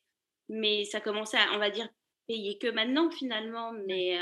mais 0.50 0.86
ça 0.86 1.02
commence 1.02 1.34
à, 1.34 1.54
on 1.54 1.60
va 1.60 1.70
dire, 1.70 1.90
payer 2.28 2.58
que 2.58 2.68
maintenant, 2.68 3.10
finalement. 3.12 3.74
Mais, 3.86 4.18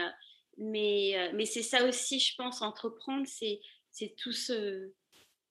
mais, 0.57 1.31
mais 1.33 1.45
c'est 1.45 1.63
ça 1.63 1.87
aussi, 1.87 2.19
je 2.19 2.35
pense, 2.35 2.61
entreprendre, 2.61 3.25
c'est, 3.27 3.59
c'est 3.91 4.15
tout 4.17 4.31
ce, 4.31 4.91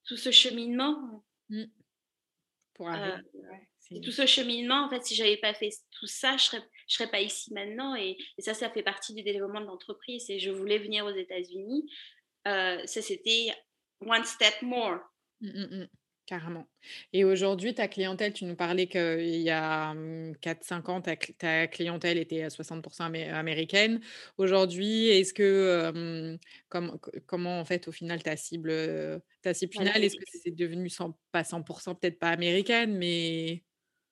tout 0.05 0.17
ce 0.17 0.31
cheminement. 0.31 1.23
Mmh. 1.49 1.63
Pour 2.75 2.89
arriver. 2.89 3.21
tout 4.03 4.11
ce 4.11 4.25
cheminement, 4.25 4.85
en 4.85 4.89
fait, 4.89 5.05
si 5.05 5.15
j'avais 5.15 5.37
pas 5.37 5.53
fait 5.53 5.69
tout 5.91 6.07
ça, 6.07 6.37
je 6.37 6.43
serais, 6.45 6.63
je 6.87 6.95
serais 6.95 7.11
pas 7.11 7.21
ici 7.21 7.53
maintenant. 7.53 7.95
Et, 7.95 8.17
ça, 8.39 8.53
ça 8.53 8.69
fait 8.69 8.83
partie 8.83 9.13
du 9.13 9.21
développement 9.23 9.61
de 9.61 9.65
l'entreprise. 9.65 10.29
Et 10.29 10.39
je 10.39 10.49
voulais 10.49 10.79
venir 10.79 11.05
aux 11.05 11.15
États-Unis. 11.15 11.89
ça, 12.45 12.85
c'était 12.85 13.53
one 13.99 14.23
step 14.23 14.61
more. 14.61 14.99
Mmh, 15.41 15.49
mmh, 15.49 15.87
Carrément. 16.31 16.65
Et 17.11 17.25
aujourd'hui, 17.25 17.75
ta 17.75 17.89
clientèle, 17.89 18.31
tu 18.31 18.45
nous 18.45 18.55
parlais 18.55 18.87
qu'il 18.87 19.41
y 19.41 19.49
a 19.49 19.93
4-5 19.93 19.95
mmh, 20.87 20.89
ans, 20.89 21.01
ta, 21.01 21.67
clientèle 21.67 22.17
était 22.17 22.43
à 22.43 22.47
60% 22.47 23.01
américaine. 23.33 23.99
Aujourd'hui, 24.37 25.09
est-ce 25.09 25.33
que, 25.33 26.39
comment 26.69 27.59
en 27.59 27.65
fait, 27.65 27.89
au 27.89 27.91
final, 27.91 28.23
ta 28.23 28.37
cible, 28.37 29.21
ta 29.41 29.53
cible 29.53 29.73
finale, 29.73 30.05
est-ce 30.05 30.15
que 30.15 30.23
c'est 30.25 30.55
devenu 30.55 30.89
pas 31.33 31.41
100%, 31.41 31.99
peut-être 31.99 32.17
pas 32.17 32.29
américaine, 32.29 32.95
mais... 32.97 33.65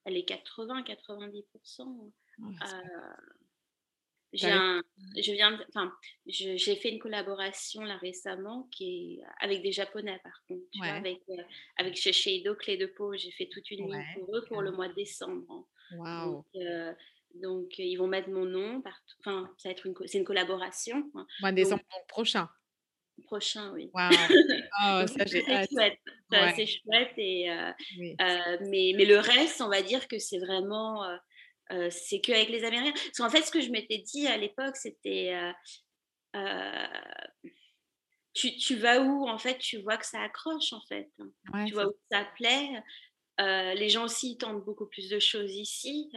Elle 0.03 0.17
est 0.17 0.29
80-90% 0.29 2.11
je 4.33 5.31
viens, 5.31 5.59
enfin, 5.69 5.91
j'ai 6.27 6.75
fait 6.75 6.89
une 6.89 6.99
collaboration 6.99 7.81
là 7.81 7.97
récemment 7.97 8.67
qui 8.71 9.19
est 9.19 9.23
avec 9.39 9.61
des 9.61 9.71
Japonais 9.71 10.19
par 10.23 10.43
contre, 10.47 10.63
tu 10.71 10.79
vois, 10.79 10.89
avec 10.89 11.21
euh, 11.29 11.41
avec 11.77 11.95
Shiseido 11.95 12.55
Clé 12.55 12.77
de 12.77 12.85
peau, 12.85 13.15
j'ai 13.15 13.31
fait 13.31 13.47
toute 13.47 13.69
une 13.71 13.91
ligne 13.91 14.05
pour 14.15 14.35
eux 14.35 14.45
pour 14.47 14.61
le 14.61 14.71
mois 14.71 14.87
de 14.87 14.93
décembre. 14.93 15.67
Wow. 15.91 16.45
Euh, 16.55 16.93
donc, 17.35 17.77
ils 17.77 17.95
vont 17.95 18.07
mettre 18.07 18.29
mon 18.29 18.45
nom 18.45 18.81
partout. 18.81 19.15
Enfin, 19.19 19.49
ça 19.57 19.69
va 19.69 19.73
être 19.73 19.85
une, 19.85 19.95
c'est 20.05 20.17
une 20.17 20.25
collaboration. 20.25 21.09
Hein. 21.15 21.25
Mois 21.41 21.51
de 21.51 21.57
décembre 21.57 21.83
prochain? 22.07 22.49
Prochain, 23.23 23.71
oui. 23.73 23.89
Wow. 23.93 24.09
oh, 24.11 25.07
ça 25.07 25.25
j'ai 25.25 25.47
hâte. 25.51 25.69
Chouette. 25.71 25.99
C'est 26.55 26.65
chouette 26.67 27.13
et 27.17 27.51
euh, 27.51 27.71
mais 28.69 28.93
mais 28.95 29.05
le 29.05 29.17
reste, 29.17 29.61
on 29.61 29.69
va 29.69 29.81
dire 29.81 30.07
que 30.07 30.19
c'est 30.19 30.39
vraiment 30.39 31.03
euh, 31.71 31.89
c'est 31.91 32.19
qu'avec 32.19 32.49
les 32.49 32.63
Américains. 32.63 32.93
Parce 32.93 33.17
qu'en 33.17 33.29
fait, 33.29 33.43
ce 33.43 33.51
que 33.51 33.61
je 33.61 33.69
m'étais 33.69 33.99
dit 33.99 34.27
à 34.27 34.37
l'époque, 34.37 34.75
c'était 34.75 35.33
euh, 35.33 35.51
euh, 36.35 37.49
tu, 38.33 38.75
vas 38.75 39.01
où 39.01 39.27
En 39.27 39.37
fait, 39.37 39.57
tu 39.57 39.77
vois 39.79 39.97
que 39.97 40.05
ça 40.05 40.21
accroche, 40.21 40.73
en 40.73 40.81
fait. 40.87 41.11
tu 41.67 41.73
vois 41.73 41.87
où 41.87 41.95
ça 42.11 42.25
plaît. 42.35 42.81
les 43.37 43.89
gens 43.89 44.05
aussi 44.05 44.37
tentent 44.37 44.63
beaucoup 44.63 44.87
plus 44.87 45.09
de 45.09 45.19
choses 45.19 45.53
ici. 45.55 46.11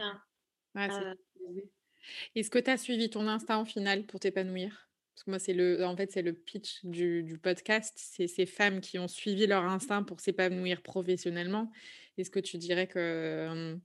Est-ce 2.35 2.49
que 2.49 2.59
tu 2.59 2.69
as 2.69 2.77
suivi 2.77 3.09
ton 3.09 3.27
instinct 3.27 3.57
en 3.57 3.65
final 3.65 4.05
pour 4.05 4.19
t'épanouir? 4.19 4.89
Parce 5.13 5.25
que 5.25 5.29
moi, 5.29 5.39
c'est 5.39 5.53
le, 5.53 5.85
en 5.85 5.95
fait, 5.95 6.11
c'est 6.11 6.23
le 6.23 6.33
pitch 6.33 6.83
du, 6.83 7.21
du 7.21 7.37
podcast. 7.37 7.93
C'est 7.95 8.27
ces 8.27 8.47
femmes 8.47 8.81
qui 8.81 8.97
ont 8.97 9.07
suivi 9.07 9.45
leur 9.45 9.63
instinct 9.63 10.01
pour 10.01 10.19
s'épanouir 10.19 10.81
professionnellement. 10.81 11.71
Est-ce 12.17 12.31
que 12.31 12.39
tu 12.39 12.57
dirais 12.57 12.87
que 12.87 13.77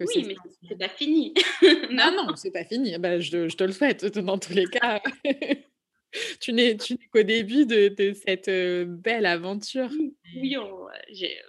oui, 0.00 0.24
mais 0.26 0.36
c'est 0.68 0.78
pas 0.78 0.88
fini. 0.88 1.34
non, 1.90 2.12
non, 2.16 2.36
c'est 2.36 2.50
pas 2.50 2.64
fini. 2.64 2.96
Bah, 2.98 3.20
je, 3.20 3.48
je, 3.48 3.56
te 3.56 3.64
le 3.64 3.72
souhaite, 3.72 4.04
dans 4.18 4.38
tous 4.38 4.52
les 4.52 4.64
cas. 4.64 5.02
tu 6.40 6.52
n'es 6.52 6.76
qu'au 7.12 7.22
début 7.22 7.66
de, 7.66 7.88
de 7.88 8.12
cette 8.12 8.50
belle 8.88 9.26
aventure. 9.26 9.90
Oui, 10.36 10.56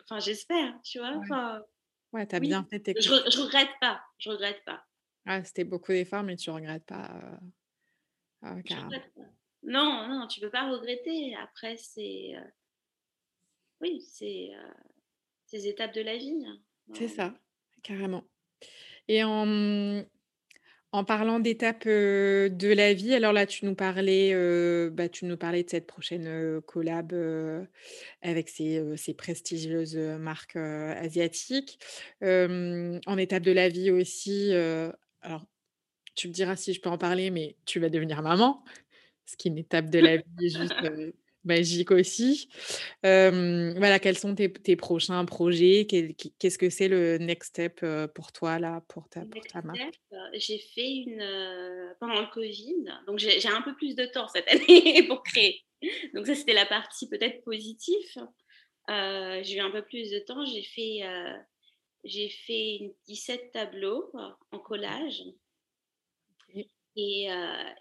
enfin, 0.03 0.19
j'espère, 0.19 0.73
tu 0.83 0.99
vois. 0.99 1.17
Ouais, 1.17 1.61
ouais 2.13 2.27
tu 2.27 2.35
as 2.35 2.39
bien 2.39 2.65
fait 2.69 2.79
tes 2.79 2.93
je, 2.97 3.09
je 3.09 3.41
regrette 3.41 3.71
pas, 3.79 4.01
je 4.17 4.29
regrette 4.29 4.63
pas. 4.65 4.83
Ah, 5.25 5.43
c'était 5.43 5.63
beaucoup 5.63 5.93
d'efforts, 5.93 6.23
mais 6.23 6.35
tu 6.35 6.49
regrettes 6.49 6.85
pas. 6.85 7.39
Ah, 8.41 8.55
regrette 8.55 9.13
pas. 9.15 9.21
Non, 9.63 10.07
non, 10.09 10.27
tu 10.27 10.41
peux 10.41 10.49
pas 10.49 10.69
regretter. 10.69 11.35
Après, 11.35 11.77
c'est 11.77 12.35
oui, 13.79 14.01
c'est 14.01 14.51
ces 15.45 15.67
étapes 15.67 15.93
de 15.93 16.01
la 16.01 16.17
vie. 16.17 16.43
Hein. 16.47 16.57
C'est 16.93 17.07
ça, 17.07 17.33
carrément. 17.81 18.23
Et 19.07 19.23
en, 19.23 20.03
en 20.91 21.03
parlant 21.03 21.39
d'étapes, 21.39 21.87
de 21.87 22.73
la 22.73 22.93
vie, 22.93 23.13
alors 23.13 23.33
là, 23.33 23.45
tu 23.45 23.65
nous 23.65 23.75
parlais, 23.75 24.33
bah, 24.91 25.09
tu 25.09 25.25
nous 25.25 25.37
parlais 25.37 25.63
de 25.63 25.69
cette 25.69 25.87
prochaine, 25.87 26.61
collab, 26.61 27.13
avec 28.21 28.49
ces, 28.49 28.81
ces 28.97 29.13
prestigieuses, 29.13 29.97
marques, 29.97 30.55
asiatiques. 30.55 31.79
en 32.21 33.17
étape 33.17 33.43
de 33.43 33.51
la 33.51 33.69
vie 33.69 33.91
aussi, 33.91 34.53
alors 35.21 35.45
tu 36.15 36.27
me 36.27 36.33
diras 36.33 36.55
si 36.55 36.73
je 36.73 36.81
peux 36.81 36.89
en 36.89 36.97
parler, 36.97 37.31
mais 37.31 37.55
tu 37.65 37.79
vas 37.79 37.89
devenir 37.89 38.21
maman, 38.21 38.63
ce 39.25 39.35
qui 39.35 39.47
est 39.47 39.51
une 39.51 39.57
étape 39.57 39.89
de 39.89 39.99
la 39.99 40.17
vie 40.17 40.49
juste, 40.49 40.73
magique 41.45 41.91
aussi. 41.91 42.49
voilà, 43.03 43.99
quels 43.99 44.17
sont 44.17 44.35
tes 44.35 44.51
tes 44.51 44.75
prochains 44.75 45.25
projets? 45.25 45.85
qu'est-ce 45.85 46.57
que 46.57 46.69
c'est 46.69 46.87
le 46.87 47.17
next 47.17 47.49
step, 47.49 47.85
pour 48.13 48.31
toi 48.31 48.59
là, 48.59 48.83
pour 48.87 49.09
ta 49.09 49.25
pour 49.25 49.43
ta 49.43 49.61
marque? 49.61 49.99
j'ai 50.33 50.59
fait 50.59 50.89
une, 50.89 51.95
pendant 51.99 52.21
le 52.21 52.31
covid, 52.33 52.85
donc 53.07 53.19
j'ai 53.19 53.47
un 53.47 53.61
peu 53.61 53.75
plus 53.75 53.95
de 53.95 54.05
temps 54.05 54.27
cette 54.27 54.47
année 54.47 55.03
pour 55.07 55.23
créer. 55.23 55.61
Donc 56.13 56.25
ça, 56.25 56.35
c'était 56.35 56.53
la 56.53 56.65
partie 56.65 57.09
peut-être 57.09 57.43
positive. 57.43 58.27
j'ai 58.87 59.55
eu 59.55 59.59
un 59.59 59.71
peu 59.71 59.83
plus 59.83 60.11
de 60.11 60.19
temps, 60.19 60.45
j'ai 60.45 60.63
fait, 60.63 61.01
j'ai 62.03 62.29
fait 62.29 62.95
17 63.07 63.51
tableaux 63.51 64.11
en 64.51 64.59
collage 64.59 65.23
et 66.95 67.27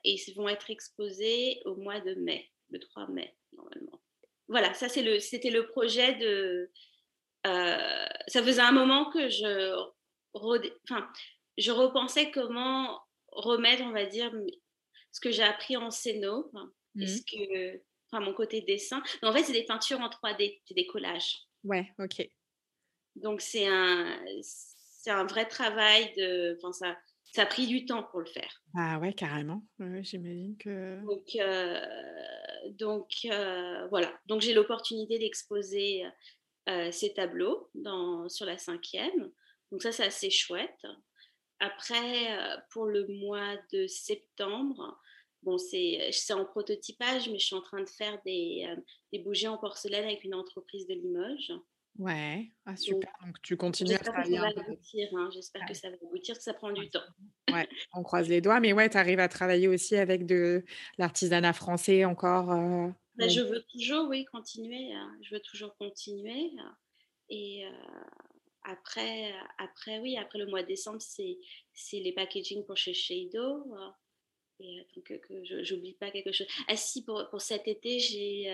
et 0.05 0.15
ils 0.15 0.35
vont 0.35 0.49
être 0.49 0.71
exposés 0.71 1.61
au 1.65 1.77
mois 1.77 2.01
de 2.01 2.15
mai, 2.15 2.51
le 2.71 2.79
3 2.79 3.09
mai 3.09 3.35
normalement. 3.53 4.01
Voilà, 4.49 4.75
ça 4.75 4.89
c'est 4.89 5.03
le, 5.03 5.19
c'était 5.19 5.51
le 5.51 5.67
projet 5.67 6.15
de. 6.15 6.71
Euh, 7.47 8.07
ça 8.29 8.43
faisait 8.43 8.61
un 8.61 8.73
moment 8.73 9.11
que 9.11 9.29
je, 9.29 9.75
enfin, 10.35 11.09
je 11.59 11.71
repensais 11.71 12.31
comment 12.31 13.01
remettre, 13.29 13.83
on 13.83 13.93
va 13.93 14.07
dire, 14.07 14.33
ce 15.11 15.21
que 15.21 15.31
j'ai 15.31 15.43
appris 15.43 15.77
en 15.77 15.91
scéno, 15.91 16.51
mmh. 16.95 17.07
ce 17.07 17.23
que, 17.23 17.83
enfin, 18.11 18.25
mon 18.25 18.35
côté 18.35 18.61
dessin. 18.61 19.03
en 19.23 19.33
fait, 19.33 19.43
c'est 19.43 19.53
des 19.53 19.65
peintures 19.65 20.01
en 20.01 20.09
3D, 20.09 20.61
c'est 20.65 20.75
des 20.75 20.87
collages. 20.87 21.39
Ouais, 21.65 21.93
ok. 21.99 22.29
Donc 23.17 23.41
c'est 23.41 23.67
un, 23.67 24.19
c'est 24.43 25.11
un 25.11 25.25
vrai 25.25 25.47
travail 25.47 26.13
de, 26.17 26.57
enfin 26.59 26.73
ça, 26.73 26.97
ça 27.33 27.43
a 27.43 27.47
pris 27.47 27.67
du 27.67 27.87
temps 27.87 28.03
pour 28.03 28.21
le 28.21 28.27
faire. 28.27 28.63
Ah 28.77 28.99
ouais, 28.99 29.15
carrément. 29.15 29.65
J'imagine 30.03 30.57
que. 30.59 31.01
Donc, 31.07 31.35
euh, 31.37 31.81
donc 32.73 33.11
euh, 33.25 33.87
voilà. 33.89 34.13
Donc 34.27 34.43
j'ai 34.43 34.53
l'opportunité 34.53 35.19
d'exposer 35.19 36.05
euh, 36.69 36.93
ces 36.93 37.15
tableaux 37.15 37.71
dans, 37.75 38.29
sur 38.29 38.45
la 38.45 38.59
cinquième. 38.59 39.33
Donc 39.71 39.83
ça, 39.83 39.93
c'est 39.93 40.05
assez 40.05 40.31
chouette. 40.31 40.87
Après, 41.59 42.37
pour 42.71 42.87
le 42.87 43.07
mois 43.07 43.57
de 43.73 43.87
septembre, 43.87 45.01
bon, 45.43 45.57
c'est 45.57 46.11
en 46.33 46.45
prototypage, 46.45 47.31
mais 47.31 47.39
je 47.39 47.47
suis 47.47 47.57
en 47.57 47.63
train 47.63 47.81
de 47.81 47.89
faire 47.89 48.21
des, 48.27 48.67
des 49.13 49.21
bougies 49.21 49.49
en 49.49 49.57
porcelaine 49.57 50.05
avec 50.05 50.25
une 50.25 50.35
entreprise 50.35 50.87
de 50.87 50.95
Limoges. 50.95 51.53
Ouais, 51.99 52.51
ah 52.65 52.75
super, 52.75 53.13
donc 53.25 53.41
tu 53.43 53.57
continues 53.57 53.95
à 53.95 53.99
J'espère 53.99 54.23
que 54.23 54.31
ça 54.31 54.41
va 54.41 54.49
aboutir, 54.49 55.09
hein. 55.15 55.31
j'espère 55.33 55.67
que 55.67 55.75
ça 55.75 55.91
va 55.91 55.97
aboutir, 55.97 56.37
que 56.37 56.43
ça 56.43 56.55
prend 56.55 56.73
du 56.73 56.89
temps. 56.89 57.03
Ouais, 57.53 57.69
on 57.93 58.03
croise 58.03 58.29
les 58.31 58.41
doigts, 58.41 58.61
mais 58.61 58.73
ouais, 58.73 58.89
tu 58.89 58.97
arrives 58.97 59.21
à 59.21 59.29
travailler 59.29 59.69
aussi 59.69 59.97
avec 59.97 60.25
de 60.25 60.65
l'artisanat 60.97 61.53
français 61.53 62.07
encore. 62.07 62.51
Euh, 62.51 62.89
bah, 63.17 63.29
je 63.29 63.41
veux 63.41 63.63
toujours, 63.71 64.09
oui, 64.09 64.25
continuer. 64.25 64.95
Hein. 64.95 65.19
Je 65.23 65.35
veux 65.35 65.41
toujours 65.41 65.77
continuer. 65.77 66.53
Et 67.29 67.65
après, 68.65 69.35
après, 69.59 69.99
oui, 69.99 70.17
après 70.17 70.39
le 70.39 70.47
mois 70.47 70.63
de 70.63 70.69
décembre, 70.69 71.01
c'est 71.01 71.37
les 71.93 72.13
packaging 72.13 72.65
pour 72.65 72.77
chez 72.77 72.95
Shado. 72.95 73.67
Et 74.61 74.87
donc, 74.95 75.05
que 75.05 75.45
je 75.45 75.75
n'oublie 75.75 75.95
pas 75.95 76.11
quelque 76.11 76.33
chose. 76.33 76.47
Ah 76.69 76.77
si, 76.77 77.05
pour, 77.05 77.29
pour 77.31 77.43
cet 77.43 77.69
été, 77.69 77.99
j'ai 77.99 78.51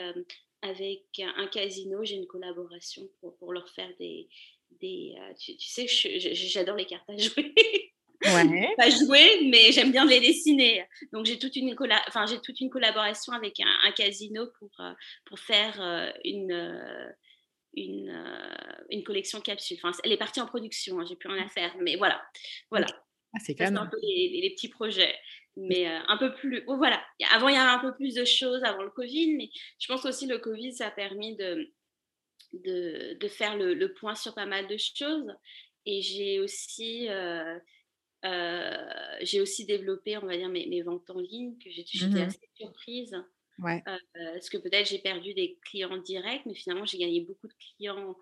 avec 0.63 1.05
un 1.21 1.47
casino, 1.47 2.05
j'ai 2.05 2.17
une 2.17 2.27
collaboration 2.27 3.09
pour, 3.21 3.37
pour, 3.37 3.53
leur 3.53 3.69
faire 3.69 3.91
des... 3.99 4.29
des 4.81 5.15
euh, 5.19 5.35
tu, 5.35 5.57
sais, 5.59 5.87
j'adore 5.89 6.77
les 6.77 6.87
cartes 6.87 7.09
à 7.09 7.17
jouer. 7.17 7.55
Ouais. 8.25 8.75
pas 8.77 8.91
jouer, 8.91 9.49
mais 9.49 9.71
j'aime 9.71 9.93
bien 9.93 10.05
les 10.05 10.21
dessiner. 10.21 10.85
Donc 11.13 11.27
j'ai 11.27 11.39
toute 11.39 11.55
une 11.55 11.77
enfin 12.09 12.27
j'ai 12.27 12.41
toute 12.41 12.61
une 12.61 12.69
collaboration 12.69 13.33
avec 13.33 13.61
un, 13.61 13.93
casino 13.93 14.49
pour 14.59 14.71
euh, 14.81 14.93
pour 15.25 15.39
faire 15.39 15.81
euh, 15.81 16.11
une 16.25 17.15
une, 17.75 18.13
une 18.91 19.05
collection 19.05 19.41
capsule. 19.41 19.79
Enfin, 19.81 19.97
elle 20.03 20.11
est 20.11 20.17
partie 20.17 20.41
en 20.41 20.47
production, 20.47 20.99
hein, 20.99 21.05
j'ai 21.09 21.15
plus 21.15 21.29
rien 21.29 21.45
à 21.45 21.49
faire, 21.49 21.77
mais 21.79 21.95
voilà, 21.95 22.21
voilà. 22.71 22.89
Ah, 23.35 23.39
c'est 23.45 23.55
quand 23.55 23.65
même 23.65 23.77
un 23.77 23.87
peu 23.87 23.99
les, 24.03 24.41
les, 24.43 24.51
petits 24.51 24.69
projets 24.69 25.15
mais 25.59 25.87
un 25.87 26.17
peu 26.17 26.33
plus. 26.35 26.63
Oh, 26.67 26.77
voilà, 26.77 27.03
avant 27.33 27.49
il 27.49 27.55
y 27.55 27.59
avait 27.59 27.71
un 27.71 27.81
peu 27.81 27.95
plus 27.95 28.15
de 28.15 28.25
choses 28.25 28.63
avant 28.65 28.83
le 28.83 28.91
Covid, 28.91 29.37
mais 29.37 29.51
je 29.79 29.87
pense 29.89 30.05
aussi 30.05 30.27
le 30.27 30.39
Covid 30.39 30.73
ça 30.73 30.87
a 30.87 30.91
permis 30.91 31.37
de, 31.37 31.73
de, 32.53 33.15
de 33.19 33.29
faire 33.29 33.57
le, 33.57 33.75
le, 33.75 33.93
point 33.93 34.15
sur 34.15 34.35
pas 34.35 34.47
mal 34.47 34.67
de 34.67 34.77
choses. 34.77 35.33
Et 35.87 36.03
j'ai 36.03 36.41
aussi, 36.41 37.09
euh, 37.09 37.59
j'ai 39.23 39.41
aussi 39.41 39.65
développé, 39.65 40.17
on 40.19 40.27
va 40.27 40.37
dire, 40.37 40.49
mes, 40.49 40.67
mes 40.67 40.83
ventes 40.83 41.09
en 41.11 41.21
ligne, 41.21 41.57
que 41.59 41.71
j'étais 41.71 42.07
mmh 42.07 42.17
assez 42.17 42.51
surprise. 42.55 43.17
Ouais. 43.61 43.83
parce 44.15 44.51
que 44.51 44.59
peut-être 44.59 44.87
j'ai 44.89 45.01
perdu 45.01 45.35
des 45.35 45.59
clients 45.65 45.97
directs, 45.97 46.47
mais 46.47 46.55
finalement 46.55 46.85
j'ai 46.85 46.99
gagné 46.99 47.23
beaucoup 47.23 47.49
de 47.49 47.55
clients 47.55 48.17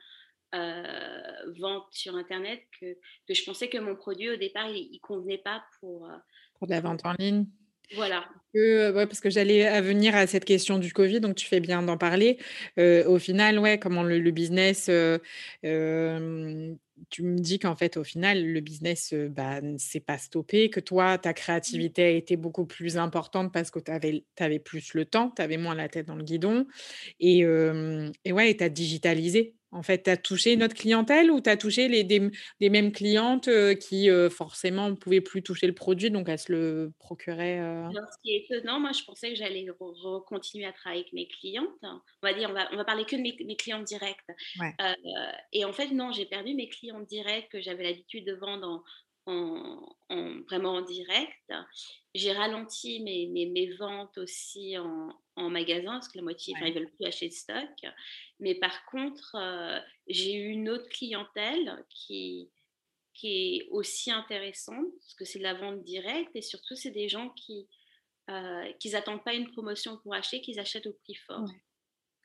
euh, 0.55 1.53
vente 1.59 1.89
sur 1.91 2.17
Internet 2.17 2.63
que, 2.81 2.95
que, 3.29 3.35
je 3.35 3.45
pensais 3.45 3.69
que 3.69 3.77
mon 3.77 3.97
produit 3.97 4.31
au 4.31 4.37
départ 4.37 4.71
il, 4.71 4.93
ne 4.93 4.99
convenait 5.01 5.37
pas 5.37 5.63
pour, 5.79 6.09
pour 6.59 6.67
de 6.67 6.73
la 6.73 6.81
vente 6.81 7.05
en 7.05 7.13
ligne. 7.19 7.47
Voilà. 7.95 8.25
Euh, 8.57 8.93
ouais, 8.93 9.07
parce 9.07 9.21
que 9.21 9.31
j'allais 9.31 9.81
venir 9.81 10.15
à 10.15 10.27
cette 10.27 10.45
question 10.45 10.79
du 10.79 10.93
Covid, 10.93 11.21
donc 11.21 11.37
tu 11.37 11.47
fais 11.47 11.61
bien 11.61 11.83
d'en 11.83 11.99
parler. 11.99 12.39
Euh, 12.79 13.05
au 13.07 13.19
final, 13.19 13.59
ouais, 13.59 13.79
comment 13.79 14.03
le, 14.03 14.31
business, 14.31 14.89
euh, 14.89 15.19
tu 15.63 17.23
me 17.23 17.39
dis 17.39 17.59
qu'en 17.59 17.77
fait, 17.77 17.97
au 17.97 18.05
final, 18.05 18.45
le 18.45 18.61
business, 18.61 19.13
bah, 19.15 19.61
ne 19.61 19.77
s'est 19.77 20.01
pas 20.01 20.19
stoppé, 20.19 20.71
que 20.71 20.81
toi, 20.81 21.19
ta 21.19 21.35
créativité 21.35 22.05
a 22.05 22.11
été 22.11 22.37
beaucoup 22.37 22.65
plus 22.65 22.97
importante 22.97 23.53
parce 23.53 23.71
que 23.71 23.79
tu 23.79 23.91
avais, 23.91 24.25
avais, 24.39 24.59
plus 24.59 24.95
le 24.95 25.05
temps, 25.05 25.33
tu 25.37 25.43
avais 25.43 25.59
moins 25.59 25.75
la 25.75 25.89
tête 25.89 26.07
dans 26.07 26.17
le 26.17 26.25
guidon. 26.25 26.67
Et, 27.21 27.41
et 27.41 28.33
ouais, 28.33 28.57
tu 28.57 28.65
as 28.65 28.69
digitalisé 28.71 29.55
en 29.77 29.83
fait, 29.83 30.05
tu 30.05 30.11
as 30.11 30.17
touché 30.17 30.57
notre 30.57 30.75
clientèle 30.75 31.31
ou 31.31 31.41
tu 31.41 31.51
as 31.51 31.57
touché 31.57 31.89
les, 31.89 32.03
des, 32.05 32.71
mêmes 32.71 32.93
clientes 32.93 33.49
qui 33.79 34.09
forcément 34.31 34.89
ne 34.89 34.95
pouvaient 34.95 35.21
plus 35.21 35.43
toucher 35.43 35.67
le 35.67 35.75
produit, 35.75 36.11
donc 36.11 36.29
elles 36.29 36.39
se 36.39 36.53
le 36.53 36.93
procuraient 36.99 37.61
Ce 37.61 38.23
qui 38.23 38.35
est 38.35 38.47
étonnant, 38.49 38.81
moi 38.81 38.93
je 38.93 39.05
pensais 39.05 39.31
que 39.31 39.37
j'allais 39.37 39.67
continuer 40.27 40.65
à 40.65 40.73
travailler 40.73 41.03
avec 41.03 41.13
mes 41.13 41.29
clientes. 41.29 41.69
On 41.83 42.01
va 42.23 42.33
dire, 42.33 42.51
on 42.51 42.55
va, 42.55 42.69
on 42.73 42.77
va 42.77 42.85
parler 42.85 43.05
que 43.05 43.17
de 43.17 43.21
mes, 43.21 43.37
mes 43.45 43.57
clientes 43.57 43.85
directes. 43.85 44.31
et 45.53 45.65
en 45.65 45.73
fait, 45.73 45.91
non, 45.91 46.13
j'ai 46.13 46.27
perdu 46.27 46.55
mes 46.55 46.69
clientes 46.69 47.07
directes 47.07 47.53
que 47.53 47.61
j'avais 47.61 47.85
l'habitude 47.85 48.27
de 48.27 48.35
vendre 48.35 48.83
en, 49.27 49.97
vraiment 50.49 50.75
en 50.75 50.83
direct. 50.83 51.53
J'ai 52.15 52.33
ralenti 52.33 53.01
mes, 53.01 53.27
mes, 53.27 53.47
mes, 53.47 53.73
ventes 53.75 54.17
aussi 54.19 54.79
en, 54.79 55.09
en 55.37 55.51
magasin 55.51 55.93
parce 55.93 56.09
que 56.09 56.19
la 56.19 56.25
moitié, 56.25 56.55
ils 56.59 56.65
ne 56.65 56.73
veulent 56.73 56.93
plus 56.93 57.07
acheter 57.07 57.29
de 57.29 57.35
stock. 57.35 57.93
Mais 58.41 58.55
par 58.55 58.87
contre, 58.87 59.35
euh, 59.35 59.79
j'ai 60.07 60.35
eu 60.35 60.49
une 60.49 60.69
autre 60.69 60.89
clientèle 60.89 61.85
qui, 61.91 62.51
qui 63.15 63.57
est 63.57 63.69
aussi 63.71 64.11
intéressante 64.11 64.87
parce 65.01 65.15
que 65.15 65.25
c'est 65.25 65.39
de 65.39 65.45
la 65.45 65.55
vente 65.55 65.83
directe 65.83 66.35
et 66.35 66.43
surtout, 66.43 66.77
c'est 66.77 66.91
des 66.91 67.09
gens 67.09 67.31
qui 67.31 67.69
n'attendent 68.29 69.21
euh, 69.21 69.25
pas 69.25 69.35
une 69.35 69.51
promotion 69.53 69.99
pour 69.99 70.15
acheter, 70.15 70.41
qu'ils 70.41 70.61
achètent 70.61 70.87
au 70.87 70.95
prix 71.05 71.15
fort. 71.27 71.49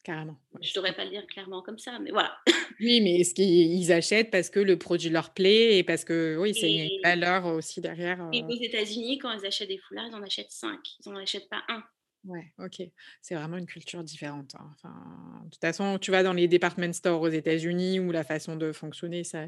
Carrément. 0.03 0.35
Je 0.61 0.69
ne 0.69 0.75
devrais 0.75 0.93
pas 0.93 1.03
le 1.05 1.11
dire 1.11 1.27
clairement 1.27 1.61
comme 1.61 1.77
ça, 1.77 1.99
mais 1.99 2.11
voilà. 2.11 2.35
Oui, 2.79 2.99
mais 3.01 3.23
ce 3.23 3.35
qu'ils 3.35 3.91
achètent 3.91 4.31
parce 4.31 4.49
que 4.49 4.59
le 4.59 4.75
produit 4.75 5.11
leur 5.11 5.35
plaît 5.35 5.77
et 5.77 5.83
parce 5.83 6.03
que 6.03 6.35
oui, 6.39 6.55
c'est 6.55 6.71
une 6.71 7.01
valeur 7.03 7.45
aussi 7.45 7.79
derrière. 7.79 8.27
Et 8.33 8.41
euh 8.41 8.47
aux 8.47 8.59
États-Unis, 8.59 9.19
quand 9.19 9.31
ils 9.33 9.45
achètent 9.45 9.67
des 9.67 9.77
foulards, 9.77 10.07
ils 10.09 10.15
en 10.15 10.23
achètent 10.23 10.51
cinq. 10.51 10.79
Ils 11.05 11.11
n'en 11.11 11.19
achètent 11.19 11.49
pas 11.49 11.61
un. 11.67 11.83
Ouais, 12.23 12.53
ok. 12.59 12.81
C'est 13.21 13.35
vraiment 13.35 13.57
une 13.57 13.65
culture 13.65 14.03
différente. 14.03 14.55
Hein. 14.55 14.73
Enfin, 14.75 15.41
de 15.45 15.49
toute 15.49 15.61
façon, 15.61 15.99
tu 15.99 16.11
vas 16.11 16.23
dans 16.23 16.33
les 16.33 16.47
department 16.47 16.93
stores 16.93 17.21
aux 17.21 17.29
États-Unis 17.29 17.99
où 17.99 18.11
la 18.11 18.23
façon 18.23 18.55
de 18.55 18.71
fonctionner, 18.71 19.23
ça, 19.23 19.47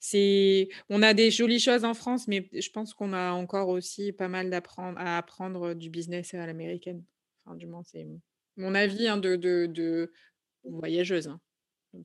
c'est. 0.00 0.68
On 0.90 1.02
a 1.02 1.14
des 1.14 1.30
jolies 1.30 1.60
choses 1.60 1.84
en 1.84 1.94
France, 1.94 2.28
mais 2.28 2.48
je 2.52 2.70
pense 2.70 2.92
qu'on 2.94 3.12
a 3.12 3.32
encore 3.32 3.68
aussi 3.68 4.12
pas 4.12 4.28
mal 4.28 4.50
d'apprendre 4.50 4.98
à 4.98 5.18
apprendre 5.18 5.74
du 5.74 5.90
business 5.90 6.34
à 6.34 6.46
l'américaine. 6.46 7.02
Enfin, 7.44 7.56
du 7.56 7.66
moins, 7.66 7.82
c'est 7.84 8.06
mon 8.56 8.74
avis 8.74 9.08
hein, 9.08 9.16
de, 9.16 9.36
de, 9.36 9.66
de, 9.66 10.12
voyageuse. 10.64 11.28
Hein. 11.28 11.40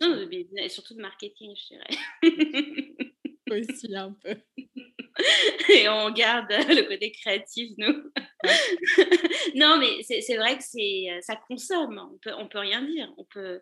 Non, 0.01 0.17
de 0.17 0.25
business 0.25 0.65
et 0.65 0.69
surtout 0.69 0.95
de 0.95 1.01
marketing, 1.01 1.55
je 1.55 1.75
dirais. 1.75 1.87
aussi 3.51 3.95
un 3.95 4.13
peu. 4.13 4.35
et 5.73 5.89
on 5.89 6.11
garde 6.11 6.49
le 6.49 6.87
côté 6.87 7.11
créatif, 7.11 7.71
nous. 7.77 8.11
non, 9.55 9.77
mais 9.79 10.03
c'est 10.03 10.37
vrai 10.37 10.57
que 10.57 10.63
c'est 10.63 11.07
ça 11.21 11.35
consomme. 11.47 11.99
On 12.13 12.17
peut, 12.17 12.33
on 12.37 12.47
peut 12.47 12.59
rien 12.59 12.83
dire. 12.83 13.11
On 13.17 13.25
peut, 13.25 13.61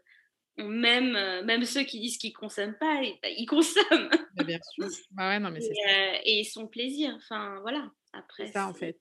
même, 0.58 1.14
même 1.46 1.64
ceux 1.66 1.84
qui 1.84 2.00
disent 2.00 2.18
qu'ils 2.18 2.32
ne 2.32 2.38
consomment 2.38 2.78
pas, 2.80 3.02
bah, 3.22 3.30
ils, 3.30 3.46
consomment. 3.46 4.10
bien 4.46 4.60
sûr. 4.74 4.90
Bah 5.12 5.30
ouais, 5.30 5.40
non, 5.40 5.52
mais 5.52 5.64
et, 5.64 6.20
et, 6.26 6.40
ils 6.40 6.46
sont 6.46 6.68
plaisir. 6.68 7.14
Enfin, 7.16 7.60
voilà. 7.62 7.90
Après, 8.14 8.48
ça, 8.48 8.68
en 8.68 8.74
fait. 8.74 9.00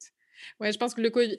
Ouais, 0.61 0.73
je 0.73 0.79
pense 0.79 0.95
que 0.95 1.01
le 1.01 1.11
COVID, 1.11 1.37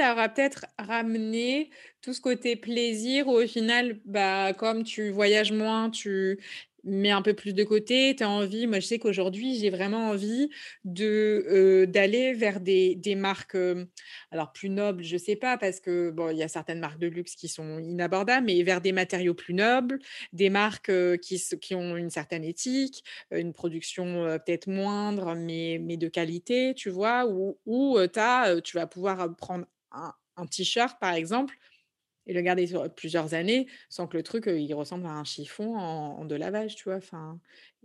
aura 0.00 0.28
peut-être 0.28 0.66
ramené 0.78 1.70
tout 2.02 2.12
ce 2.14 2.20
côté 2.20 2.56
plaisir 2.56 3.28
où 3.28 3.32
au 3.32 3.46
final, 3.46 4.00
bah, 4.04 4.52
comme 4.54 4.84
tu 4.84 5.10
voyages 5.10 5.52
moins, 5.52 5.90
tu 5.90 6.38
mets 6.84 7.10
un 7.10 7.22
peu 7.22 7.34
plus 7.34 7.54
de 7.54 7.64
côté, 7.64 8.14
tu 8.16 8.22
as 8.22 8.28
envie, 8.30 8.66
moi 8.66 8.80
je 8.80 8.86
sais 8.86 8.98
qu'aujourd'hui 8.98 9.56
j'ai 9.58 9.70
vraiment 9.70 10.10
envie 10.10 10.48
de 10.84 11.86
d'aller 11.88 12.32
vers 12.34 12.60
des, 12.60 12.94
des 12.96 13.14
marques 13.14 13.56
alors 14.30 14.52
plus 14.52 14.68
nobles, 14.70 15.02
je 15.02 15.16
sais 15.16 15.36
pas 15.36 15.56
parce 15.58 15.80
que 15.80 16.10
bon, 16.10 16.30
il 16.30 16.38
y 16.38 16.42
a 16.42 16.48
certaines 16.48 16.80
marques 16.80 16.98
de 16.98 17.06
luxe 17.08 17.34
qui 17.34 17.48
sont 17.48 17.78
inabordables 17.78 18.46
mais 18.46 18.62
vers 18.62 18.80
des 18.80 18.92
matériaux 18.92 19.34
plus 19.34 19.54
nobles, 19.54 19.98
des 20.32 20.50
marques 20.50 20.92
qui 21.18 21.40
qui 21.60 21.74
ont 21.74 21.96
une 21.96 22.10
certaine 22.10 22.44
éthique, 22.44 23.04
une 23.30 23.52
production 23.52 24.24
peut-être 24.44 24.68
moindre 24.68 25.34
mais 25.34 25.78
mais 25.80 25.96
de 25.96 26.08
qualité, 26.08 26.74
tu 26.74 26.90
vois, 26.90 27.26
où, 27.26 27.58
où 27.66 27.98
as, 28.16 28.60
tu 28.62 28.76
vas 28.76 28.86
pouvoir 28.86 29.34
prendre 29.36 29.66
un, 29.92 30.12
un 30.36 30.46
t-shirt 30.46 30.98
par 31.00 31.14
exemple 31.14 31.56
et 32.26 32.32
le 32.32 32.40
garder 32.42 32.66
sur 32.66 32.92
plusieurs 32.94 33.34
années 33.34 33.66
sans 33.88 34.06
que 34.06 34.16
le 34.16 34.22
truc 34.22 34.44
il 34.46 34.72
ressemble 34.74 35.06
à 35.06 35.12
un 35.12 35.24
chiffon 35.24 35.76
en, 35.76 36.24
de 36.24 36.34
lavage, 36.34 36.76
tu 36.76 36.84
vois. 36.84 36.96
Enfin, 36.96 37.38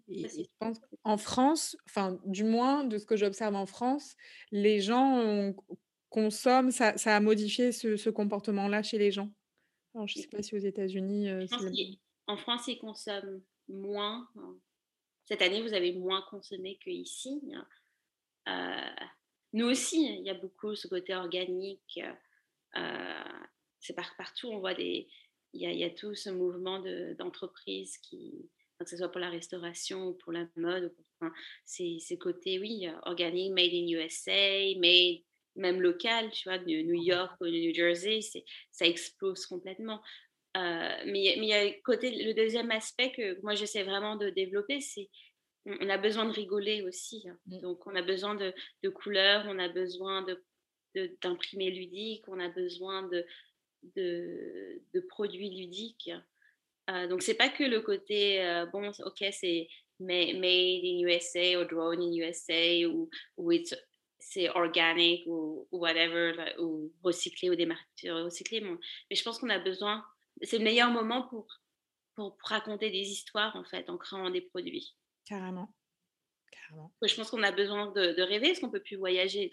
je 0.07 0.43
pense 0.59 0.79
en 1.03 1.17
France, 1.17 1.77
enfin, 1.87 2.19
du 2.25 2.43
moins 2.43 2.83
de 2.83 2.97
ce 2.97 3.05
que 3.05 3.15
j'observe 3.15 3.55
en 3.55 3.65
France, 3.65 4.15
les 4.51 4.81
gens 4.81 5.53
consomment, 6.09 6.71
ça, 6.71 6.93
a 7.05 7.19
modifié 7.19 7.71
ce, 7.71 8.09
comportement-là 8.09 8.83
chez 8.83 8.97
les 8.97 9.11
gens. 9.11 9.29
Alors, 9.93 10.07
je 10.07 10.17
ne 10.17 10.23
sais 10.23 10.29
pas 10.29 10.41
si 10.41 10.55
aux 10.55 10.59
États-Unis. 10.59 11.29
en 12.27 12.37
France, 12.37 12.67
ils 12.67 12.77
consomment 12.77 13.41
moins. 13.67 14.29
Hein. 14.37 14.55
Cette 15.25 15.41
année, 15.41 15.61
vous 15.61 15.73
avez 15.73 15.93
moins 15.93 16.23
consommé 16.29 16.77
qu'ici. 16.77 17.41
Euh, 18.47 19.05
nous 19.53 19.65
aussi, 19.65 20.05
il 20.05 20.25
y 20.25 20.29
a 20.29 20.35
beaucoup 20.35 20.75
ce 20.75 20.87
côté 20.87 21.13
organique. 21.15 21.99
Euh, 22.77 23.34
c'est 23.79 23.95
partout, 23.95 24.49
on 24.49 24.59
voit 24.59 24.73
des. 24.73 25.07
Il 25.53 25.61
y 25.61 25.85
a, 25.85 25.89
tout 25.89 26.15
ce 26.15 26.29
mouvement 26.29 26.83
d'entreprises 27.17 27.97
qui, 27.99 28.49
que 28.77 28.89
ce 28.89 28.97
soit 28.97 29.09
pour 29.09 29.21
la 29.21 29.29
restauration 29.29 30.07
ou 30.07 30.13
pour 30.13 30.33
la 30.33 30.45
mode, 30.57 30.93
enfin, 31.21 31.33
c'est 31.63 31.95
ces 32.01 32.17
côtés, 32.17 32.59
oui, 32.59 32.89
organique, 33.03 33.53
made 33.53 33.71
in 33.71 33.87
USA, 33.87 34.77
made 34.77 35.21
même 35.55 35.81
local, 35.81 36.29
tu 36.31 36.49
vois, 36.49 36.57
de 36.57 36.65
New 36.65 37.01
York 37.01 37.35
ou 37.39 37.45
de 37.45 37.51
New 37.51 37.73
Jersey, 37.73 38.19
ça 38.71 38.85
explose 38.85 39.45
complètement. 39.45 40.01
Euh, 40.57 40.95
mais, 41.05 41.35
mais 41.37 41.45
il 41.45 41.49
y 41.49 41.53
a 41.53 41.71
côté, 41.81 42.11
le 42.11 42.33
deuxième 42.33 42.71
aspect 42.71 43.11
que 43.11 43.41
moi 43.41 43.55
j'essaie 43.55 43.83
vraiment 43.83 44.15
de 44.15 44.29
développer, 44.29 44.79
c'est 44.79 45.09
on 45.65 45.89
a 45.89 45.97
besoin 45.97 46.25
de 46.25 46.31
rigoler 46.31 46.83
aussi. 46.83 47.27
Hein. 47.27 47.37
Mm. 47.47 47.61
Donc 47.61 47.85
on 47.87 47.95
a 47.95 48.01
besoin 48.01 48.35
de, 48.35 48.53
de 48.83 48.89
couleurs, 48.89 49.45
on 49.47 49.59
a 49.59 49.69
besoin 49.69 50.21
de 50.21 50.41
d'imprimer 51.21 51.71
ludique, 51.71 52.23
on 52.29 52.39
a 52.39 52.47
besoin 52.47 53.03
de, 53.09 53.25
de, 53.95 54.99
produits 55.09 55.49
ludiques. 55.49 56.11
Euh, 56.89 57.07
donc, 57.07 57.21
c'est 57.21 57.35
pas 57.35 57.49
que 57.49 57.63
le 57.63 57.81
côté, 57.81 58.43
euh, 58.43 58.65
bon, 58.67 58.91
ok, 59.05 59.25
c'est 59.31 59.67
made 59.99 60.35
in 60.35 60.99
USA 61.07 61.59
ou 61.59 61.65
drone 61.65 62.01
in 62.01 62.13
USA 62.13 62.87
ou, 62.87 63.09
ou 63.37 63.51
c'est 64.19 64.49
organique 64.49 65.23
ou, 65.25 65.67
whatever, 65.71 66.33
ou 66.59 66.91
recyclé 67.03 67.49
ou 67.49 67.55
des 67.55 67.67
recyclé. 68.05 68.61
Mais 68.61 69.15
je 69.15 69.23
pense 69.23 69.39
qu'on 69.39 69.49
a 69.49 69.59
besoin, 69.59 70.05
c'est 70.41 70.57
le 70.57 70.63
meilleur 70.63 70.91
moment 70.91 71.27
pour, 71.27 71.47
pour, 72.15 72.37
raconter 72.43 72.89
des 72.89 73.09
histoires, 73.09 73.55
en 73.55 73.63
fait, 73.63 73.89
en 73.89 73.97
créant 73.97 74.29
des 74.29 74.41
produits. 74.41 74.95
Carrément. 75.25 75.73
Carrément. 76.51 76.93
Je 77.01 77.15
pense 77.15 77.29
qu'on 77.29 77.43
a 77.43 77.51
besoin 77.51 77.91
de, 77.91 78.13
de 78.13 78.21
rêver 78.21 78.47
parce 78.47 78.59
qu'on 78.59 78.71
peut 78.71 78.81
plus 78.81 78.97
voyager. 78.97 79.51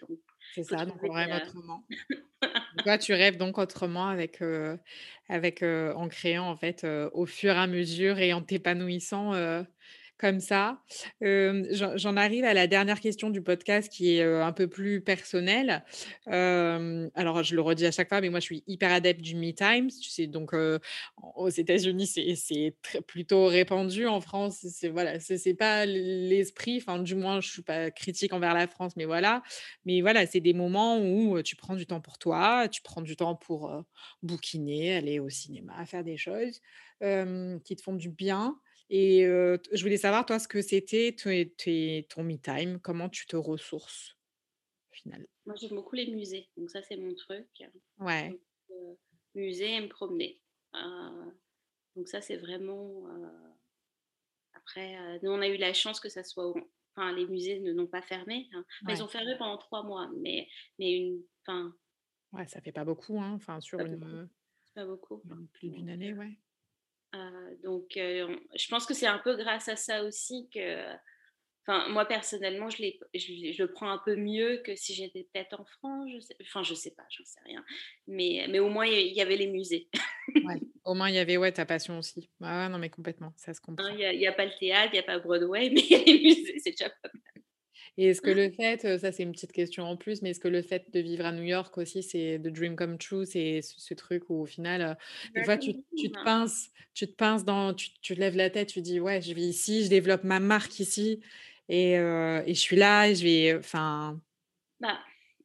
C'est 0.53 0.63
ça, 0.63 0.85
donc 0.85 1.01
on 1.03 1.11
rêve 1.11 1.31
euh, 1.31 1.45
autrement. 1.45 1.87
Toi, 2.77 2.97
tu 2.97 3.13
rêves 3.13 3.37
donc 3.37 3.57
autrement 3.57 4.07
avec, 4.07 4.39
avec 5.29 5.63
en 5.63 6.07
créant 6.09 6.49
en 6.49 6.55
fait 6.55 6.85
au 7.13 7.25
fur 7.25 7.51
et 7.53 7.57
à 7.57 7.67
mesure 7.67 8.19
et 8.19 8.33
en 8.33 8.41
t'épanouissant 8.41 9.33
comme 10.17 10.39
ça. 10.39 10.81
J'en 11.21 12.15
arrive 12.15 12.45
à 12.45 12.53
la 12.53 12.67
dernière 12.67 12.99
question 12.99 13.29
du 13.29 13.41
podcast 13.41 13.91
qui 13.91 14.17
est 14.17 14.23
un 14.23 14.51
peu 14.51 14.67
plus 14.67 15.01
personnelle. 15.01 15.83
alors, 16.27 17.43
je 17.43 17.55
le 17.55 17.61
redis 17.61 17.85
à 17.85 17.91
chaque 17.91 18.09
fois, 18.09 18.21
mais 18.21 18.29
moi, 18.29 18.39
je 18.39 18.45
suis 18.45 18.63
hyper 18.67 18.91
adepte 18.91 19.21
du 19.21 19.35
Me 19.35 19.51
Times. 19.51 19.89
Tu 19.89 20.09
sais, 20.09 20.27
donc 20.27 20.53
aux 21.35 21.49
États-Unis, 21.49 22.07
c'est 22.07 22.75
plutôt 23.07 23.47
répandu. 23.47 24.07
En 24.07 24.21
France, 24.21 24.65
c'est 24.69 24.89
voilà, 24.89 25.17
pas 25.57 25.85
l'esprit. 25.85 26.77
Enfin, 26.77 26.99
du 26.99 27.15
moins, 27.15 27.41
je 27.41 27.49
suis 27.49 27.61
pas 27.61 27.91
critique 27.91 28.33
envers 28.33 28.53
la 28.53 28.67
France, 28.67 28.95
mais 28.95 29.05
voilà. 29.05 29.43
Mais 29.85 30.01
voilà, 30.01 30.25
c'est 30.25 30.39
des 30.39 30.53
moments 30.53 30.99
où 30.99 31.41
tu 31.41 31.55
prends 31.55 31.75
du 31.75 31.85
temps 31.85 32.01
pour 32.01 32.17
toi, 32.17 32.67
tu 32.69 32.81
prends 32.81 33.01
du 33.01 33.15
temps 33.15 33.35
pour 33.35 33.83
bouquiner, 34.21 34.95
aller 34.95 35.19
au 35.19 35.29
cinéma, 35.29 35.85
faire 35.85 36.03
des 36.03 36.17
choses 36.17 36.61
qui 37.01 37.75
te 37.75 37.81
font 37.81 37.95
du 37.95 38.09
bien. 38.09 38.57
Et 38.89 39.21
je 39.23 39.81
voulais 39.81 39.97
savoir, 39.97 40.25
toi, 40.25 40.39
ce 40.39 40.47
que 40.47 40.61
c'était 40.61 41.15
ton 41.15 42.23
me 42.23 42.37
time, 42.37 42.79
comment 42.79 43.09
tu 43.09 43.25
te 43.25 43.35
ressources 43.35 44.15
au 44.91 44.95
final? 44.95 45.25
Moi, 45.45 45.55
j'aime 45.59 45.75
beaucoup 45.75 45.95
les 45.95 46.11
musées, 46.11 46.49
donc 46.57 46.69
ça, 46.69 46.81
c'est 46.83 46.97
mon 46.97 47.13
truc. 47.15 47.47
Ouais. 47.99 48.39
musée 49.35 49.73
et 49.73 49.81
me 49.81 49.89
promener. 49.89 50.39
donc 51.95 52.07
ça, 52.07 52.21
c'est 52.21 52.37
vraiment... 52.37 53.07
Après, 54.53 55.19
nous, 55.23 55.31
on 55.31 55.41
a 55.41 55.47
eu 55.47 55.57
la 55.57 55.73
chance 55.73 55.99
que 55.99 56.09
ça 56.09 56.23
soit... 56.23 56.53
Enfin, 56.95 57.11
les 57.11 57.25
musées 57.25 57.59
ne 57.59 57.73
n'ont 57.73 57.87
pas 57.87 58.03
fermé. 58.03 58.47
Hein. 58.53 58.63
Ils 58.87 59.01
ont 59.01 59.07
fermé 59.07 59.35
pendant 59.39 59.57
trois 59.57 59.81
mois, 59.81 60.11
mais, 60.15 60.47
mais 60.77 60.91
une... 60.91 61.23
Enfin, 61.41 61.73
ouais, 62.33 62.47
ça 62.47 62.61
fait 62.61 62.71
pas 62.71 62.85
beaucoup, 62.85 63.19
hein. 63.19 63.33
Enfin, 63.33 63.59
sur 63.59 63.79
une... 63.79 64.29
Pas 64.75 64.85
beaucoup. 64.85 65.23
Plus 65.53 65.69
d'une 65.69 65.89
année, 65.89 66.13
ouais. 66.13 66.37
Euh, 67.15 67.55
donc, 67.63 67.97
euh, 67.97 68.35
je 68.55 68.67
pense 68.67 68.85
que 68.85 68.93
c'est 68.93 69.07
un 69.07 69.19
peu 69.19 69.35
grâce 69.35 69.67
à 69.69 69.75
ça 69.75 70.03
aussi 70.03 70.49
que, 70.53 70.83
enfin, 71.61 71.87
moi 71.89 72.05
personnellement, 72.05 72.69
je, 72.69 72.83
je, 73.13 73.51
je, 73.51 73.63
le 73.63 73.71
prends 73.71 73.89
un 73.89 73.99
peu 73.99 74.15
mieux 74.15 74.61
que 74.65 74.75
si 74.75 74.93
j'étais 74.93 75.27
peut-être 75.31 75.59
en 75.59 75.65
France. 75.65 76.09
Je 76.11 76.19
sais, 76.19 76.35
enfin, 76.41 76.63
je 76.63 76.73
sais 76.73 76.91
pas, 76.91 77.03
j'en 77.09 77.25
sais 77.25 77.39
rien. 77.45 77.63
Mais, 78.07 78.47
mais 78.49 78.59
au 78.59 78.69
moins, 78.69 78.85
il 78.85 79.13
y 79.13 79.21
avait 79.21 79.37
les 79.37 79.47
musées. 79.47 79.89
ouais, 80.35 80.59
au 80.85 80.93
moins, 80.95 81.09
il 81.09 81.15
y 81.15 81.19
avait 81.19 81.37
ouais, 81.37 81.51
ta 81.51 81.65
passion 81.65 81.99
aussi. 81.99 82.29
Ah, 82.41 82.67
non, 82.69 82.79
mais 82.79 82.89
complètement, 82.89 83.33
ça 83.37 83.53
se 83.53 83.59
hein, 83.59 83.61
comprend. 83.63 83.87
Il 83.89 84.17
n'y 84.17 84.27
a, 84.27 84.31
a, 84.31 84.33
pas 84.33 84.45
le 84.45 84.57
théâtre, 84.59 84.89
il 84.93 84.95
n'y 84.95 84.99
a 84.99 85.03
pas 85.03 85.19
Broadway, 85.19 85.69
mais 85.73 85.81
il 85.81 85.91
y 85.91 85.95
a 85.95 86.03
les 86.03 86.19
musées, 86.19 86.59
c'est 86.59 86.71
déjà 86.71 86.89
pas 86.89 87.09
mal. 87.13 87.32
Et 87.97 88.07
est-ce 88.07 88.21
que 88.21 88.31
le 88.31 88.49
fait, 88.49 88.81
ça 88.97 89.11
c'est 89.11 89.23
une 89.23 89.31
petite 89.31 89.51
question 89.51 89.83
en 89.83 89.95
plus, 89.95 90.21
mais 90.21 90.31
est-ce 90.31 90.39
que 90.39 90.47
le 90.47 90.61
fait 90.61 90.89
de 90.91 90.99
vivre 90.99 91.25
à 91.25 91.31
New 91.31 91.43
York 91.43 91.77
aussi, 91.77 92.01
c'est 92.01 92.39
the 92.39 92.47
dream 92.47 92.75
come 92.75 92.97
true, 92.97 93.25
c'est 93.25 93.61
ce, 93.61 93.93
truc 93.93 94.29
où 94.29 94.41
au 94.41 94.45
final, 94.45 94.97
des 95.35 95.43
fois 95.43 95.57
tu, 95.57 95.75
tu, 95.95 96.11
te 96.11 96.23
pinces, 96.23 96.71
tu 96.95 97.07
te 97.07 97.13
pinces 97.13 97.45
dans, 97.45 97.73
tu, 97.73 97.89
tu, 98.01 98.15
lèves 98.15 98.35
la 98.35 98.49
tête, 98.49 98.69
tu 98.69 98.81
dis 98.81 98.99
ouais, 98.99 99.21
je 99.21 99.33
vis 99.33 99.47
ici, 99.47 99.83
je 99.83 99.89
développe 99.89 100.23
ma 100.23 100.39
marque 100.39 100.79
ici, 100.79 101.21
et, 101.69 101.91
et 101.93 102.53
je 102.53 102.59
suis 102.59 102.77
là, 102.77 103.09
et 103.09 103.15
je 103.15 103.23
vais, 103.23 103.55
enfin. 103.55 104.19
Bah, 104.79 104.99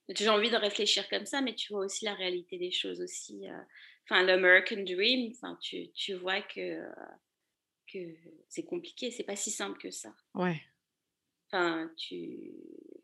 j'ai 0.08 0.30
envie 0.30 0.50
de 0.50 0.56
réfléchir 0.56 1.06
comme 1.10 1.26
ça, 1.26 1.42
mais 1.42 1.54
tu 1.54 1.72
vois 1.72 1.84
aussi 1.84 2.06
la 2.06 2.14
réalité 2.14 2.56
des 2.56 2.70
choses 2.70 3.02
aussi. 3.02 3.46
Enfin, 4.04 4.22
l'American 4.22 4.84
Dream, 4.84 5.32
enfin, 5.32 5.58
tu, 5.60 5.90
tu 5.92 6.14
vois 6.14 6.40
que 6.40 6.82
que 7.92 7.98
c'est 8.48 8.64
compliqué, 8.64 9.10
c'est 9.10 9.24
pas 9.24 9.36
si 9.36 9.50
simple 9.50 9.78
que 9.78 9.90
ça. 9.90 10.14
Ouais. 10.34 10.60
Enfin, 11.50 11.90
tu... 11.96 12.52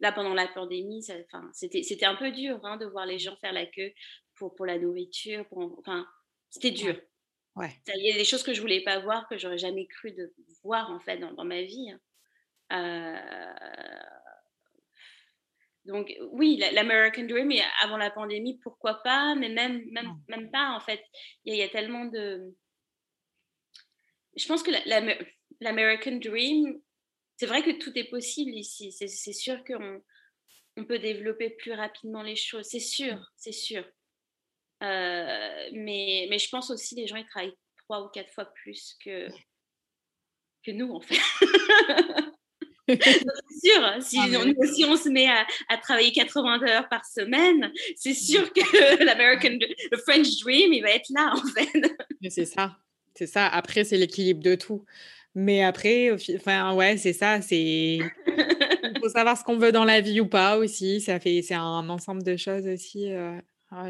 Là, 0.00 0.12
pendant 0.12 0.34
la 0.34 0.48
pandémie, 0.48 1.04
enfin, 1.26 1.50
c'était 1.52 2.04
un 2.04 2.16
peu 2.16 2.30
dur 2.30 2.60
hein, 2.64 2.76
de 2.76 2.86
voir 2.86 3.06
les 3.06 3.18
gens 3.18 3.36
faire 3.36 3.52
la 3.52 3.66
queue 3.66 3.92
pour, 4.36 4.54
pour 4.54 4.66
la 4.66 4.78
nourriture. 4.78 5.46
Pour... 5.48 5.78
Enfin, 5.78 6.06
c'était 6.50 6.70
dur. 6.70 7.00
Ouais. 7.56 7.70
Il 7.86 8.06
y 8.06 8.12
a 8.12 8.16
des 8.16 8.24
choses 8.24 8.42
que 8.42 8.52
je 8.52 8.60
voulais 8.60 8.82
pas 8.82 8.98
voir, 8.98 9.28
que 9.28 9.38
j'aurais 9.38 9.58
jamais 9.58 9.86
cru 9.86 10.12
de 10.12 10.34
voir 10.62 10.90
en 10.90 11.00
fait 11.00 11.18
dans, 11.18 11.32
dans 11.32 11.44
ma 11.44 11.62
vie. 11.62 11.90
Hein. 11.90 12.00
Euh... 12.72 14.04
Donc 15.84 16.14
oui, 16.32 16.56
l'American 16.72 17.24
Dream, 17.24 17.52
avant 17.82 17.98
la 17.98 18.10
pandémie, 18.10 18.58
pourquoi 18.62 19.02
pas, 19.02 19.34
mais 19.34 19.50
même, 19.50 19.84
même, 19.90 20.18
même 20.28 20.50
pas 20.50 20.70
en 20.70 20.80
fait. 20.80 21.02
Il 21.44 21.54
y, 21.54 21.62
a 21.62 21.68
tellement 21.68 22.06
de... 22.06 22.54
Je 24.36 24.46
pense 24.46 24.62
que 24.62 24.70
l'American 25.60 26.16
Dream, 26.16 26.80
c'est 27.36 27.46
vrai 27.46 27.62
que 27.62 27.78
tout 27.78 27.92
est 27.96 28.10
possible 28.10 28.52
ici. 28.52 28.92
C'est 28.92 29.32
sûr 29.32 29.62
qu'on 29.64 30.02
on 30.76 30.84
peut 30.84 30.98
développer 30.98 31.50
plus 31.50 31.72
rapidement 31.72 32.22
les 32.22 32.36
choses. 32.36 32.66
C'est 32.66 32.80
sûr, 32.80 33.30
c'est 33.36 33.52
sûr. 33.52 33.84
Euh, 34.82 35.68
mais, 35.72 36.26
mais 36.30 36.38
je 36.38 36.48
pense 36.50 36.70
aussi 36.70 36.94
les 36.94 37.06
gens 37.06 37.16
ils 37.16 37.26
travaillent 37.26 37.56
trois 37.84 38.04
ou 38.04 38.08
quatre 38.08 38.32
fois 38.34 38.44
plus 38.44 38.96
que, 39.02 39.28
que 40.64 40.72
nous 40.72 40.92
en 40.92 41.00
fait. 41.00 41.14
c'est 42.88 43.00
sûr, 43.64 43.82
hein, 43.82 44.00
si, 44.00 44.18
ah, 44.18 44.26
on, 44.34 44.66
si, 44.66 44.84
on, 44.84 44.96
se 44.96 45.08
met 45.08 45.26
à, 45.26 45.46
à, 45.68 45.78
travailler 45.78 46.12
80 46.12 46.62
heures 46.64 46.88
par 46.88 47.06
semaine, 47.06 47.72
c'est 47.96 48.14
sûr 48.14 48.52
que 48.52 49.04
l'American, 49.04 49.56
le 49.90 49.96
French 49.98 50.40
Dream, 50.40 50.72
il 50.72 50.82
va 50.82 50.90
être 50.90 51.08
là 51.10 51.32
en 51.34 51.46
fait. 51.52 51.96
Mais 52.20 52.30
c'est 52.30 52.44
ça, 52.44 52.76
c'est 53.14 53.28
ça. 53.28 53.46
Après, 53.46 53.84
c'est 53.84 53.96
l'équilibre 53.96 54.42
de 54.42 54.54
tout. 54.54 54.84
Mais 55.34 55.62
après, 55.62 56.12
enfin, 56.36 56.74
ouais, 56.74 56.96
c'est 56.96 57.12
ça. 57.12 57.40
C'est. 57.40 57.60
Il 57.60 58.10
faut 59.00 59.08
savoir 59.08 59.36
ce 59.36 59.44
qu'on 59.44 59.58
veut 59.58 59.72
dans 59.72 59.84
la 59.84 60.00
vie 60.00 60.20
ou 60.20 60.26
pas 60.26 60.56
aussi. 60.58 61.00
Ça 61.00 61.18
fait, 61.18 61.42
c'est 61.42 61.54
un 61.54 61.88
ensemble 61.88 62.22
de 62.22 62.36
choses 62.36 62.66
aussi. 62.66 63.12
Euh, 63.12 63.38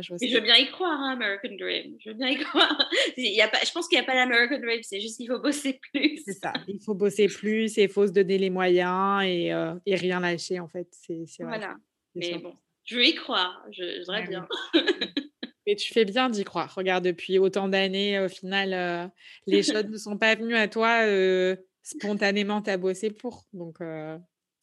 je, 0.01 0.35
veux 0.35 0.41
bien 0.41 0.57
y 0.57 0.71
croire, 0.71 0.99
hein, 0.99 1.13
American 1.13 1.57
Dream. 1.59 1.97
Je 2.01 2.11
veux 2.11 2.17
bien 2.17 2.29
y 2.29 2.37
croire. 2.45 2.91
Il 3.17 3.35
y 3.35 3.43
a 3.43 3.49
pas, 3.49 3.59
je 3.65 3.73
pense 3.73 3.89
qu'il 3.89 3.99
n'y 3.99 4.05
a 4.05 4.07
pas 4.07 4.15
l'American 4.15 4.59
Dream, 4.59 4.81
c'est 4.83 5.01
juste 5.01 5.17
qu'il 5.17 5.29
faut 5.29 5.39
bosser 5.39 5.81
plus. 5.93 6.23
C'est 6.25 6.33
ça. 6.33 6.53
Il 6.69 6.81
faut 6.81 6.95
bosser 6.95 7.29
plus 7.29 7.77
et 7.79 7.85
il 7.85 7.89
faut 7.89 8.07
se 8.07 8.13
donner 8.13 8.39
les 8.39 8.51
moyens 8.51 9.23
et, 9.25 9.53
euh, 9.53 9.75
et 9.87 9.97
rien 9.97 10.21
lâcher, 10.21 10.61
en 10.61 10.69
fait. 10.69 10.89
C'est, 10.91 11.27
voilà. 11.41 11.77
Mais 12.15 12.39
bon, 12.39 12.55
je 12.85 12.97
veux 12.97 13.05
y 13.05 13.15
croire. 13.15 13.63
Je, 13.71 14.01
voudrais 14.01 14.27
bien. 14.27 14.47
Mais 15.67 15.77
tu 15.77 15.93
fais 15.93 16.05
bien 16.05 16.29
d'y 16.29 16.45
croire. 16.45 16.75
Regarde, 16.75 17.05
depuis 17.05 17.39
autant 17.39 17.69
d'années, 17.69 18.21
au 18.21 18.29
final, 18.29 18.73
euh, 18.75 19.07
les 19.47 19.63
choses 19.63 19.87
ne 19.87 19.97
sont 19.97 20.19
pas 20.19 20.35
venues 20.35 20.57
à 20.57 20.69
toi 20.69 21.05
euh, 21.05 21.57
spontanément, 21.83 22.63
tu 22.63 22.71
as 22.71 22.77
bossé 22.77 23.11
pour. 23.11 23.45
Donc, 23.53 23.79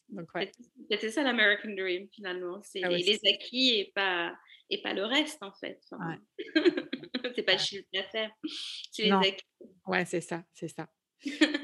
donc 0.09 0.27
ouais. 0.35 0.51
C'était 0.89 1.09
ça 1.09 1.23
l'American 1.23 1.69
Dream, 1.75 2.07
finalement. 2.13 2.61
C'est 2.63 2.83
ah 2.83 2.89
les, 2.89 3.19
acquis 3.25 3.79
et 3.79 3.91
pas, 3.95 4.33
et 4.69 4.81
pas 4.81 4.93
le 4.93 5.05
reste, 5.05 5.41
en 5.41 5.51
fait. 5.53 5.79
c'est 7.35 7.43
pas 7.43 7.53
le 7.53 7.59
chiffre 7.59 7.87
d'affaires, 7.93 8.31
c'est 8.91 9.03
les 9.03 9.11
acquis. 9.11 9.45
Ouais, 9.87 10.05
c'est 10.05 10.21
ça, 10.21 10.43
c'est 10.53 10.67
ça. 10.67 10.87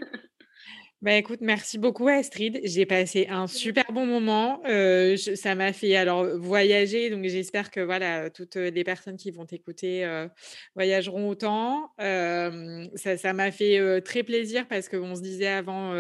Bah, 1.04 1.14
écoute, 1.14 1.42
merci 1.42 1.78
beaucoup 1.78 2.08
Astrid. 2.08 2.60
J'ai 2.64 2.88
passé 2.88 3.28
un 3.30 3.46
super 3.46 3.86
bon 3.94 4.08
moment. 4.08 4.64
Euh, 4.66 5.16
ça 5.16 5.54
m'a 5.54 5.72
fait 5.72 5.96
alors 5.96 6.26
voyager, 6.40 7.12
donc 7.12 7.24
j'espère 7.26 7.70
que 7.70 7.80
voilà 7.82 8.32
toutes 8.32 8.56
les 8.56 8.84
personnes 8.84 9.16
qui 9.16 9.30
vont 9.30 9.46
t'écouter 9.46 10.04
euh, 10.06 10.28
voyageront 10.76 11.30
autant. 11.30 11.92
ça, 12.00 13.34
m'a 13.34 13.52
fait 13.52 14.02
très 14.02 14.24
plaisir 14.24 14.68
parce 14.68 14.90
qu'on 14.90 15.14
se 15.14 15.22
disait 15.22 15.46
avant, 15.46 15.94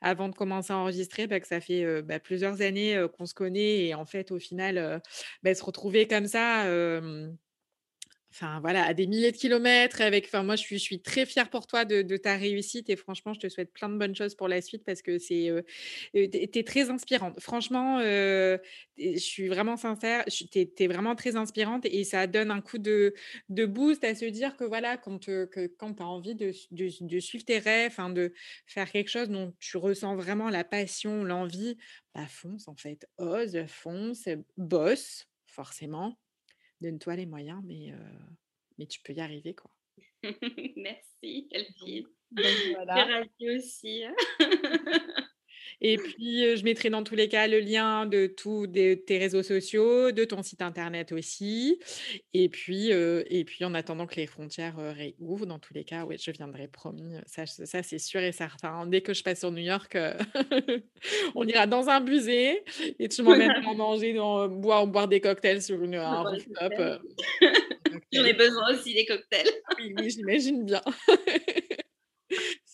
avant 0.00 0.28
de 0.28 0.34
commencer 0.36 0.72
à 0.72 0.76
enregistrer 0.76 1.26
bah, 1.26 1.40
que 1.40 1.48
ça 1.48 1.60
fait 1.60 2.02
bah, 2.02 2.20
plusieurs 2.20 2.62
années 2.62 3.04
qu'on 3.18 3.26
se 3.26 3.34
connaît 3.34 3.86
et 3.86 3.94
en 3.94 4.04
fait 4.06 4.30
au 4.30 4.38
final 4.38 5.02
se 5.44 5.64
retrouver 5.64 6.06
comme 6.06 6.28
ça 6.28 6.66
enfin 8.30 8.60
voilà, 8.60 8.84
à 8.84 8.94
des 8.94 9.06
milliers 9.06 9.32
de 9.32 9.36
kilomètres. 9.36 10.00
Avec, 10.00 10.26
enfin 10.26 10.42
moi, 10.42 10.56
je 10.56 10.76
suis, 10.76 11.00
très 11.00 11.26
fière 11.26 11.50
pour 11.50 11.66
toi 11.66 11.84
de, 11.84 12.16
ta 12.16 12.36
réussite 12.36 12.90
et 12.90 12.96
franchement, 12.96 13.32
je 13.34 13.40
te 13.40 13.48
souhaite 13.48 13.72
plein 13.72 13.88
de 13.88 13.96
bonnes 13.96 14.14
choses 14.14 14.34
pour 14.34 14.48
la 14.48 14.60
suite 14.60 14.84
parce 14.84 15.02
que 15.02 15.18
c'est, 15.18 15.50
euh, 15.50 15.62
euh, 16.16 16.26
tu 16.30 16.58
es 16.58 16.64
très 16.64 16.90
inspirante. 16.90 17.40
Franchement, 17.40 17.98
euh, 18.00 18.58
je 18.98 19.18
suis 19.18 19.48
vraiment 19.48 19.76
sincère, 19.76 20.24
tu 20.26 20.48
es, 20.58 20.86
vraiment 20.86 21.14
très 21.14 21.36
inspirante 21.36 21.84
et 21.86 22.04
ça 22.04 22.26
donne 22.26 22.50
un 22.50 22.60
coup 22.60 22.78
de, 22.78 23.14
de 23.48 23.66
boost 23.66 24.04
à 24.04 24.14
se 24.14 24.24
dire 24.26 24.56
que 24.56 24.64
voilà, 24.64 24.96
quand, 24.96 25.26
que, 25.26 25.66
quand 25.78 25.94
tu 25.94 26.02
as 26.02 26.06
envie 26.06 26.34
de, 26.34 26.52
de, 26.70 27.20
suivre 27.20 27.44
tes 27.44 27.58
rêves, 27.58 27.96
de 28.12 28.32
faire 28.66 28.90
quelque 28.90 29.08
chose 29.08 29.28
dont 29.28 29.54
tu 29.58 29.76
ressens 29.76 30.16
vraiment 30.16 30.50
la 30.50 30.64
passion, 30.64 31.24
l'envie, 31.24 31.76
bah 32.14 32.26
fonce 32.28 32.68
en 32.68 32.76
fait, 32.76 33.06
ose, 33.18 33.64
fonce, 33.66 34.28
bosse 34.56 35.26
forcément 35.46 36.18
donne-toi 36.80 37.16
les 37.16 37.26
moyens, 37.26 37.62
mais, 37.64 37.92
mais 38.78 38.86
tu 38.86 39.00
peux 39.00 39.12
y 39.12 39.20
arriver, 39.20 39.54
quoi. 39.54 39.70
Merci, 40.76 41.48
Elfie. 41.50 42.06
Voilà. 42.74 43.22
aussi. 43.40 44.02
Et 45.80 45.96
puis, 45.96 46.56
je 46.56 46.64
mettrai 46.64 46.90
dans 46.90 47.02
tous 47.02 47.14
les 47.14 47.28
cas 47.28 47.46
le 47.46 47.60
lien 47.60 48.06
de 48.06 48.26
tous 48.26 48.66
tes 48.66 49.18
réseaux 49.18 49.42
sociaux, 49.42 50.12
de 50.12 50.24
ton 50.24 50.42
site 50.42 50.62
internet 50.62 51.12
aussi. 51.12 51.78
Et 52.34 52.48
puis, 52.48 52.90
et 52.90 53.44
puis 53.44 53.64
en 53.64 53.74
attendant 53.74 54.06
que 54.06 54.16
les 54.16 54.26
frontières 54.26 54.76
réouvrent, 54.76 55.46
dans 55.46 55.58
tous 55.58 55.74
les 55.74 55.84
cas, 55.84 56.04
oui, 56.04 56.16
je 56.18 56.30
viendrai 56.30 56.68
promis. 56.68 57.16
Ça, 57.26 57.46
ça 57.46 57.82
c'est 57.82 57.98
sûr 57.98 58.20
et 58.20 58.32
certain. 58.32 58.86
Dès 58.86 59.00
que 59.00 59.14
je 59.14 59.22
passe 59.22 59.40
sur 59.40 59.50
New 59.50 59.62
York, 59.62 59.96
on 61.34 61.46
ira 61.46 61.66
dans 61.66 61.88
un 61.88 62.00
musée 62.00 62.62
et 62.98 63.08
tu 63.08 63.22
m'emmèneras 63.22 63.74
manger, 63.74 64.14
dans, 64.14 64.48
boire, 64.48 64.86
boire 64.86 65.08
des 65.08 65.20
cocktails 65.20 65.62
sur 65.62 65.82
une, 65.82 65.96
un 65.96 66.22
rooftop. 66.22 66.72
J'en 68.12 68.24
ai 68.24 68.32
besoin 68.32 68.72
aussi 68.72 68.94
des 68.94 69.04
cocktails. 69.04 69.50
oui, 69.78 69.94
oui 69.98 70.10
j'imagine 70.10 70.64
bien. 70.64 70.82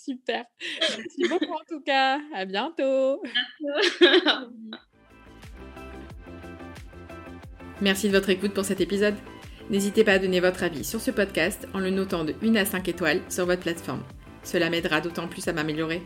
Super. 0.03 0.45
Merci 0.81 1.29
beaucoup 1.29 1.53
en 1.53 1.65
tout 1.69 1.81
cas. 1.81 2.19
À 2.35 2.45
bientôt. 2.45 3.23
Merci 7.81 8.09
de 8.09 8.13
votre 8.13 8.31
écoute 8.31 8.55
pour 8.55 8.65
cet 8.65 8.81
épisode. 8.81 9.15
N'hésitez 9.71 10.05
pas 10.05 10.15
à 10.15 10.19
donner 10.19 10.41
votre 10.41 10.63
avis 10.65 10.85
sur 10.85 11.01
ce 11.01 11.11
podcast 11.11 11.69
en 11.73 11.79
le 11.79 11.91
notant 11.91 12.25
de 12.25 12.35
1 12.43 12.57
à 12.57 12.65
5 12.65 12.89
étoiles 12.89 13.23
sur 13.29 13.47
votre 13.47 13.63
plateforme. 13.63 14.03
Cela 14.43 14.71
m'aidera 14.71 15.01
d'autant 15.01 15.29
plus 15.29 15.47
à 15.49 15.53
m'améliorer. 15.53 16.03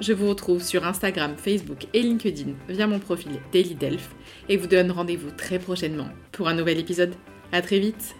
Je 0.00 0.12
vous 0.12 0.28
retrouve 0.28 0.62
sur 0.62 0.86
Instagram, 0.86 1.36
Facebook 1.36 1.86
et 1.92 2.02
LinkedIn 2.02 2.52
via 2.68 2.86
mon 2.86 2.98
profil 2.98 3.32
Daily 3.52 3.74
Delph 3.74 4.10
et 4.48 4.56
vous 4.56 4.66
donne 4.66 4.90
rendez-vous 4.90 5.30
très 5.30 5.58
prochainement 5.58 6.08
pour 6.32 6.48
un 6.48 6.54
nouvel 6.54 6.78
épisode. 6.78 7.14
À 7.52 7.62
très 7.62 7.78
vite 7.78 8.14